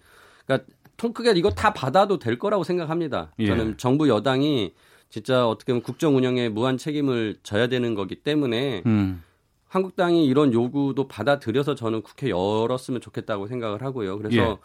[0.45, 3.33] 그러니까 통 크게 이거 다 받아도 될 거라고 생각합니다.
[3.39, 3.47] 예.
[3.47, 4.73] 저는 정부 여당이
[5.09, 9.23] 진짜 어떻게 보면 국정 운영에 무한 책임을 져야 되는 거기 때문에 음.
[9.67, 14.17] 한국당이 이런 요구도 받아들여서 저는 국회 열었으면 좋겠다고 생각을 하고요.
[14.17, 14.57] 그래서 예.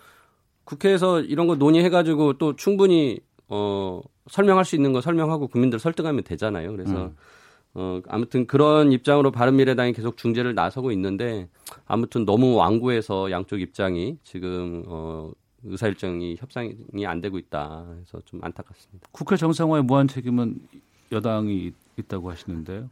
[0.65, 4.01] 국회에서 이런 거 논의해가지고 또 충분히 어
[4.31, 6.73] 설명할 수 있는 거 설명하고 국민들 설득하면 되잖아요.
[6.73, 7.17] 그래서 음.
[7.75, 11.49] 어 아무튼 그런 입장으로 바른미래당이 계속 중재를 나서고 있는데
[11.87, 15.31] 아무튼 너무 완고해서 양쪽 입장이 지금 어
[15.65, 16.75] 의사 일정이 협상이
[17.07, 17.87] 안 되고 있다.
[18.01, 19.09] 해서 좀 안타깝습니다.
[19.13, 20.61] 국회 정상화에 무한 책임은
[21.13, 22.91] 여당이 있다고 하시는데요.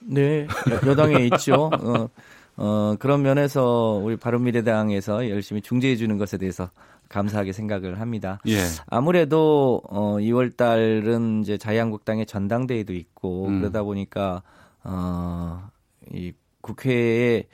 [0.00, 0.46] 네,
[0.86, 1.70] 여당에 있죠.
[1.72, 2.08] 어,
[2.58, 6.70] 어, 그런 면에서 우리 바른미래당에서 열심히 중재해 주는 것에 대해서
[7.08, 8.40] 감사하게 생각을 합니다.
[8.48, 8.58] 예.
[8.88, 13.60] 아무래도 어 2월 달은 이제 자유한국당의 전당대회도 있고 음.
[13.60, 14.42] 그러다 보니까
[14.84, 17.44] 어이 국회에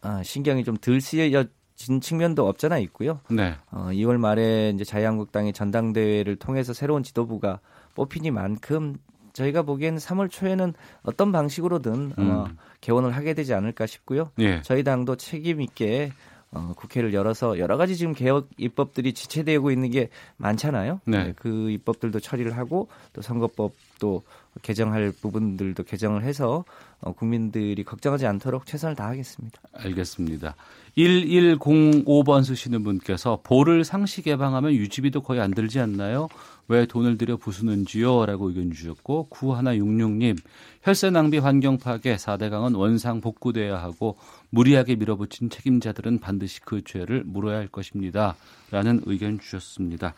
[0.00, 3.20] 아, 신경이 좀 덜 쓰여진 측면도 없잖아 있고요.
[3.28, 3.54] 네.
[3.70, 7.60] 어 2월 말에 이제 자유한국당의 전당대회를 통해서 새로운 지도부가
[7.94, 8.96] 뽑히니만큼
[9.36, 10.72] 저희가 보기에는 3월 초에는
[11.02, 12.56] 어떤 방식으로든 음.
[12.80, 14.30] 개원을 하게 되지 않을까 싶고요.
[14.38, 14.62] 예.
[14.62, 16.12] 저희 당도 책임 있게
[16.52, 20.08] 어, 국회를 열어서 여러 가지 지금 개혁 입법들이 지체되고 있는 게
[20.38, 21.00] 많잖아요.
[21.04, 21.24] 네.
[21.24, 24.22] 네, 그 입법들도 처리를 하고 또 선거법도
[24.62, 26.64] 개정할 부분들도 개정을 해서
[27.00, 29.60] 어, 국민들이 걱정하지 않도록 최선을 다하겠습니다.
[29.74, 30.54] 알겠습니다.
[30.96, 36.28] 1105번 쓰시는 분께서 볼을 상시 개방하면 유지비도 거의 안 들지 않나요?
[36.68, 38.26] 왜 돈을 들여 부수는지요?
[38.26, 40.36] 라고 의견 주셨고 9166님
[40.82, 44.16] 혈세 낭비 환경 파괴 4대 강은 원상 복구돼야 하고
[44.50, 48.36] 무리하게 밀어붙인 책임자들은 반드시 그 죄를 물어야 할 것입니다.
[48.70, 50.14] 라는 의견 주셨습니다.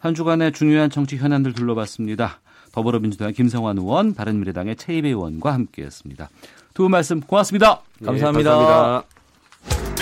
[0.00, 2.40] 한 주간의 중요한 정치 현안들 둘러봤습니다.
[2.72, 6.30] 더불어민주당의 김성환 의원, 바른미래당의 최이배 의원과 함께했습니다.
[6.74, 7.82] 두 분 말씀 고맙습니다.
[8.04, 8.50] 감사합니다.
[8.50, 10.01] 네, 감사합니다.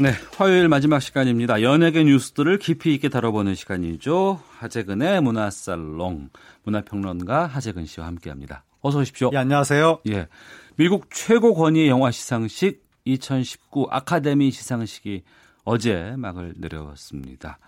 [0.00, 1.60] 네, 화요일 마지막 시간입니다.
[1.60, 4.40] 연예계 뉴스들을 깊이 있게 다뤄보는 시간이죠.
[4.58, 6.30] 하재근의 문화살롱
[6.62, 8.62] 문화평론가 하재근 씨와 함께합니다.
[8.80, 9.30] 어서 오십시오.
[9.32, 10.02] 예, 안녕하세요.
[10.10, 10.28] 예,
[10.76, 15.24] 미국 최고 권위 영화 시상식 2019 아카데미 시상식이
[15.64, 17.58] 어제 막을 내렸습니다.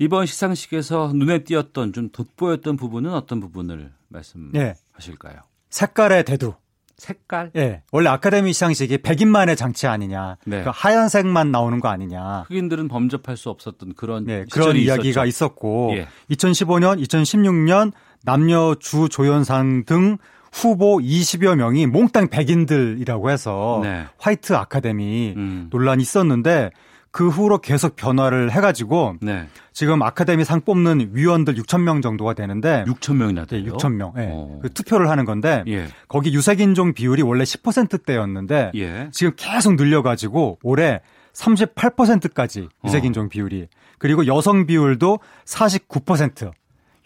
[0.00, 5.36] 이번 시상식에서 눈에 띄었던 좀 돋보였던 부분은 어떤 부분을 말씀하실까요?
[5.36, 5.40] 예.
[5.70, 6.54] 색깔의 대두.
[6.96, 7.50] 색깔?
[7.56, 7.82] 예.
[7.92, 10.36] 원래 아카데미 시상식이 백인만의 장치 아니냐.
[10.44, 10.62] 네.
[10.62, 12.44] 그 하얀색만 나오는 거 아니냐.
[12.48, 15.44] 흑인들은 범접할 수 없었던 그런 예, 그런 이야기가 있었죠.
[15.44, 16.08] 있었고 예.
[16.30, 17.92] 2015년, 2016년
[18.22, 20.18] 남녀 주 조연상 등
[20.52, 24.04] 후보 20여 명이 몽땅 백인들이라고 해서 네.
[24.18, 25.66] 화이트 아카데미 음.
[25.70, 26.70] 논란이 있었는데
[27.14, 29.46] 그 후로 계속 변화를 해가지고 네.
[29.72, 33.62] 지금 아카데미 상 뽑는 위원들 6천 명 정도가 되는데 6천 명이나 돼요?
[33.62, 34.12] 네, 6천 명.
[34.16, 34.58] 네.
[34.60, 35.86] 그 투표를 하는 건데 예.
[36.08, 39.10] 거기 유색인종 비율이 원래 10%대였는데 예.
[39.12, 41.02] 지금 계속 늘려가지고 올해
[41.34, 43.28] 38%까지 유색인종 어.
[43.28, 43.68] 비율이
[43.98, 46.50] 그리고 여성 비율도 49%.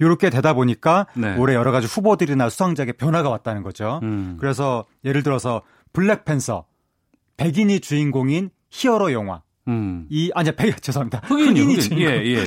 [0.00, 1.36] 이렇게 되다 보니까 네.
[1.36, 4.00] 올해 여러 가지 후보들이나 수상자에게 변화가 왔다는 거죠.
[4.04, 4.38] 음.
[4.40, 5.60] 그래서 예를 들어서
[5.92, 6.64] 블랙팬서
[7.36, 10.06] 백인이 주인공인 히어로 영화 음.
[10.08, 11.20] 이 아니 백 죄송합니다.
[11.24, 11.98] 흑인이, 흑인.
[12.00, 12.46] 예, 예,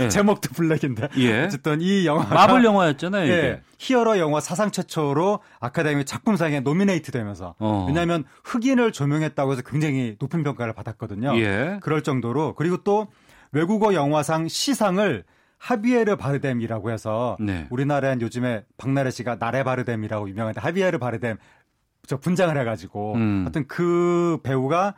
[0.00, 0.08] 예.
[0.08, 1.08] 제목도 블랙인데.
[1.18, 1.44] 예.
[1.44, 3.24] 어쨌든 이 영화 마블 영화였잖아요.
[3.24, 3.32] 이게.
[3.34, 7.84] 예, 히어로 영화 사상 최초로 아카데미 작품상에 노미네이트 되면서 어.
[7.86, 11.38] 왜냐하면 흑인을 조명했다고 해서 굉장히 높은 평가를 받았거든요.
[11.38, 11.78] 예.
[11.82, 13.08] 그럴 정도로 그리고 또
[13.52, 15.24] 외국어 영화상 시상을
[15.58, 17.66] 하비에르 바르뎀이라고 해서 네.
[17.70, 21.38] 우리나라엔 요즘에 박나래 씨가 나레 바르뎀이라고 유명한데 하비에르 바르뎀
[22.06, 23.42] 저 분장을 해가지고 음.
[23.44, 24.94] 하여튼 그 배우가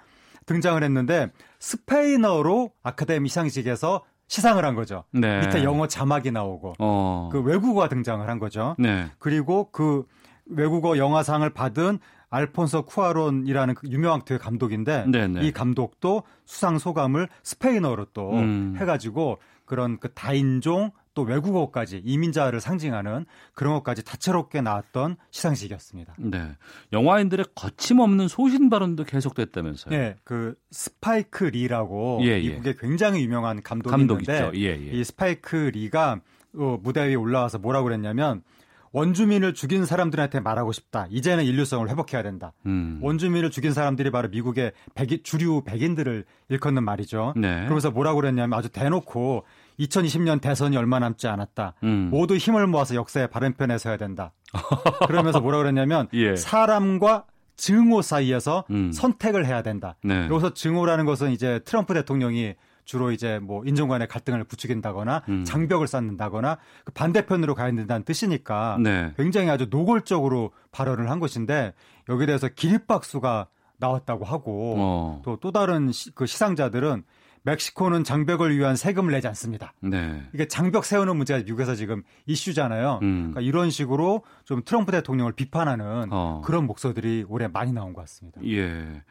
[0.48, 1.30] 등장을 했는데
[1.60, 5.04] 스페인어로 아카데미 시상식에서 시상을 한 거죠.
[5.12, 5.40] 네.
[5.40, 7.28] 밑에 영어 자막이 나오고 어.
[7.30, 8.74] 그 외국어가 등장을 한 거죠.
[8.78, 9.06] 네.
[9.18, 10.04] 그리고 그
[10.46, 11.98] 외국어 영화상을 받은
[12.30, 15.46] 알폰소 쿠아론이라는 그 유명한 그 감독인데 네네.
[15.46, 18.76] 이 감독도 수상 소감을 스페인어로 또 음.
[18.78, 26.15] 해가지고 그런 그 다인종 또 외국어까지 이민자를 상징하는 그런 것까지 다채롭게 나왔던 시상식이었습니다.
[26.16, 26.53] 네.
[26.93, 29.90] 영화인들의 거침없는 소신 발언도 계속됐다면서요.
[29.90, 30.15] 네.
[30.23, 32.51] 그 스파이크 리라고 예, 예.
[32.51, 34.53] 미국의 굉장히 유명한 감독이 감독 있는데.
[34.61, 34.93] 예, 예.
[34.93, 36.20] 이 스파이크 리가
[36.57, 38.45] 어, 무대 위에 올라와서 뭐라고 그랬냐면
[38.93, 41.09] 원주민을 죽인 사람들한테 말하고 싶다.
[41.11, 42.53] 이제는 인류성을 회복해야 된다.
[42.66, 43.01] 음.
[43.03, 47.35] 원주민을 죽인 사람들이 바로 미국의 백인, 주류 백인들을 일컫는 말이죠.
[47.36, 47.62] 네.
[47.65, 49.45] 그러면서 뭐라고 그랬냐면 아주 대놓고
[49.80, 51.74] 2020년 대선이 얼마 남지 않았다.
[51.82, 52.09] 음.
[52.10, 54.32] 모두 힘을 모아서 역사의 바른 편에 서야 된다.
[55.06, 56.36] 그러면서 뭐라고 그랬냐면 예.
[56.36, 57.24] 사람과
[57.56, 58.92] 증오 사이에서 음.
[58.92, 59.96] 선택을 해야 된다.
[60.02, 60.26] 네.
[60.28, 65.44] 그래서 증오라는 것은 이제 트럼프 대통령이 주로 이제 뭐 인종 간의 갈등을 부추긴다거나 음.
[65.44, 69.12] 장벽을 쌓는다거나 그 반대편으로 가야 된다는 뜻이니까 네.
[69.18, 71.74] 굉장히 아주 노골적으로 발언을 한 것인데
[72.09, 75.22] 여기에 대해서 기립박수가 나왔다고 하고 어.
[75.22, 77.05] 또또 다른 시, 그 시상자들은
[77.48, 79.72] 멕시코는 장벽을 위한 세금을 내지 않습니다.
[79.80, 80.22] 네.
[80.34, 83.00] 이게 장벽 세우는 문제가 미국에서 지금 이슈잖아요.
[83.02, 83.30] 음.
[83.32, 86.42] 그러니까 이런 식으로 좀 트럼프 대통령을 비판하는 어.
[86.44, 88.40] 그런 목소들이 올해 많이 나온 것 같습니다.
[88.44, 89.02] 예.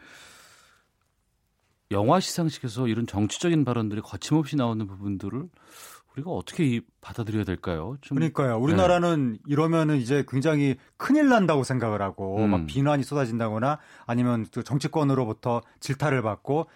[1.90, 5.48] 영화 시상식에서 이런 정치적인 발언들이 거침없이 나오는 부분들을
[6.18, 7.98] 우리가 어떻게 받아들여야 될까요?
[8.10, 8.58] 그러니까요.
[8.58, 9.40] 우리나라는 네.
[9.48, 12.50] 이러면은 이제 굉장히 큰일 난다고 생각을 하고 음.
[12.50, 16.68] 막 비난이 쏟아진다거나 아니면 그 정치권으로부터 질타를 받고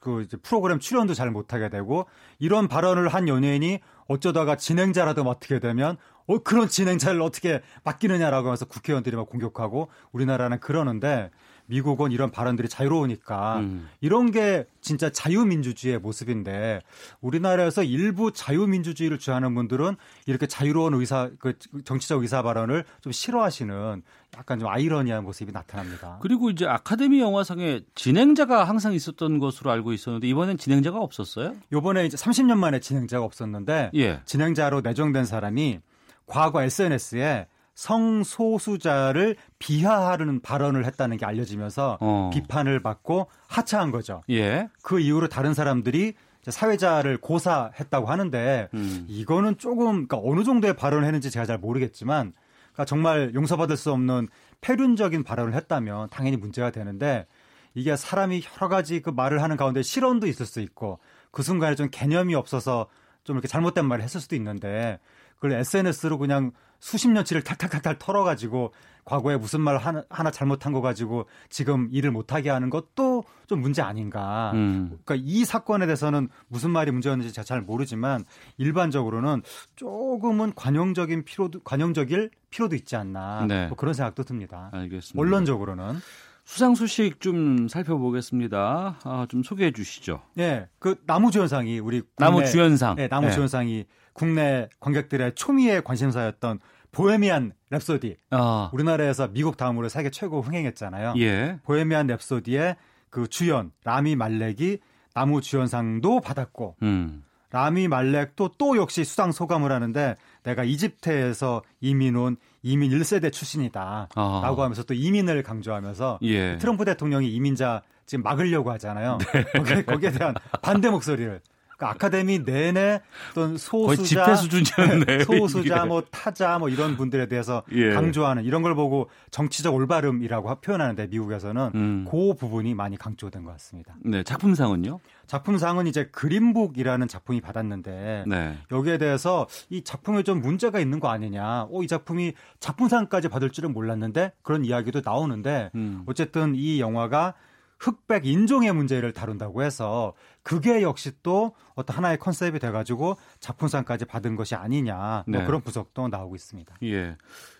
[0.00, 2.06] 그 이제 프로그램 출연도 잘 못하게 되고
[2.38, 5.96] 이런 발언을 한 연예인이 어쩌다가 진행자라도 맡게 되면
[6.26, 11.30] 어 그런 진행자를 어떻게 맡기느냐라고 하면서 국회의원들이 막 공격하고 우리나라는 그러는데
[11.68, 13.88] 미국은 이런 발언들이 자유로우니까 음.
[14.00, 16.80] 이런 게 진짜 자유민주주의의 모습인데
[17.20, 19.96] 우리나라에서 일부 자유민주주의를 주하는 분들은
[20.26, 21.54] 이렇게 자유로운 의사 그
[21.84, 24.02] 정치적 의사 발언을 좀 싫어하시는
[24.36, 26.18] 약간 좀 아이러니한 모습이 나타납니다.
[26.20, 31.54] 그리고 이제 아카데미 영화상에 진행자가 항상 있었던 것으로 알고 있었는데 이번엔 진행자가 없었어요?
[31.72, 34.20] 이번에 이제 30년 만에 진행자가 없었는데 예.
[34.24, 35.80] 진행자로 내정된 사람이
[36.26, 37.46] 과거 SNS에
[37.78, 42.30] 성소수자를 비하하는 발언을 했다는 게 알려지면서 어.
[42.34, 44.22] 비판을 받고 하차한 거죠.
[44.30, 44.68] 예.
[44.82, 46.14] 그 이후로 다른 사람들이
[46.48, 49.06] 사회자를 고사했다고 하는데 음.
[49.06, 52.32] 이거는 조금 그러니까 어느 정도의 발언을 했는지 제가 잘 모르겠지만
[52.72, 54.26] 그러니까 정말 용서받을 수 없는
[54.60, 57.26] 폐륜적인 발언을 했다면 당연히 문제가 되는데
[57.74, 60.98] 이게 사람이 여러 가지 그 말을 하는 가운데 실언도 있을 수 있고
[61.30, 62.88] 그 순간에 좀 개념이 없어서
[63.22, 64.98] 좀 이렇게 잘못된 말을 했을 수도 있는데
[65.38, 68.72] 그걸 SNS로 그냥 수십 년치를 탈탈탈탈 털어가지고
[69.04, 73.80] 과거에 무슨 말 하나, 하나 잘못한 거 가지고 지금 일을 못하게 하는 것도 좀 문제
[73.80, 74.52] 아닌가.
[74.54, 74.98] 음.
[75.04, 78.24] 그러니까 이 사건에 대해서는 무슨 말이 문제였는지 제가 잘 모르지만
[78.58, 79.42] 일반적으로는
[79.76, 83.46] 조금은 관용적인 필요도 관용적일 필요도 있지 않나.
[83.48, 83.66] 네.
[83.68, 84.70] 뭐 그런 생각도 듭니다.
[84.72, 85.18] 알겠습니다.
[85.18, 86.00] 원론적으로는.
[86.44, 88.98] 수상 소식 좀 살펴보겠습니다.
[89.04, 90.22] 아, 좀 소개해 주시죠.
[90.32, 93.86] 네, 그 나무주연상이 우리 나무주연상, 네, 나무주연상이 네.
[94.18, 96.58] 국내 관객들의 초미의 관심사였던
[96.90, 98.16] 보헤미안 랩소디.
[98.30, 98.70] 아.
[98.72, 101.14] 우리나라에서 미국 다음으로 세계 최고 흥행했잖아요.
[101.18, 101.58] 예.
[101.62, 102.76] 보헤미안 랩소디의
[103.10, 104.78] 그 주연 라미 말렉이
[105.14, 107.22] 나무 주연상도 받았고 음.
[107.50, 114.08] 라미 말렉도 또 역시 수상 소감을 하는데 내가 이집트에서 이민 온 이민 1세대 출신이다.
[114.14, 114.40] 아.
[114.42, 116.58] 라고 하면서 또 이민을 강조하면서 예.
[116.58, 119.18] 트럼프 대통령이 이민자 지금 막으려고 하잖아요.
[119.32, 119.44] 네.
[119.44, 121.40] 거기에, 거기에 대한 반대 목소리를
[121.78, 123.00] 그러니까 아카데미 내내
[123.30, 125.24] 어떤 소수자, 집회 수준이었네.
[125.24, 127.90] 소수자, 뭐 타자, 뭐 이런 분들에 대해서 예.
[127.90, 132.06] 강조하는 이런 걸 보고 정치적 올바름이라고 표현하는데 미국에서는 음.
[132.10, 133.94] 그 부분이 많이 강조된 것 같습니다.
[134.00, 134.98] 네, 작품상은요?
[135.28, 138.58] 작품상은 이제 그린북이라는 작품이 받았는데 네.
[138.72, 141.68] 여기에 대해서 이 작품에 좀 문제가 있는 거 아니냐.
[141.70, 146.02] 어, 이 작품이 작품상까지 받을 줄은 몰랐는데 그런 이야기도 나오는데 음.
[146.06, 147.34] 어쨌든 이 영화가
[147.78, 150.12] 흑백 인종의 문제를 다룬다고 해서
[150.48, 155.44] 그게 역시 또 어떤 하나의 컨셉이 돼가지고 작품상까지 받은 것이 아니냐 뭐 네.
[155.44, 156.74] 그런 분석도 나오고 있습니다.
[156.84, 157.18] 예.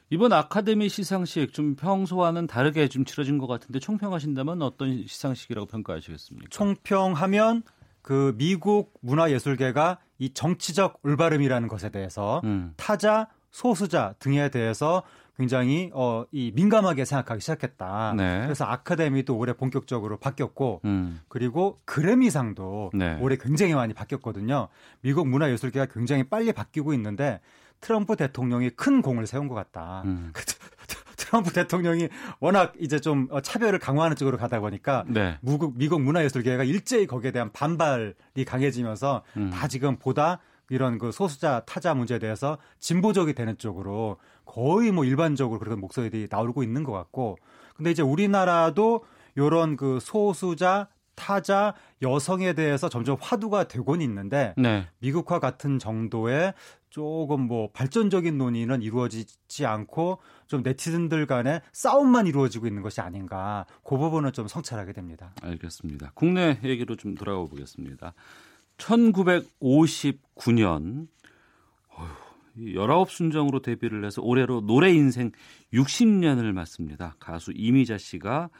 [0.08, 6.46] 이번 아카데미 시상식 좀 평소와는 다르게 좀 치러진 것 같은데 총평하신다면 어떤 시상식이라고 평가하시겠습니까?
[6.48, 7.62] 총평하면
[8.00, 12.72] 그 미국 문화예술계가 이 정치적 올바름이라는 것에 대해서 음.
[12.78, 15.02] 타자, 소수자 등에 대해서
[15.38, 18.14] 굉장히 어, 이 민감하게 생각하기 시작했다.
[18.16, 18.42] 네.
[18.42, 21.20] 그래서 아카데미도 올해 본격적으로 바뀌었고 음.
[21.28, 23.16] 그리고 그래미상도 네.
[23.20, 24.66] 올해 굉장히 많이 바뀌었거든요.
[25.00, 27.40] 미국 문화예술계가 굉장히 빨리 바뀌고 있는데
[27.80, 30.02] 트럼프 대통령이 큰 공을 세운 것 같다.
[30.06, 30.32] 음.
[31.16, 32.08] 트럼프 대통령이
[32.40, 35.38] 워낙 이제 좀 차별을 강화하는 쪽으로 가다 보니까 네.
[35.42, 39.50] 미국, 미국 문화예술계가 일제히 거기에 대한 반발이 강해지면서 음.
[39.50, 40.40] 다 지금 보다
[40.70, 44.18] 이런 그 소수자 타자 문제에 대해서 진보적이 되는 쪽으로
[44.48, 47.36] 거의 뭐 일반적으로 그런 목소리들이 나오고 있는 것 같고
[47.76, 49.04] 근데 이제 우리나라도
[49.36, 54.88] 요런 그 소수자 타자 여성에 대해서 점점 화두가 되곤 있는데 네.
[55.00, 56.54] 미국과 같은 정도의
[56.88, 63.98] 조금 뭐 발전적인 논의는 이루어지지 않고 좀 네티즌들 간에 싸움만 이루어지고 있는 것이 아닌가 그
[63.98, 65.34] 부분은 좀 성찰하게 됩니다.
[65.42, 66.12] 알겠습니다.
[66.14, 68.14] 국내 얘기로 좀 돌아가 보겠습니다.
[68.78, 71.08] 1959년
[72.58, 75.30] 어휴, 19순정으로 데뷔를 해서 올해로 노래 인생
[75.72, 77.14] 60년을 맞습니다.
[77.18, 78.50] 가수 이미자 씨가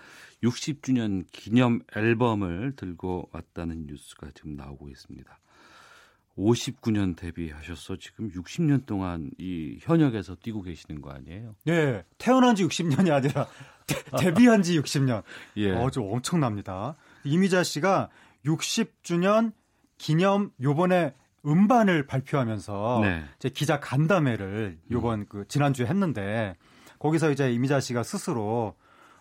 [0.43, 5.39] 60주년 기념 앨범을 들고 왔다는 뉴스가 지금 나오고 있습니다.
[6.37, 11.57] 59년 데뷔하셔서 지금 60년 동안 이 현역에서 뛰고 계시는 거 아니에요?
[11.65, 13.49] 네, 태어난 지 60년이 아니라
[13.87, 15.25] 데, 뷔한지 60년.
[15.57, 15.73] 예.
[15.73, 16.97] 어, 좀 엄청납니다.
[17.25, 18.09] 이미자 씨가
[18.45, 19.53] 60주년
[19.97, 21.13] 기념 요번에
[21.49, 23.25] 음반을 발표하면서 네.
[23.39, 25.27] 제 기자 간담회를 요번 음.
[25.29, 26.55] 그 지난주에 했는데
[26.99, 28.75] 거기서 이제 이미자 씨가 스스로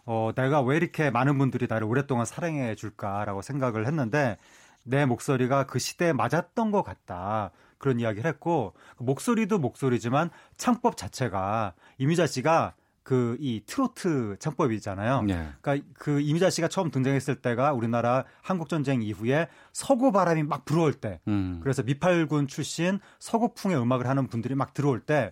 [0.06, 4.38] 어, 내가 왜 이렇게 많은 분들이 나를 오랫동안 사랑해 줄까라고 생각을 했는데
[4.84, 7.52] 내 목소리가 그 시대에 맞았던 것 같다.
[7.78, 12.74] 그런 이야기를 했고 목소리도 목소리지만 창법 자체가 이미자 씨가
[13.08, 15.22] 그 이 트로트 창법이잖아요.
[15.22, 15.50] 네.
[15.62, 20.92] 그러니까 그 이미자 씨가 처음 등장했을 때가 우리나라 한국 전쟁 이후에 서구 바람이 막 불어올
[20.92, 21.22] 때.
[21.30, 21.62] 음.
[21.64, 25.32] 그래서 미팔군 출신 서구풍의 음악을 하는 분들이 막 들어올 때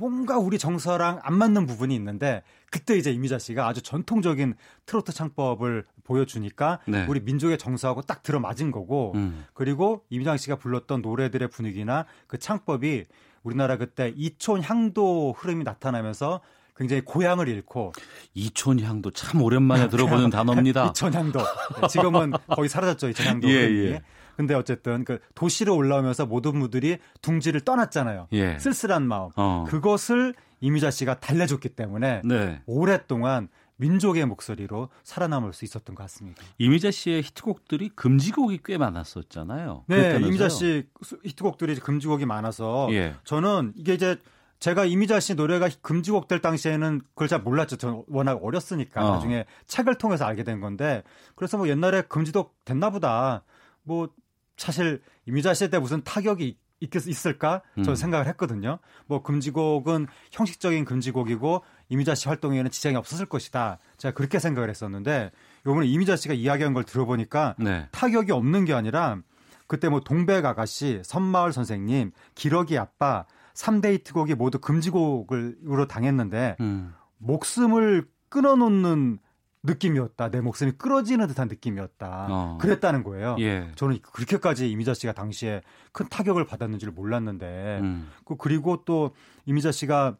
[0.00, 2.42] 뭔가 우리 정서랑 안 맞는 부분이 있는데
[2.72, 4.54] 그때 이제 이미자 씨가 아주 전통적인
[4.86, 7.06] 트로트 창법을 보여주니까 네.
[7.08, 9.46] 우리 민족의 정서하고 딱 들어맞은 거고 음.
[9.54, 13.04] 그리고 이미자 씨가 불렀던 노래들의 분위기나 그 창법이
[13.44, 16.40] 우리나라 그때 이촌 향도 흐름이 나타나면서
[16.82, 17.92] 굉장히 고향을 잃고
[18.34, 20.88] 이촌 향도 참 오랜만에 들어보는 단어입니다.
[20.88, 21.40] 이촌 향도
[21.88, 24.02] 지금은 거의 사라졌죠 이촌 향도 예, 예.
[24.36, 28.28] 근데 어쨌든 그 도시로 올라오면서 모든 분들이 둥지를 떠났잖아요.
[28.32, 28.58] 예.
[28.58, 29.30] 쓸쓸한 마음.
[29.36, 29.64] 어.
[29.68, 32.62] 그것을 이미자 씨가 달래줬기 때문에 네.
[32.66, 36.42] 오랫동안 민족의 목소리로 살아남을 수 있었던 것 같습니다.
[36.58, 39.84] 이미자 씨의 히트곡들이 금지곡이 꽤 많았었잖아요.
[39.88, 40.18] 네?
[40.20, 40.86] 이미자 씨
[41.24, 43.14] 히트곡들이 금지곡이 많아서 예.
[43.24, 44.16] 저는 이게 이제
[44.62, 47.78] 제가 이미자 씨 노래가 금지곡 될 당시에는 그걸 잘 몰랐죠.
[47.78, 49.14] 저는 워낙 어렸으니까 어.
[49.16, 51.02] 나중에 책을 통해서 알게 된 건데
[51.34, 53.42] 그래서 뭐 옛날에 금지곡 됐나 보다.
[53.82, 54.08] 뭐
[54.56, 57.62] 사실 이미자 씨 때 무슨 타격이 있, 있을까?
[57.74, 57.94] 저는 음.
[57.96, 58.78] 생각을 했거든요.
[59.06, 63.78] 뭐 금지곡은 형식적인 금지곡이고 이미자 씨 활동에는 지장이 없었을 것이다.
[63.98, 65.32] 제가 그렇게 생각을 했었는데
[65.66, 67.88] 요번에 이미자 씨가 이야기한 걸 들어보니까 네.
[67.90, 69.18] 타격이 없는 게 아니라
[69.66, 76.94] 그때 뭐 동백 아가씨, 선마을 선생님, 기러기 아빠 3대 히트곡이 모두 금지곡으로 당했는데 음.
[77.18, 79.18] 목숨을 끊어놓는
[79.64, 80.30] 느낌이었다.
[80.30, 82.26] 내 목숨이 끌어지는 듯한 느낌이었다.
[82.30, 82.58] 어.
[82.60, 83.36] 그랬다는 거예요.
[83.38, 83.70] 예.
[83.76, 85.62] 저는 그렇게까지 이미자 씨가 당시에
[85.92, 88.10] 큰 타격을 받았는지를 몰랐는데 음.
[88.24, 89.12] 그 그리고 또
[89.46, 90.16] 이미자 씨가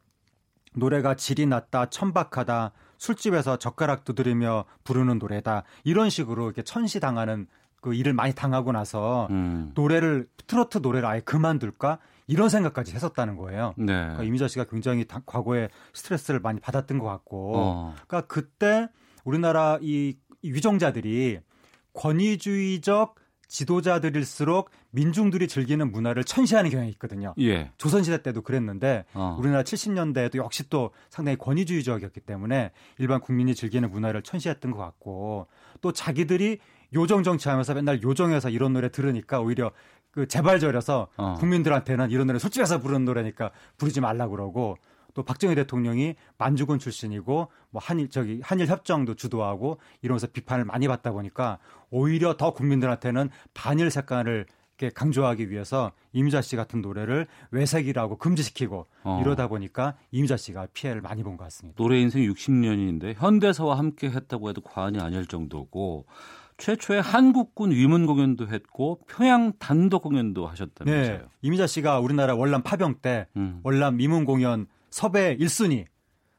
[0.74, 7.48] 노래가 질이 낮다, 천박하다, 술집에서 젓가락 두드리며 부르는 노래다 이런 식으로 이렇게 천시당하는
[7.80, 9.72] 그 일을 많이 당하고 나서 음.
[9.74, 13.74] 노래를 트로트 노래를 아예 그만둘까 이런 생각까지 했었다는 거예요.
[13.76, 13.86] 네.
[13.86, 17.94] 그러니까 이미자 씨가 굉장히 다, 과거에 스트레스를 많이 받았던 것 같고, 어.
[18.06, 18.88] 그러니까 그때
[19.24, 21.40] 우리나라 이 위정자들이
[21.94, 23.16] 권위주의적
[23.52, 27.34] 지도자들일수록 민중들이 즐기는 문화를 천시하는 경향이 있거든요.
[27.38, 27.70] 예.
[27.76, 29.36] 조선시대 때도 그랬는데 어.
[29.38, 35.48] 우리나라 70년대에도 역시 또 상당히 권위주의적이었기 때문에 일반 국민이 즐기는 문화를 천시했던 것 같고
[35.82, 36.60] 또 자기들이
[36.94, 39.70] 요정 정치하면서 맨날 요정에서 이런 노래 들으니까 오히려
[40.12, 41.34] 그 재발절해서 어.
[41.40, 44.76] 국민들한테는 이런 노래 솔직해서 부르는 노래니까 부르지 말라 그러고
[45.14, 51.12] 또 박정희 대통령이 만주군 출신이고 뭐 한일 저기 한일 협정도 주도하고 이러면서 비판을 많이 받다
[51.12, 51.58] 보니까
[51.90, 54.46] 오히려 더 국민들한테는 반일 색깔을
[54.78, 59.20] 이렇게 강조하기 위해서 이미자 씨 같은 노래를 외색이라고 금지시키고 어.
[59.22, 61.76] 이러다 보니까 이미자 씨가 피해를 많이 본 것 같습니다.
[61.76, 66.06] 노래 인생 60년인데 현대사와 함께 했다고 해도 과언이 아닐 정도고
[66.62, 71.18] 최초의 한국군 위문 공연도 했고 평양 단독 공연도 하셨다면서요.
[71.18, 71.24] 네.
[71.42, 73.58] 이미자 씨가 우리나라 월남 파병 때 음.
[73.64, 75.86] 월남 위문 공연 섭외 1순위.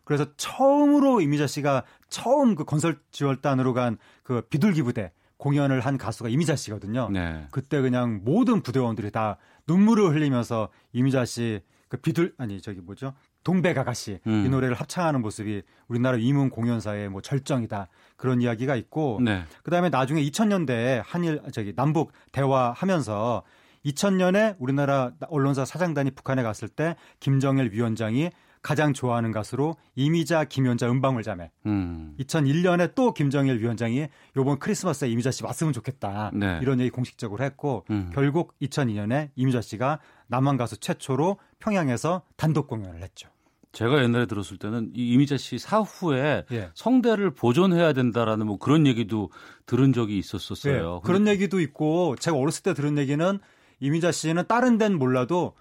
[0.05, 6.29] 그래서 처음으로 이미자 씨가 처음 그 건설 지원단으로 간 그 비둘기 부대 공연을 한 가수가
[6.29, 7.09] 이미자 씨거든요.
[7.11, 7.45] 네.
[7.51, 9.37] 그때 그냥 모든 부대원들이 다
[9.67, 11.61] 눈물을 흘리면서 이미자 씨
[11.93, 13.13] 그 비둘 아니 저기 뭐죠?
[13.43, 14.45] 동백 아가씨 음.
[14.47, 17.87] 이 노래를 합창하는 모습이 우리나라 위문 공연사의 뭐 절정이다
[18.23, 19.43] 그런 이야기가 있고 네.
[19.63, 23.43] 그다음에 나중에 2000년대에 한일 저기 남북 대화하면서
[23.85, 28.29] 2000년에 우리나라 언론사 사장단이 북한에 갔을 때 김정일 위원장이
[28.61, 31.51] 가장 좋아하는 가수로 이미자, 김연자, 은방울 자매.
[31.65, 32.15] 음.
[32.17, 36.31] 2001년에 또 김정일 위원장이 요번 크리스마스에 이미자 씨 왔으면 좋겠다.
[36.33, 36.59] 네.
[36.61, 38.09] 이런 얘기 공식적으로 했고 음.
[38.13, 43.32] 결국 2002년에 이미자 씨가 남한 가수 최초로 평양에서 단독 공연을 했죠.
[43.73, 46.69] 제가 옛날에 들었을 때는 이 이미자 씨 사후에 예.
[46.75, 49.31] 성대를 보존해야 된다라는 뭐 그런 얘기도
[49.65, 51.01] 들은 적이 있었었어요.
[51.03, 51.05] 예.
[51.05, 53.39] 그런 얘기도 있고 제가 어렸을 때 들은 얘기는
[53.79, 55.53] 이미자 씨는 다른 데는 몰라도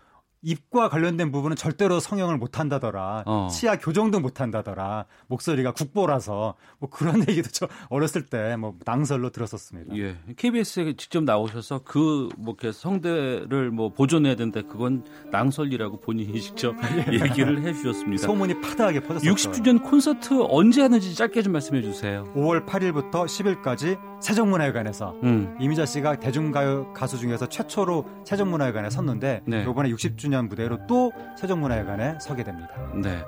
[0.43, 3.23] 입과 관련된 부분은 절대로 성형을 못 한다더라.
[3.27, 3.48] 어.
[3.51, 5.06] 치아 교정도 못 한다더라.
[5.28, 9.97] 목소리가 국보라서 뭐 그런 얘기도 저 어렸을 때 뭐 낭설로 들었었습니다.
[9.97, 10.16] 예.
[10.36, 14.60] KBS에 직접 나오셔서 그 뭐 성대를 뭐 보존해야 된다.
[14.62, 16.74] 그건 낭설이라고 본인이 직접
[17.12, 18.27] 얘기를 해 주셨습니다.
[18.27, 19.31] 소문이 파다하게 퍼졌어요.
[19.32, 22.24] 60주년 콘서트 언제 하는지 짧게 좀 말씀해 주세요.
[22.35, 25.56] 5월 8일부터 10일까지 세종문화회관에서 음.
[25.60, 29.62] 이미자 씨가 대중가요 가수 중에서 최초로 세종문화회관에 섰는데 네.
[29.62, 32.68] 이번에 60주년 20주년 무대로 또 세종문화회관에 서게 됩니다.
[32.94, 33.22] 네.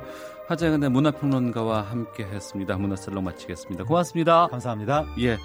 [0.48, 2.76] 하재근의 문화평론가와 함께 했습니다.
[2.76, 3.84] 문화살롱 마치겠습니다.
[3.84, 4.48] 고맙습니다.
[4.48, 5.06] 감사합니다.
[5.20, 5.38] 예.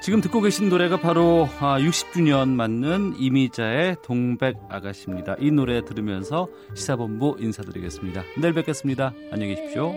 [0.00, 5.36] 지금 듣고 계신 노래가 바로 60주년 아, 맞는 이미자의 동백 아가씨입니다.
[5.40, 8.22] 이 노래 들으면서 시사본부 인사드리겠습니다.
[8.40, 9.12] 내일 뵙겠습니다.
[9.32, 9.92] 안녕히 계십시오.